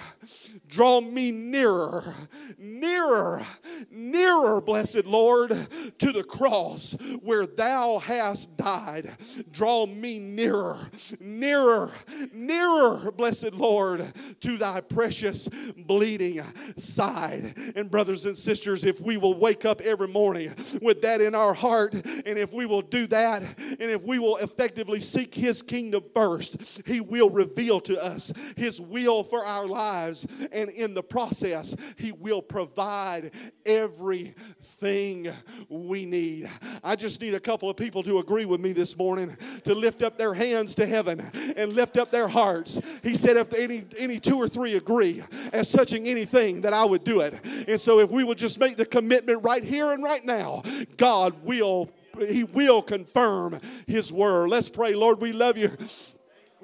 draw 0.69 1.01
me 1.01 1.31
nearer, 1.31 2.15
nearer, 2.59 3.43
nearer, 3.91 4.61
blessed 4.61 5.07
Lord, 5.07 5.51
to 5.99 6.13
the 6.13 6.25
cross 6.25 6.95
where 7.23 7.47
thou 7.47 7.99
hast 8.01 8.59
died. 8.59 9.17
Draw 9.51 9.87
me 9.87 10.19
nearer, 10.19 10.91
nearer, 11.21 11.91
nearer, 12.35 13.11
blessed 13.13 13.55
Lord, 13.55 14.13
to 14.41 14.57
thy 14.59 14.83
precious 14.83 15.49
bleeding 15.77 16.43
side. 16.77 17.55
And, 17.75 17.91
brothers 17.91 18.27
and 18.27 18.37
sisters, 18.37 18.85
if 18.85 19.01
we 19.01 19.17
will 19.17 19.35
wake 19.35 19.65
up 19.65 19.81
every 19.81 20.09
morning 20.09 20.55
with 20.83 21.03
that 21.03 21.21
in 21.21 21.35
our 21.35 21.55
heart, 21.55 21.95
and 21.95 22.39
if 22.39 22.53
we 22.53 22.67
will 22.67 22.83
do 22.83 23.07
that, 23.09 23.43
and 23.43 23.91
if 23.91 24.03
we 24.03 24.19
will 24.19 24.37
effectively 24.37 25.01
seek 25.01 25.35
his 25.35 25.63
kingdom 25.63 26.05
first, 26.15 26.83
he 26.87 27.01
will 27.01 27.31
reveal 27.31 27.81
to 27.81 28.03
us 28.03 28.33
his 28.57 28.81
will 28.81 29.23
for 29.23 29.45
our 29.45 29.67
lives. 29.67 30.27
And 30.53 30.71
in 30.71 30.95
the 30.95 31.03
process, 31.03 31.77
he 31.97 32.13
will 32.13 32.43
provide 32.43 33.33
everything 33.65 35.29
we 35.69 36.05
need. 36.07 36.51
I 36.83 36.97
just 36.97 37.21
need 37.21 37.35
a 37.35 37.41
couple 37.41 37.71
of 37.71 37.77
people 37.77 38.03
to 38.03 38.19
agree 38.19 38.45
with 38.45 38.61
me 38.61 38.73
this 38.73 38.97
morning 38.97 39.37
to 39.65 39.75
lift 39.75 40.03
up 40.03 40.19
their 40.19 40.35
hands 40.35 40.75
to 40.77 40.87
heaven 40.87 41.25
and 41.57 41.73
lift 41.73 41.97
up 41.97 42.11
their 42.11 42.29
hearts. 42.29 42.81
He 43.03 43.15
said, 43.15 43.37
if 43.37 43.53
any, 43.55 43.85
any 43.99 44.21
two 44.21 44.37
or 44.37 44.49
three 44.49 44.77
agree 44.77 45.23
as 45.57 45.73
touching 45.73 46.07
anything, 46.07 46.61
that 46.63 46.73
I 46.73 46.85
would 46.85 47.05
do 47.05 47.21
it. 47.21 47.35
And 47.69 47.81
so 47.81 48.01
if 48.01 48.11
we 48.11 48.25
would 48.25 48.39
just 48.39 48.61
make 48.61 48.77
the 48.77 48.87
commitment 48.87 49.43
right 49.43 49.65
here 49.65 49.93
and 49.93 50.03
right 50.03 50.25
now, 50.25 50.63
God 50.97 51.35
will 51.45 51.91
he 52.29 52.45
will 52.45 52.81
confirm 52.81 53.61
his 53.87 54.11
word. 54.11 54.49
Let's 54.49 54.71
pray. 54.71 54.95
Lord, 54.95 55.21
we 55.21 55.33
love 55.33 55.59
you. 55.59 55.71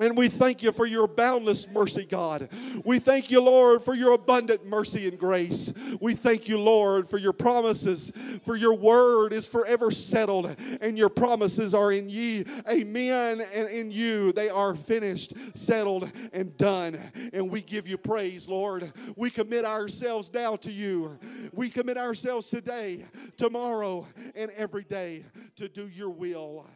And 0.03 0.17
we 0.17 0.29
thank 0.29 0.65
you 0.65 0.73
for 0.73 0.85
your 0.85 1.07
boundless 1.07 1.69
mercy, 1.71 2.05
God. 2.05 2.49
We 2.85 2.99
thank 2.99 3.31
you, 3.31 3.41
Lord, 3.41 3.83
for 3.83 3.95
your 3.95 4.15
abundant 4.15 4.67
mercy 4.67 5.07
and 5.07 5.17
grace. 5.17 5.73
We 6.01 6.17
thank 6.17 6.49
you, 6.49 6.59
Lord, 6.59 7.09
for 7.09 7.19
your 7.19 7.33
promises, 7.33 8.11
for 8.45 8.57
your 8.57 8.75
word 8.75 9.33
is 9.33 9.47
forever 9.47 9.93
settled, 9.93 10.57
and 10.81 10.99
your 10.99 11.09
promises 11.09 11.73
are 11.73 11.93
in 11.93 12.09
ye. 12.09 12.45
Amen. 12.69 13.43
And 13.55 13.69
in 13.69 13.93
you, 13.93 14.33
they 14.33 14.49
are 14.49 14.75
finished, 14.75 15.35
settled, 15.57 16.11
and 16.33 16.57
done. 16.57 16.99
And 17.33 17.49
we 17.49 17.63
give 17.63 17.87
you 17.87 17.97
praise, 17.97 18.49
Lord. 18.49 18.93
We 19.15 19.31
commit 19.31 19.65
ourselves 19.65 20.35
now 20.35 20.57
to 20.57 20.73
you. 20.73 21.17
We 21.53 21.71
commit 21.71 21.97
ourselves 21.97 22.51
today, 22.51 23.05
tomorrow, 23.37 24.05
and 24.35 24.51
every 24.57 24.83
day 24.83 25.23
to 25.55 25.69
do 25.69 25.87
your 25.87 26.11
will. 26.11 26.67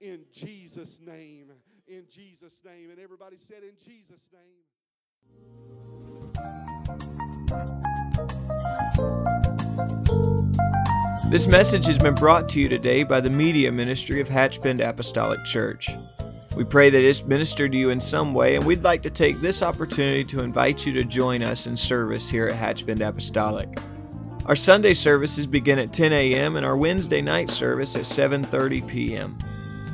In 0.00 0.20
Jesus' 0.32 1.00
name 1.04 1.50
in 1.88 2.04
Jesus' 2.10 2.62
name. 2.64 2.90
And 2.90 2.98
everybody 2.98 3.36
said, 3.38 3.62
In 3.62 3.74
Jesus' 3.84 4.30
name. 4.32 4.42
This 11.30 11.46
message 11.46 11.86
has 11.86 11.98
been 11.98 12.14
brought 12.14 12.48
to 12.50 12.60
you 12.60 12.68
today 12.68 13.02
by 13.02 13.20
the 13.20 13.30
Media 13.30 13.72
Ministry 13.72 14.20
of 14.20 14.28
Hatchbend 14.28 14.80
Apostolic 14.80 15.44
Church. 15.44 15.90
We 16.56 16.64
pray 16.64 16.90
that 16.90 17.02
it's 17.02 17.24
ministered 17.24 17.72
to 17.72 17.78
you 17.78 17.90
in 17.90 18.00
some 18.00 18.32
way, 18.32 18.54
and 18.54 18.64
we'd 18.64 18.82
like 18.82 19.02
to 19.02 19.10
take 19.10 19.40
this 19.40 19.62
opportunity 19.62 20.24
to 20.24 20.40
invite 20.40 20.86
you 20.86 20.94
to 20.94 21.04
join 21.04 21.42
us 21.42 21.66
in 21.66 21.76
service 21.76 22.28
here 22.30 22.46
at 22.46 22.54
Hatchbend 22.54 23.06
Apostolic. 23.06 23.78
Our 24.46 24.56
Sunday 24.56 24.94
services 24.94 25.46
begin 25.46 25.78
at 25.78 25.92
10 25.92 26.12
a.m. 26.12 26.56
and 26.56 26.64
our 26.64 26.76
Wednesday 26.76 27.20
night 27.20 27.50
service 27.50 27.96
at 27.96 28.02
7:30 28.02 28.88
p.m. 28.88 29.36